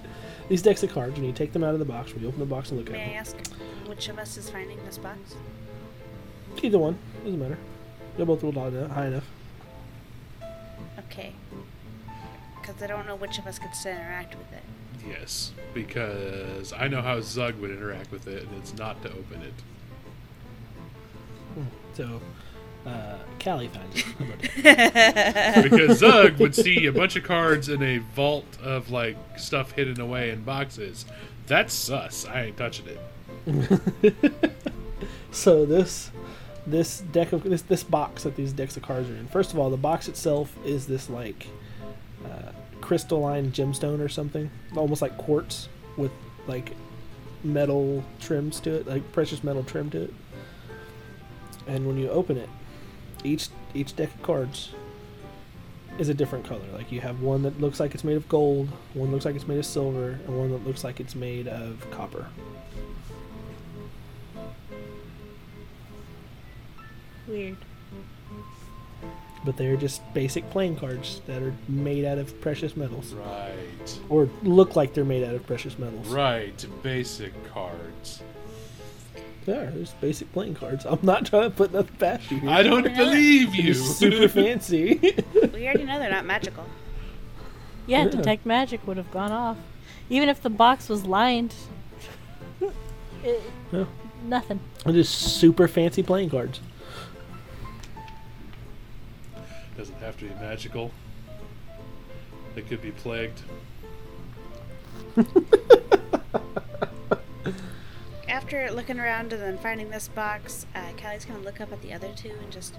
these 0.48 0.62
decks 0.62 0.82
of 0.82 0.92
cards, 0.92 1.14
when 1.14 1.24
you 1.24 1.32
take 1.32 1.52
them 1.52 1.62
out 1.62 1.74
of 1.74 1.78
the 1.78 1.84
box, 1.84 2.12
when 2.12 2.22
you 2.22 2.28
open 2.28 2.40
the 2.40 2.46
box 2.46 2.70
and 2.70 2.78
look 2.78 2.90
May 2.90 2.98
at 2.98 3.00
them, 3.00 3.08
May 3.10 3.16
I 3.16 3.20
ask 3.20 3.36
which 3.86 4.08
of 4.08 4.18
us 4.18 4.36
is 4.36 4.50
finding 4.50 4.82
this 4.84 4.98
box? 4.98 5.36
either 6.62 6.78
one 6.78 6.98
doesn't 7.24 7.38
matter. 7.38 7.58
They're 8.16 8.26
both 8.26 8.42
rolled 8.42 8.56
enough. 8.56 8.90
High 8.90 9.06
enough. 9.06 9.24
Okay. 10.98 11.32
Because 12.60 12.82
I 12.82 12.86
don't 12.86 13.06
know 13.06 13.16
which 13.16 13.38
of 13.38 13.46
us 13.46 13.58
could 13.58 13.74
still 13.74 13.92
interact 13.92 14.36
with 14.36 14.52
it. 14.52 14.62
Yes, 15.08 15.52
because 15.72 16.72
I 16.72 16.88
know 16.88 17.00
how 17.02 17.20
Zug 17.20 17.58
would 17.60 17.70
interact 17.70 18.12
with 18.12 18.26
it, 18.26 18.42
and 18.42 18.56
it's 18.58 18.74
not 18.76 19.00
to 19.02 19.08
open 19.08 19.42
it. 19.42 19.54
So, 21.94 22.20
uh, 22.86 23.16
Callie 23.42 23.68
finds 23.68 23.96
it. 23.96 24.04
How 24.04 24.24
about 24.24 24.42
that? 24.62 25.70
Because 25.70 25.98
Zug 25.98 26.38
would 26.38 26.54
see 26.54 26.86
a 26.86 26.92
bunch 26.92 27.16
of 27.16 27.24
cards 27.24 27.68
in 27.68 27.82
a 27.82 27.98
vault 27.98 28.46
of 28.62 28.90
like 28.90 29.16
stuff 29.36 29.72
hidden 29.72 30.00
away 30.00 30.30
in 30.30 30.42
boxes. 30.42 31.06
That's 31.46 31.74
sus. 31.74 32.26
I 32.26 32.42
ain't 32.44 32.56
touching 32.56 32.86
it. 32.86 34.52
So 35.32 35.64
this 35.64 36.10
this 36.66 37.00
deck 37.00 37.32
of 37.32 37.44
this 37.44 37.62
this 37.62 37.82
box 37.82 38.24
that 38.24 38.36
these 38.36 38.52
decks 38.52 38.76
of 38.76 38.82
cards 38.82 39.08
are 39.08 39.16
in. 39.16 39.26
First 39.28 39.52
of 39.52 39.58
all, 39.58 39.70
the 39.70 39.76
box 39.76 40.08
itself 40.08 40.56
is 40.64 40.86
this 40.86 41.08
like 41.08 41.46
uh, 42.24 42.52
crystalline 42.80 43.52
gemstone 43.52 44.00
or 44.00 44.08
something, 44.08 44.50
almost 44.76 45.02
like 45.02 45.16
quartz 45.18 45.68
with 45.96 46.12
like 46.46 46.72
metal 47.44 48.04
trims 48.20 48.60
to 48.60 48.74
it, 48.74 48.86
like 48.86 49.12
precious 49.12 49.42
metal 49.44 49.62
trim 49.62 49.90
to 49.90 50.02
it. 50.02 50.14
And 51.66 51.86
when 51.86 51.96
you 51.98 52.08
open 52.10 52.36
it, 52.36 52.48
each 53.24 53.48
each 53.74 53.94
deck 53.96 54.12
of 54.14 54.22
cards 54.22 54.70
is 55.98 56.08
a 56.08 56.14
different 56.14 56.44
color. 56.44 56.64
Like 56.72 56.90
you 56.90 57.00
have 57.00 57.20
one 57.20 57.42
that 57.42 57.60
looks 57.60 57.78
like 57.78 57.94
it's 57.94 58.04
made 58.04 58.16
of 58.16 58.28
gold, 58.28 58.68
one 58.94 59.10
looks 59.10 59.24
like 59.24 59.34
it's 59.34 59.46
made 59.46 59.58
of 59.58 59.66
silver, 59.66 60.18
and 60.26 60.38
one 60.38 60.50
that 60.50 60.66
looks 60.66 60.82
like 60.84 61.00
it's 61.00 61.14
made 61.14 61.46
of 61.46 61.86
copper. 61.90 62.26
Weird. 67.28 67.58
But 69.44 69.56
they're 69.56 69.76
just 69.76 70.02
basic 70.14 70.48
playing 70.50 70.76
cards 70.76 71.20
that 71.26 71.42
are 71.42 71.54
made 71.68 72.04
out 72.04 72.18
of 72.18 72.38
precious 72.40 72.76
metals 72.76 73.14
Right. 73.14 73.98
or 74.08 74.28
look 74.42 74.76
like 74.76 74.92
they're 74.94 75.04
made 75.04 75.24
out 75.24 75.34
of 75.34 75.46
precious 75.46 75.78
metals. 75.78 76.08
Right. 76.08 76.64
Basic 76.82 77.32
cards. 77.52 78.22
They 79.46 79.54
are 79.56 79.70
just 79.70 79.98
basic 80.02 80.30
playing 80.34 80.54
cards. 80.56 80.84
I'm 80.84 80.98
not 81.02 81.24
trying 81.24 81.50
to 81.50 81.56
put 81.56 81.72
nothing 81.72 81.96
past 81.96 82.30
you. 82.30 82.48
I 82.50 82.62
don't 82.62 82.84
You 82.84 82.94
believe 82.94 83.54
You're 83.54 83.66
you. 83.68 83.74
super 83.74 84.28
fancy. 84.40 85.00
We 85.54 85.64
already 85.64 85.84
know 85.84 85.98
they're 85.98 86.10
not 86.10 86.26
magical. 86.26 86.66
Yeah, 87.86 88.04
Yeah. 88.04 88.10
detect 88.10 88.44
magic 88.44 88.86
would 88.86 88.98
have 88.98 89.10
gone 89.10 89.32
off. 89.32 89.56
Even 90.10 90.28
if 90.28 90.42
the 90.42 90.50
box 90.50 90.88
was 90.90 91.06
lined. 91.06 91.54
It, 93.24 93.40
Yeah. 93.72 93.84
Nothing. 94.24 94.60
They're 94.84 94.92
just 94.92 95.14
super 95.14 95.66
fancy 95.66 96.02
playing 96.02 96.28
cards. 96.30 96.60
Doesn't 99.76 99.98
have 99.98 100.16
to 100.18 100.24
be 100.26 100.34
magical. 100.34 100.90
They 102.54 102.62
could 102.62 102.82
be 102.82 102.90
plagued. 102.90 103.42
After 108.28 108.70
looking 108.70 108.98
around 108.98 109.32
and 109.32 109.42
then 109.42 109.58
finding 109.58 109.90
this 109.90 110.08
box, 110.08 110.66
uh, 110.74 110.92
Callie's 110.96 111.24
gonna 111.24 111.40
look 111.40 111.60
up 111.60 111.72
at 111.72 111.82
the 111.82 111.92
other 111.92 112.12
two 112.14 112.32
and 112.42 112.50
just. 112.50 112.74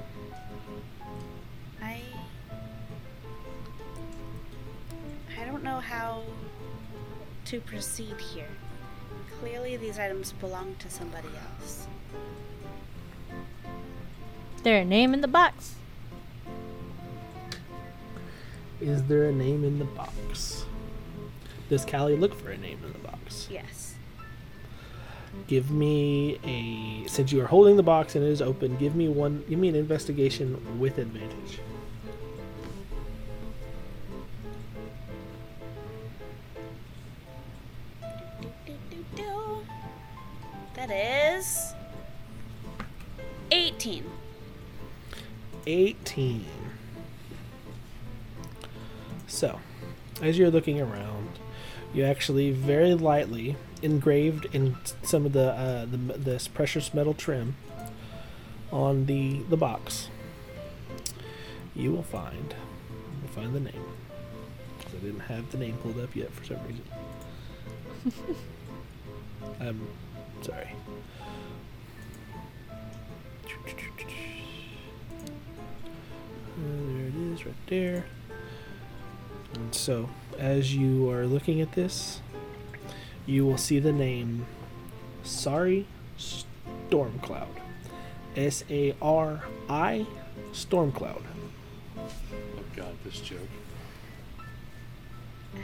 I. 1.82 2.02
I 5.39 5.46
don't 5.46 5.64
know 5.64 5.80
how 5.80 6.24
to 7.46 7.62
proceed 7.62 8.20
here. 8.34 8.50
Clearly, 9.39 9.78
these 9.78 9.98
items 9.98 10.34
belong 10.34 10.76
to 10.80 10.89
somebody 10.89 11.30
else. 11.30 11.88
Their 14.64 14.86
name 14.86 15.14
in 15.14 15.22
the 15.22 15.28
box. 15.28 15.76
Is 18.82 19.03
there 19.03 19.29
a 19.29 19.32
name 19.32 19.63
in 19.63 19.79
the 19.79 19.86
box? 19.86 20.65
Does 21.69 21.86
Callie 21.86 22.17
look 22.17 22.34
for 22.34 22.49
a 22.49 22.57
name 22.57 22.79
in 22.84 22.91
the 22.91 22.99
box? 22.99 23.47
Yes. 23.49 23.95
Give 25.47 25.71
me 25.71 26.39
a 26.43 27.07
since 27.07 27.32
you 27.32 27.41
are 27.41 27.47
holding 27.47 27.77
the 27.77 27.84
box 27.84 28.15
and 28.15 28.25
it 28.25 28.29
is 28.29 28.41
open. 28.41 28.75
Give 28.77 28.95
me 28.95 29.07
one. 29.07 29.43
Give 29.47 29.59
me 29.59 29.69
an 29.69 29.75
investigation 29.75 30.79
with 30.79 30.97
advantage. 30.97 31.59
That 40.82 41.38
is. 41.38 41.73
18. 43.51 44.03
18. 45.67 46.45
So, 49.32 49.59
as 50.21 50.38
you're 50.38 50.51
looking 50.51 50.82
around, 50.82 51.39
you 51.93 52.03
actually 52.03 52.51
very 52.51 52.93
lightly 52.93 53.55
engraved 53.82 54.45
in 54.53 54.75
some 55.03 55.25
of 55.25 55.32
the 55.32 55.51
uh, 55.53 55.86
the 55.86 55.97
this 55.97 56.49
precious 56.49 56.93
metal 56.93 57.13
trim 57.13 57.55
on 58.71 59.05
the 59.05 59.41
the 59.49 59.55
box. 59.55 60.09
You 61.73 61.93
will 61.93 62.03
find 62.03 62.53
you'll 63.21 63.32
find 63.32 63.55
the 63.55 63.61
name. 63.61 63.86
I 64.86 64.97
didn't 65.03 65.21
have 65.21 65.49
the 65.51 65.57
name 65.57 65.77
pulled 65.77 65.99
up 65.99 66.13
yet 66.13 66.32
for 66.34 66.43
some 66.43 66.57
reason. 66.67 66.84
I'm 69.61 69.88
sorry. 70.41 70.75
There 76.57 77.07
it 77.07 77.15
is, 77.15 77.45
right 77.45 77.55
there. 77.67 78.05
And 79.54 79.74
so, 79.76 80.10
as 80.38 80.76
you 80.76 81.10
are 81.10 81.26
looking 81.26 81.62
at 81.62 81.74
this, 81.74 82.22
you 83.26 83.45
will 83.45 83.58
see 83.58 83.80
the 83.80 83.91
name 83.91 84.45
Sari 85.24 85.86
Stormcloud. 86.18 87.47
S 88.36 88.64
A 88.70 88.95
R 89.02 89.43
I 89.70 90.06
Stormcloud. 90.54 91.24
Oh 91.97 92.10
god, 92.76 92.95
this 93.04 93.20
joke. 93.20 93.39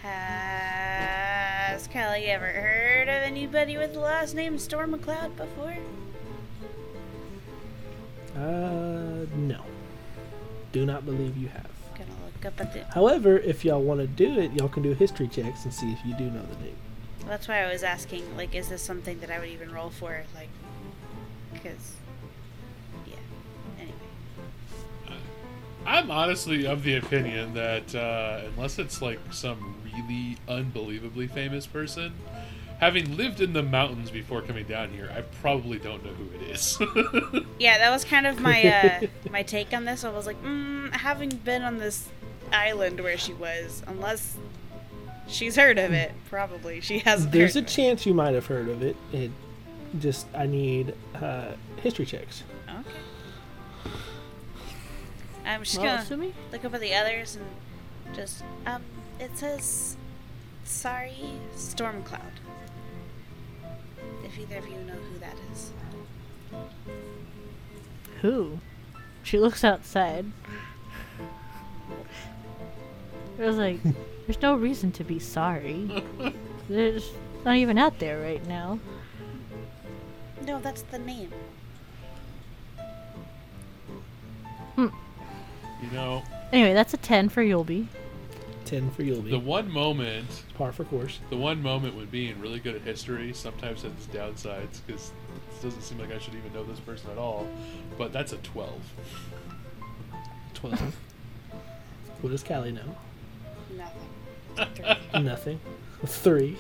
Has 0.02 1.88
Callie 1.88 2.26
ever 2.26 2.48
heard 2.48 3.04
of 3.04 3.24
anybody 3.24 3.78
with 3.78 3.94
the 3.94 4.00
last 4.00 4.36
name 4.36 4.58
Storm 4.58 4.94
McCloud 4.94 5.38
before? 5.38 5.78
Uh, 8.36 9.26
no. 9.38 9.64
Do 10.74 10.86
not 10.86 11.06
believe 11.06 11.38
you 11.38 11.48
have. 11.48 11.77
Gonna 12.42 12.56
look 12.56 12.60
up 12.60 12.68
at 12.68 12.74
the. 12.74 12.94
However, 12.94 13.38
if 13.38 13.64
y'all 13.66 13.82
want 13.82 14.00
to 14.00 14.08
do 14.08 14.40
it, 14.40 14.54
y'all 14.54 14.70
can 14.70 14.84
do 14.84 14.94
history 14.94 15.28
checks 15.28 15.66
and 15.66 15.74
see 15.74 15.92
if 15.92 16.00
you 16.06 16.14
do 16.16 16.26
know 16.26 16.42
the 16.44 16.64
name. 16.64 16.76
That's 17.28 17.48
why 17.48 17.64
I 17.64 17.72
was 17.72 17.84
asking, 17.84 18.38
like, 18.38 18.56
is 18.56 18.70
this 18.70 18.82
something 18.82 19.20
that 19.20 19.30
I 19.30 19.40
would 19.40 19.50
even 19.50 19.72
roll 19.72 19.90
for? 19.90 20.24
Like, 20.36 20.50
because. 21.54 21.96
Yeah. 23.06 23.16
Anyway. 23.80 23.96
I'm 25.86 26.12
honestly 26.12 26.66
of 26.66 26.84
the 26.84 26.96
opinion 26.96 27.54
that 27.54 27.96
uh, 27.96 28.42
unless 28.48 28.80
it's 28.80 29.02
like 29.02 29.20
some 29.32 29.76
really 29.86 30.38
unbelievably 30.48 31.28
famous 31.28 31.66
person, 31.66 32.14
having 32.80 33.18
lived 33.18 33.42
in 33.42 33.54
the 33.54 33.64
mountains 33.64 34.12
before 34.12 34.42
coming 34.42 34.66
down 34.66 34.90
here, 34.90 35.12
I 35.16 35.22
probably 35.42 35.80
don't 35.80 36.04
know 36.04 36.12
who 36.12 36.30
it 36.36 36.52
is. 36.52 36.78
Yeah, 37.60 37.80
that 37.80 37.90
was 37.90 38.06
kind 38.06 38.28
of 38.28 38.40
my 38.40 38.64
uh, 38.64 39.08
my 39.32 39.42
take 39.42 39.74
on 39.74 39.86
this. 39.86 40.04
I 40.04 40.12
was 40.12 40.28
like, 40.28 40.42
mm, 40.44 40.94
having 40.94 41.30
been 41.30 41.64
on 41.64 41.80
this 41.80 42.08
island 42.52 43.00
where 43.00 43.18
she 43.18 43.34
was, 43.34 43.84
unless 43.88 44.38
she's 45.28 45.56
heard 45.56 45.78
of 45.78 45.92
it, 45.94 46.12
probably 46.30 46.82
she 46.82 47.00
hasn't. 47.00 47.32
There's 47.32 47.56
a 47.56 47.60
heard 47.60 47.68
of 47.68 47.74
chance 47.74 48.06
you 48.06 48.14
might 48.14 48.34
have 48.34 48.46
heard 48.48 48.70
of 48.70 48.82
it. 48.82 48.96
It 49.12 49.32
just 50.00 50.28
I 50.36 50.46
need 50.46 50.94
uh, 51.16 51.52
history 51.78 52.06
checks. 52.06 52.44
Okay. 52.70 52.90
I'm 55.46 55.64
just 55.64 55.78
Well, 55.78 55.86
gonna 55.86 56.02
assuming 56.02 56.34
look 56.52 56.66
over 56.66 56.78
the 56.78 56.94
others 56.94 57.36
and 57.38 58.16
just 58.16 58.44
um. 58.66 58.84
It 59.20 59.36
says, 59.38 59.98
"Sorry, 60.64 61.16
Stormcloud." 61.56 62.20
If 64.24 64.38
either 64.38 64.58
of 64.58 64.68
you 64.68 64.78
know 64.80 64.94
who 64.94 65.20
that 65.20 65.36
is. 65.54 65.72
who? 68.22 68.60
She 69.24 69.40
looks 69.40 69.64
outside. 69.64 70.26
I 73.40 73.46
was 73.46 73.58
like, 73.58 73.80
there's 74.26 74.42
no 74.42 74.56
reason 74.56 74.92
to 74.94 75.04
be 75.04 75.20
sorry. 75.20 76.04
There's 76.70 77.12
not 77.46 77.56
even 77.56 77.78
out 77.78 77.98
there 78.00 78.20
right 78.22 78.46
now. 78.46 78.80
No, 80.46 80.60
that's 80.60 80.82
the 80.84 81.00
name. 81.00 81.32
Hmm. 84.76 84.88
you 85.82 85.92
know, 85.92 86.24
Anyway, 86.52 86.74
that's 86.74 86.94
a 86.94 86.98
10 86.98 87.30
for 87.30 87.42
Yulby. 87.44 87.88
Ten 88.66 88.90
for 88.92 89.04
Yulby. 89.04 89.30
the 89.30 89.40
one 89.40 89.72
moment, 89.72 90.44
Par 90.58 90.72
for 90.74 90.84
course. 90.84 91.20
the 91.30 91.38
one 91.38 91.62
moment 91.62 91.96
when 91.96 92.06
being 92.08 92.40
really 92.42 92.60
good 92.60 92.76
at 92.76 92.82
history 92.82 93.32
sometimes 93.34 93.84
has 93.84 93.92
its 93.94 94.08
downsides 94.08 94.80
because 94.86 95.12
it 95.58 95.64
doesn't 95.64 95.82
seem 95.82 96.00
like 96.00 96.12
I 96.12 96.20
should 96.20 96.36
even 96.36 96.52
know 96.54 96.64
this 96.66 96.80
person 96.82 97.10
at 97.12 97.18
all. 97.18 97.48
But 97.98 98.12
that's 98.12 98.34
a 98.34 98.38
12. 98.38 98.74
Twelve. 100.54 100.96
what 102.22 102.30
does 102.30 102.44
Callie 102.44 102.72
know? 102.74 102.96
Nothing. 103.78 105.24
Nothing. 105.24 105.60
Three. 106.06 106.58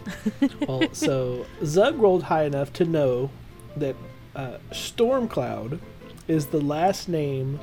well, 0.68 0.84
so 0.94 1.46
Zug 1.64 1.98
rolled 1.98 2.24
high 2.24 2.44
enough 2.44 2.74
to 2.74 2.86
know 2.86 3.30
that 3.76 3.96
uh, 4.36 4.58
Stormcloud 4.72 5.80
is 6.28 6.48
the 6.48 6.62
last 6.62 7.08
name 7.08 7.60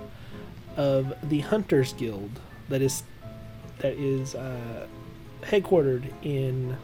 of 0.76 1.14
the 1.28 1.40
Hunters 1.40 1.92
Guild 1.92 2.40
that 2.68 2.82
is 2.82 3.02
that 3.78 3.94
is 3.94 4.34
uh, 4.34 4.86
headquartered 5.42 6.04
in 6.22 6.76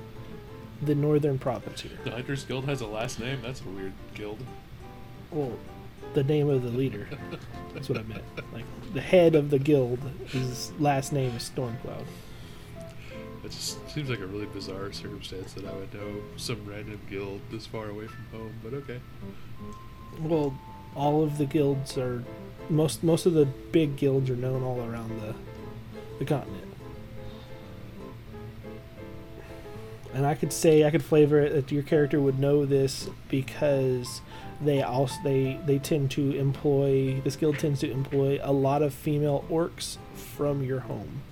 the 0.83 0.95
northern 0.95 1.39
province 1.39 1.81
here. 1.81 1.99
The 2.05 2.11
Hunters 2.11 2.45
Guild 2.45 2.65
has 2.67 2.81
a 2.81 2.87
last 2.87 3.21
name. 3.21 3.41
That's 3.43 3.61
a 3.61 3.69
weird 3.69 3.93
guild. 4.15 4.39
Well, 5.31 5.57
the 6.15 6.25
name 6.25 6.49
of 6.49 6.63
the 6.63 6.71
leader. 6.71 7.09
That's 7.75 7.89
what 7.89 7.99
I 7.99 8.03
meant. 8.03 8.25
Like 8.53 8.65
the 8.93 9.01
head 9.01 9.35
of 9.35 9.51
the 9.51 9.59
guild, 9.59 10.01
his 10.27 10.73
last 10.79 11.13
name 11.13 11.35
is 11.37 11.51
Stormcloud. 11.55 12.05
It 13.51 13.55
just 13.55 13.91
seems 13.91 14.09
like 14.09 14.21
a 14.21 14.27
really 14.27 14.47
bizarre 14.47 14.93
circumstance 14.93 15.55
that 15.55 15.65
I 15.65 15.73
would 15.73 15.93
know 15.93 16.23
some 16.37 16.65
random 16.65 17.01
guild 17.11 17.41
this 17.51 17.67
far 17.67 17.89
away 17.89 18.07
from 18.07 18.25
home. 18.31 18.55
But 18.63 18.75
okay. 18.75 19.01
Well, 20.21 20.57
all 20.95 21.25
of 21.25 21.37
the 21.37 21.47
guilds 21.47 21.99
are 21.99 22.23
most 22.69 23.03
most 23.03 23.27
of 23.27 23.33
the 23.33 23.47
big 23.47 23.97
guilds 23.97 24.31
are 24.31 24.37
known 24.37 24.63
all 24.63 24.81
around 24.81 25.21
the 25.21 25.35
the 26.21 26.25
continent. 26.25 26.73
And 30.15 30.25
I 30.27 30.37
could 30.37 30.53
say 30.53 30.85
I 30.85 30.91
could 30.91 31.03
flavor 31.03 31.41
it 31.41 31.53
that 31.53 31.73
your 31.73 31.83
character 31.83 32.21
would 32.21 32.39
know 32.39 32.65
this 32.65 33.11
because 33.29 34.21
they 34.61 34.81
also 34.81 35.17
they 35.25 35.59
they 35.67 35.81
tend 35.81 36.13
to 36.13 36.37
employ 36.39 37.21
this 37.23 37.35
guild 37.35 37.59
tends 37.59 37.81
to 37.81 37.91
employ 37.91 38.39
a 38.45 38.53
lot 38.53 38.83
of 38.83 38.95
female 38.95 39.45
orcs 39.51 39.97
from 40.15 40.63
your 40.63 40.81
home. 40.81 41.23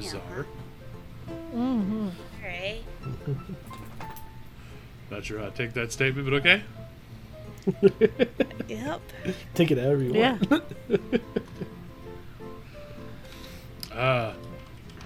Bizarre. 0.00 0.46
Mm-hmm. 1.54 2.08
huh? 2.08 2.12
Alright. 2.44 2.84
Not 5.10 5.24
sure 5.24 5.38
how 5.38 5.46
to 5.46 5.50
take 5.52 5.72
that 5.74 5.92
statement, 5.92 6.28
but 6.28 6.34
okay. 6.36 6.62
Yep. 8.68 9.00
Take 9.54 9.70
it 9.70 9.78
however 9.78 10.02
you 10.02 10.14
Yeah. 10.14 10.38
want. 10.50 10.64
Uh, 13.92 14.34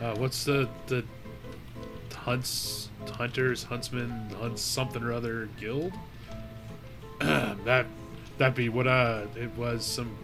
uh, 0.02 0.16
what's 0.16 0.42
the 0.44 0.68
the 0.88 1.04
Hunts 2.16 2.90
hunters, 3.12 3.62
huntsmen, 3.62 4.10
hunts 4.38 4.60
something 4.62 5.02
or 5.02 5.12
other 5.12 5.48
guild. 5.58 5.92
that 7.20 7.86
that 8.38 8.54
be 8.54 8.68
what 8.68 8.86
uh 8.86 9.22
it 9.36 9.50
was 9.56 9.84
some 9.86 10.14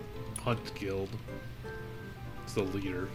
hunt 0.43 0.75
guild. 0.75 1.09
It's 2.45 2.53
the 2.55 2.63
leader. 2.65 3.09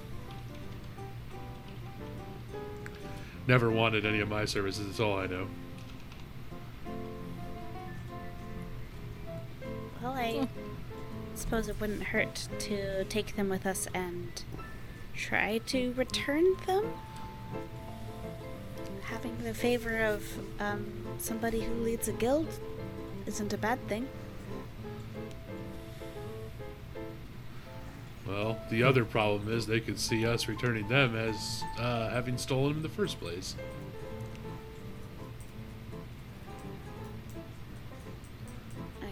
Never 3.47 3.69
wanted 3.69 4.05
any 4.05 4.19
of 4.19 4.29
my 4.29 4.45
services. 4.45 4.87
That's 4.87 4.99
all 4.99 5.17
I 5.17 5.27
know. 5.27 5.47
Well, 10.01 10.13
I 10.13 10.47
suppose 11.35 11.67
it 11.67 11.79
wouldn't 11.79 12.03
hurt 12.03 12.47
to 12.59 13.03
take 13.05 13.35
them 13.35 13.49
with 13.49 13.65
us 13.65 13.87
and 13.93 14.43
try 15.15 15.59
to 15.67 15.93
return 15.93 16.55
them. 16.65 16.93
Having 19.03 19.43
the 19.43 19.53
favor 19.53 20.03
of 20.03 20.23
um, 20.59 21.05
somebody 21.17 21.61
who 21.61 21.73
leads 21.83 22.07
a 22.07 22.13
guild 22.13 22.47
isn't 23.25 23.53
a 23.53 23.57
bad 23.57 23.85
thing. 23.87 24.07
Well, 28.31 28.57
the 28.69 28.83
other 28.83 29.03
problem 29.03 29.51
is 29.53 29.67
they 29.67 29.81
could 29.81 29.99
see 29.99 30.25
us 30.25 30.47
returning 30.47 30.87
them 30.87 31.17
as 31.17 31.63
uh, 31.77 32.09
having 32.09 32.37
stolen 32.37 32.69
them 32.69 32.77
in 32.77 32.83
the 32.83 32.87
first 32.87 33.19
place. 33.19 33.55
I 39.01 39.09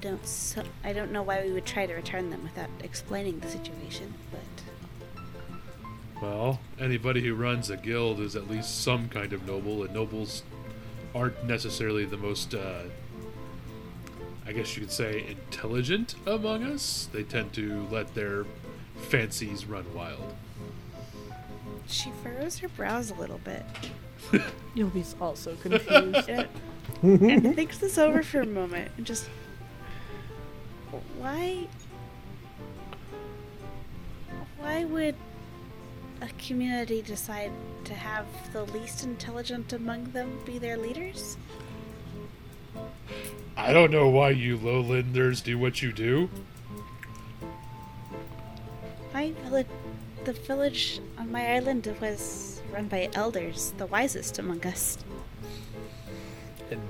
don't 0.00 0.24
so 0.24 0.62
I 0.84 0.92
don't 0.92 1.10
know 1.10 1.22
why 1.22 1.44
we 1.44 1.50
would 1.52 1.66
try 1.66 1.84
to 1.84 1.94
return 1.94 2.30
them 2.30 2.44
without 2.44 2.70
explaining 2.84 3.40
the 3.40 3.48
situation, 3.48 4.14
but 4.30 6.22
Well, 6.22 6.60
anybody 6.78 7.22
who 7.22 7.34
runs 7.34 7.70
a 7.70 7.76
guild 7.76 8.20
is 8.20 8.36
at 8.36 8.48
least 8.48 8.82
some 8.82 9.08
kind 9.08 9.32
of 9.32 9.44
noble, 9.48 9.82
and 9.82 9.92
nobles 9.92 10.44
aren't 11.12 11.42
necessarily 11.44 12.04
the 12.04 12.18
most, 12.18 12.54
uh, 12.54 12.82
I 14.46 14.52
guess 14.52 14.76
you 14.76 14.82
could 14.82 14.92
say, 14.92 15.26
intelligent 15.28 16.14
among 16.24 16.62
us. 16.62 17.08
They 17.12 17.24
tend 17.24 17.52
to 17.54 17.84
let 17.90 18.14
their 18.14 18.44
fancies 19.08 19.66
run 19.66 19.84
wild. 19.94 20.34
she 21.86 22.10
furrows 22.22 22.58
her 22.58 22.68
brows 22.68 23.10
a 23.10 23.14
little 23.14 23.38
bit 23.38 23.64
Yulby 24.76 25.04
also 25.20 25.56
confused. 25.56 26.28
and, 26.28 26.48
and 27.02 27.54
thinks 27.54 27.78
this 27.78 27.98
over 27.98 28.22
for 28.22 28.40
a 28.40 28.46
moment 28.46 28.90
and 28.96 29.06
just 29.06 29.28
why 31.18 31.66
why 34.58 34.84
would 34.84 35.14
a 36.20 36.28
community 36.38 37.00
decide 37.02 37.50
to 37.84 37.94
have 37.94 38.26
the 38.52 38.64
least 38.66 39.04
intelligent 39.04 39.72
among 39.72 40.04
them 40.12 40.38
be 40.44 40.58
their 40.58 40.76
leaders? 40.76 41.38
I 43.56 43.72
don't 43.72 43.90
know 43.90 44.08
why 44.08 44.30
you 44.30 44.56
lowlanders 44.58 45.40
do 45.40 45.58
what 45.58 45.82
you 45.82 45.92
do. 45.92 46.28
My 49.20 49.32
village, 49.32 49.66
the 50.24 50.32
village 50.32 50.98
on 51.18 51.30
my 51.30 51.56
island 51.56 51.94
was 52.00 52.62
run 52.72 52.88
by 52.88 53.10
elders, 53.12 53.74
the 53.76 53.84
wisest 53.84 54.38
among 54.38 54.64
us. 54.64 54.96
And 56.70 56.80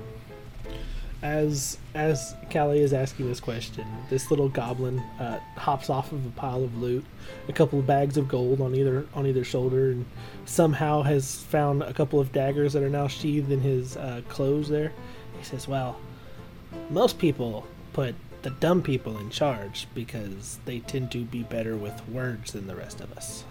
as 1.21 1.77
as 1.93 2.33
Callie 2.49 2.79
is 2.79 2.93
asking 2.93 3.27
this 3.27 3.41
question, 3.41 3.85
this 4.09 4.31
little 4.31 4.47
goblin 4.47 4.99
uh, 5.19 5.41
hops 5.57 5.89
off 5.89 6.13
of 6.13 6.25
a 6.25 6.29
pile 6.29 6.63
of 6.63 6.77
loot, 6.77 7.03
a 7.49 7.51
couple 7.51 7.79
of 7.79 7.85
bags 7.85 8.15
of 8.15 8.29
gold 8.29 8.61
on 8.61 8.75
either 8.75 9.05
on 9.13 9.27
either 9.27 9.43
shoulder, 9.43 9.91
and 9.91 10.05
somehow 10.45 11.01
has 11.01 11.35
found 11.35 11.83
a 11.83 11.93
couple 11.93 12.17
of 12.17 12.31
daggers 12.31 12.71
that 12.71 12.81
are 12.81 12.89
now 12.89 13.09
sheathed 13.09 13.51
in 13.51 13.59
his 13.59 13.97
uh, 13.97 14.21
clothes. 14.29 14.69
There, 14.69 14.93
he 15.37 15.43
says, 15.43 15.67
"Well, 15.67 15.99
most 16.89 17.19
people 17.19 17.67
put 17.91 18.15
the 18.41 18.49
dumb 18.49 18.81
people 18.81 19.17
in 19.17 19.29
charge 19.29 19.87
because 19.93 20.59
they 20.65 20.79
tend 20.79 21.11
to 21.11 21.23
be 21.23 21.43
better 21.43 21.75
with 21.75 22.07
words 22.09 22.53
than 22.53 22.67
the 22.67 22.75
rest 22.75 23.01
of 23.01 23.11
us." 23.13 23.43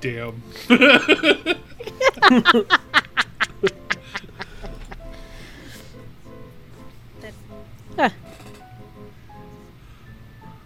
Damn. 0.00 0.42
Huh. 7.96 8.10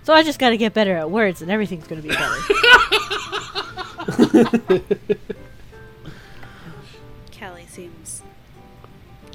So 0.04 0.12
I 0.12 0.22
just 0.22 0.38
got 0.38 0.50
to 0.50 0.56
get 0.56 0.74
better 0.74 0.94
at 0.96 1.10
words, 1.10 1.42
and 1.42 1.50
everything's 1.50 1.86
going 1.86 2.02
to 2.02 2.08
be 2.08 2.14
better. 2.14 2.40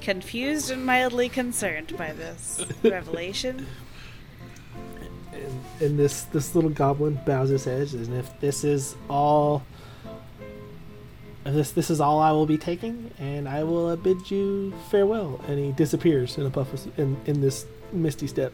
confused 0.00 0.70
and 0.70 0.84
mildly 0.84 1.28
concerned 1.28 1.96
by 1.96 2.12
this 2.12 2.64
revelation. 2.82 3.66
and, 5.32 5.60
and 5.80 5.98
this 5.98 6.22
this 6.24 6.54
little 6.54 6.70
goblin 6.70 7.18
bows 7.26 7.48
his 7.50 7.64
head 7.64 7.92
and 7.92 8.14
if 8.14 8.38
this 8.40 8.64
is 8.64 8.94
all 9.08 9.64
if 11.44 11.54
this 11.54 11.70
this 11.72 11.90
is 11.90 12.00
all 12.00 12.18
I 12.20 12.32
will 12.32 12.46
be 12.46 12.58
taking 12.58 13.10
and 13.18 13.48
I 13.48 13.64
will 13.64 13.88
uh, 13.88 13.96
bid 13.96 14.30
you 14.30 14.72
farewell 14.90 15.40
and 15.48 15.58
he 15.58 15.72
disappears 15.72 16.36
in 16.36 16.44
a 16.46 16.50
puff 16.50 16.72
of, 16.72 16.80
s- 16.80 16.88
in 16.98 17.16
in 17.26 17.40
this 17.40 17.66
misty 17.92 18.26
step 18.26 18.52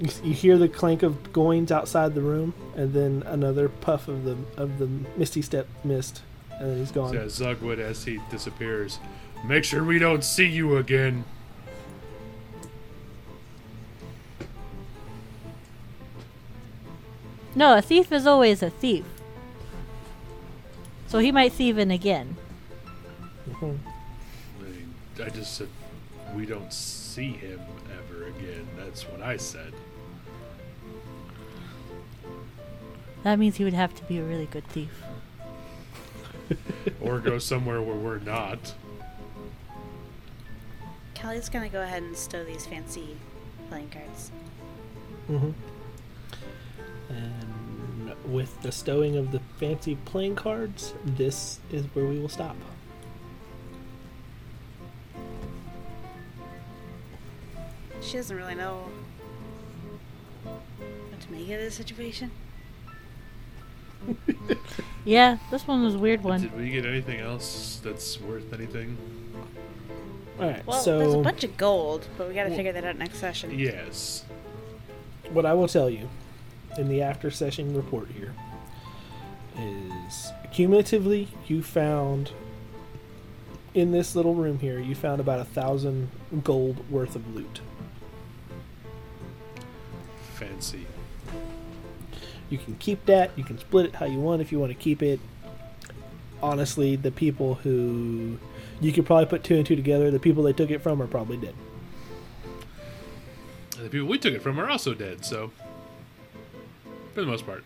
you, 0.00 0.08
you 0.24 0.32
hear 0.32 0.56
the 0.56 0.68
clank 0.68 1.02
of 1.02 1.32
goings 1.32 1.70
outside 1.70 2.14
the 2.14 2.22
room 2.22 2.54
and 2.76 2.92
then 2.94 3.22
another 3.26 3.68
puff 3.68 4.08
of 4.08 4.24
the 4.24 4.36
of 4.56 4.78
the 4.78 4.88
misty 5.16 5.42
step 5.42 5.66
mist 5.84 6.22
and 6.58 6.70
then 6.70 6.78
he's 6.78 6.90
gone 6.92 7.12
Says 7.12 7.38
Zugwood 7.38 7.78
as 7.78 8.04
he 8.04 8.20
disappears. 8.30 8.98
Make 9.44 9.64
sure 9.64 9.82
we 9.82 9.98
don't 9.98 10.22
see 10.22 10.46
you 10.46 10.76
again. 10.76 11.24
no, 17.54 17.76
a 17.76 17.82
thief 17.82 18.12
is 18.12 18.26
always 18.26 18.62
a 18.62 18.70
thief. 18.70 19.04
So 21.08 21.18
he 21.18 21.32
might 21.32 21.52
thieve 21.52 21.76
in 21.78 21.90
again. 21.90 22.36
I 25.22 25.28
just 25.28 25.56
said 25.56 25.68
we 26.34 26.46
don't 26.46 26.72
see 26.72 27.32
him 27.32 27.60
ever 27.98 28.28
again. 28.28 28.66
That's 28.76 29.02
what 29.02 29.20
I 29.20 29.36
said. 29.36 29.74
That 33.22 33.38
means 33.38 33.56
he 33.56 33.64
would 33.64 33.74
have 33.74 33.94
to 33.96 34.04
be 34.04 34.18
a 34.18 34.24
really 34.24 34.46
good 34.46 34.66
thief. 34.68 35.02
Or 37.00 37.18
go 37.18 37.38
somewhere 37.38 37.82
where 37.82 37.96
we're 37.96 38.18
not. 38.20 38.74
Callie's 41.20 41.48
gonna 41.48 41.68
go 41.68 41.82
ahead 41.82 42.02
and 42.02 42.16
stow 42.16 42.44
these 42.44 42.66
fancy 42.66 43.16
playing 43.68 43.90
cards. 43.90 44.30
Mhm. 45.28 45.54
and 47.08 48.14
with 48.24 48.62
the 48.62 48.72
stowing 48.72 49.16
of 49.16 49.32
the 49.32 49.40
fancy 49.58 49.96
playing 50.04 50.34
cards 50.34 50.94
this 51.04 51.58
is 51.70 51.84
where 51.94 52.04
we 52.06 52.18
will 52.18 52.28
stop 52.28 52.56
She 58.00 58.16
doesn't 58.16 58.36
really 58.36 58.54
know 58.54 58.88
what 60.44 61.20
to 61.20 61.32
make 61.32 61.42
of 61.42 61.60
this 61.60 61.74
situation. 61.74 62.30
Yeah, 65.04 65.38
this 65.50 65.66
one 65.66 65.82
was 65.82 65.94
a 65.94 65.98
weird 65.98 66.22
one. 66.22 66.42
Did 66.42 66.56
we 66.56 66.68
get 66.70 66.84
anything 66.84 67.20
else 67.20 67.80
that's 67.82 68.20
worth 68.20 68.52
anything? 68.52 68.98
All 70.40 70.48
right 70.50 70.66
Well, 70.66 70.80
so 70.80 70.98
there's 70.98 71.14
a 71.14 71.18
bunch 71.18 71.44
of 71.44 71.56
gold, 71.56 72.06
but 72.16 72.28
we 72.28 72.34
gotta 72.34 72.50
figure 72.54 72.72
that 72.72 72.84
out 72.84 72.96
next 72.98 73.18
session. 73.18 73.56
Yes. 73.58 74.24
what 75.30 75.46
I 75.46 75.54
will 75.54 75.68
tell 75.68 75.88
you 75.90 76.08
in 76.78 76.88
the 76.88 77.02
after 77.02 77.30
session 77.30 77.74
report 77.74 78.08
here 78.08 78.32
is 79.58 80.32
cumulatively 80.52 81.28
you 81.46 81.62
found 81.62 82.32
in 83.74 83.92
this 83.92 84.16
little 84.16 84.34
room 84.34 84.58
here 84.58 84.78
you 84.80 84.94
found 84.94 85.20
about 85.20 85.38
a 85.40 85.44
thousand 85.44 86.10
gold 86.42 86.88
worth 86.90 87.14
of 87.16 87.34
loot. 87.34 87.60
Fancy. 90.34 90.86
You 92.48 92.58
can 92.58 92.74
keep 92.76 93.04
that. 93.06 93.30
You 93.36 93.44
can 93.44 93.58
split 93.58 93.86
it 93.86 93.94
how 93.96 94.06
you 94.06 94.18
want 94.18 94.40
if 94.42 94.50
you 94.50 94.58
want 94.58 94.72
to 94.72 94.78
keep 94.78 95.02
it. 95.02 95.20
Honestly, 96.42 96.96
the 96.96 97.10
people 97.10 97.54
who 97.56 98.38
you 98.80 98.92
could 98.92 99.04
probably 99.04 99.26
put 99.26 99.44
two 99.44 99.56
and 99.56 99.66
two 99.66 99.76
together, 99.76 100.10
the 100.10 100.18
people 100.18 100.42
they 100.42 100.52
took 100.52 100.70
it 100.70 100.80
from 100.80 101.02
are 101.02 101.06
probably 101.06 101.36
dead. 101.36 101.54
And 103.76 103.84
the 103.84 103.90
people 103.90 104.08
we 104.08 104.18
took 104.18 104.34
it 104.34 104.42
from 104.42 104.58
are 104.58 104.68
also 104.68 104.94
dead, 104.94 105.24
so. 105.24 105.50
For 107.14 107.20
the 107.20 107.26
most 107.26 107.44
part. 107.44 107.64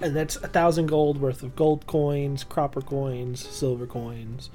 And 0.00 0.16
that's 0.16 0.34
a 0.36 0.48
thousand 0.48 0.86
gold 0.86 1.20
worth 1.20 1.44
of 1.44 1.54
gold 1.54 1.86
coins, 1.86 2.42
copper 2.42 2.80
coins, 2.80 3.46
silver 3.46 3.86
coins, 3.86 4.50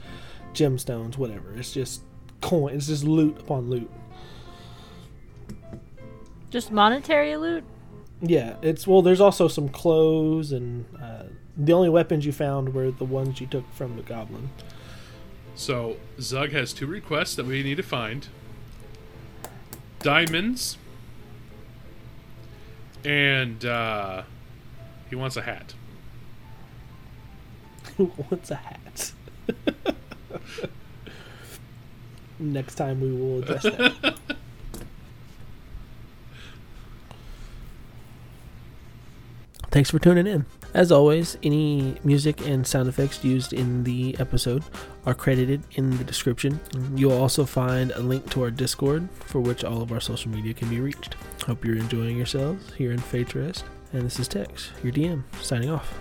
gemstones, 0.53 1.17
whatever. 1.17 1.53
It's 1.55 1.71
just 1.71 2.01
coin. 2.41 2.75
It's 2.75 2.87
just 2.87 3.05
loot 3.05 3.39
upon 3.39 3.69
loot. 3.69 3.89
Just 6.49 6.71
monetary 6.71 7.35
loot? 7.35 7.63
Yeah, 8.21 8.55
it's 8.61 8.87
well. 8.87 9.01
There's 9.01 9.21
also 9.21 9.47
some 9.47 9.69
clothes, 9.69 10.51
and 10.51 10.85
uh, 10.99 11.23
the 11.55 11.73
only 11.73 11.89
weapons 11.89 12.25
you 12.25 12.31
found 12.31 12.73
were 12.73 12.89
the 12.89 13.05
ones 13.05 13.39
you 13.39 13.47
took 13.47 13.71
from 13.73 13.95
the 13.95 14.01
goblin. 14.01 14.49
So 15.55 15.97
Zug 16.19 16.51
has 16.51 16.73
two 16.73 16.87
requests 16.87 17.35
that 17.35 17.45
we 17.45 17.61
need 17.61 17.77
to 17.77 17.83
find: 17.83 18.27
diamonds, 19.99 20.77
and 23.05 23.63
uh, 23.65 24.23
he 25.09 25.15
wants 25.15 25.37
a 25.37 25.41
hat. 25.41 25.73
What's 27.97 28.51
a 28.51 28.55
hat? 28.55 29.11
Next 32.39 32.75
time 32.75 33.01
we 33.01 33.11
will 33.11 33.39
address 33.39 33.63
that. 33.63 34.17
Thanks 39.69 39.91
for 39.91 39.99
tuning 39.99 40.27
in. 40.27 40.45
As 40.73 40.91
always, 40.91 41.37
any 41.43 41.97
music 42.03 42.45
and 42.47 42.65
sound 42.65 42.87
effects 42.87 43.23
used 43.23 43.53
in 43.53 43.83
the 43.83 44.15
episode 44.19 44.63
are 45.05 45.13
credited 45.13 45.63
in 45.71 45.97
the 45.97 46.03
description. 46.03 46.59
You'll 46.95 47.11
also 47.19 47.45
find 47.45 47.91
a 47.91 47.99
link 47.99 48.29
to 48.31 48.43
our 48.43 48.51
Discord, 48.51 49.09
for 49.25 49.39
which 49.39 49.63
all 49.63 49.81
of 49.81 49.91
our 49.91 49.99
social 49.99 50.31
media 50.31 50.53
can 50.53 50.69
be 50.69 50.79
reached. 50.79 51.15
Hope 51.45 51.65
you're 51.65 51.77
enjoying 51.77 52.17
yourselves 52.17 52.73
here 52.73 52.91
in 52.91 52.99
Fate's 52.99 53.35
Rest. 53.35 53.65
And 53.93 54.03
this 54.03 54.19
is 54.19 54.27
Tex, 54.27 54.71
your 54.83 54.93
DM, 54.93 55.23
signing 55.41 55.69
off. 55.69 55.93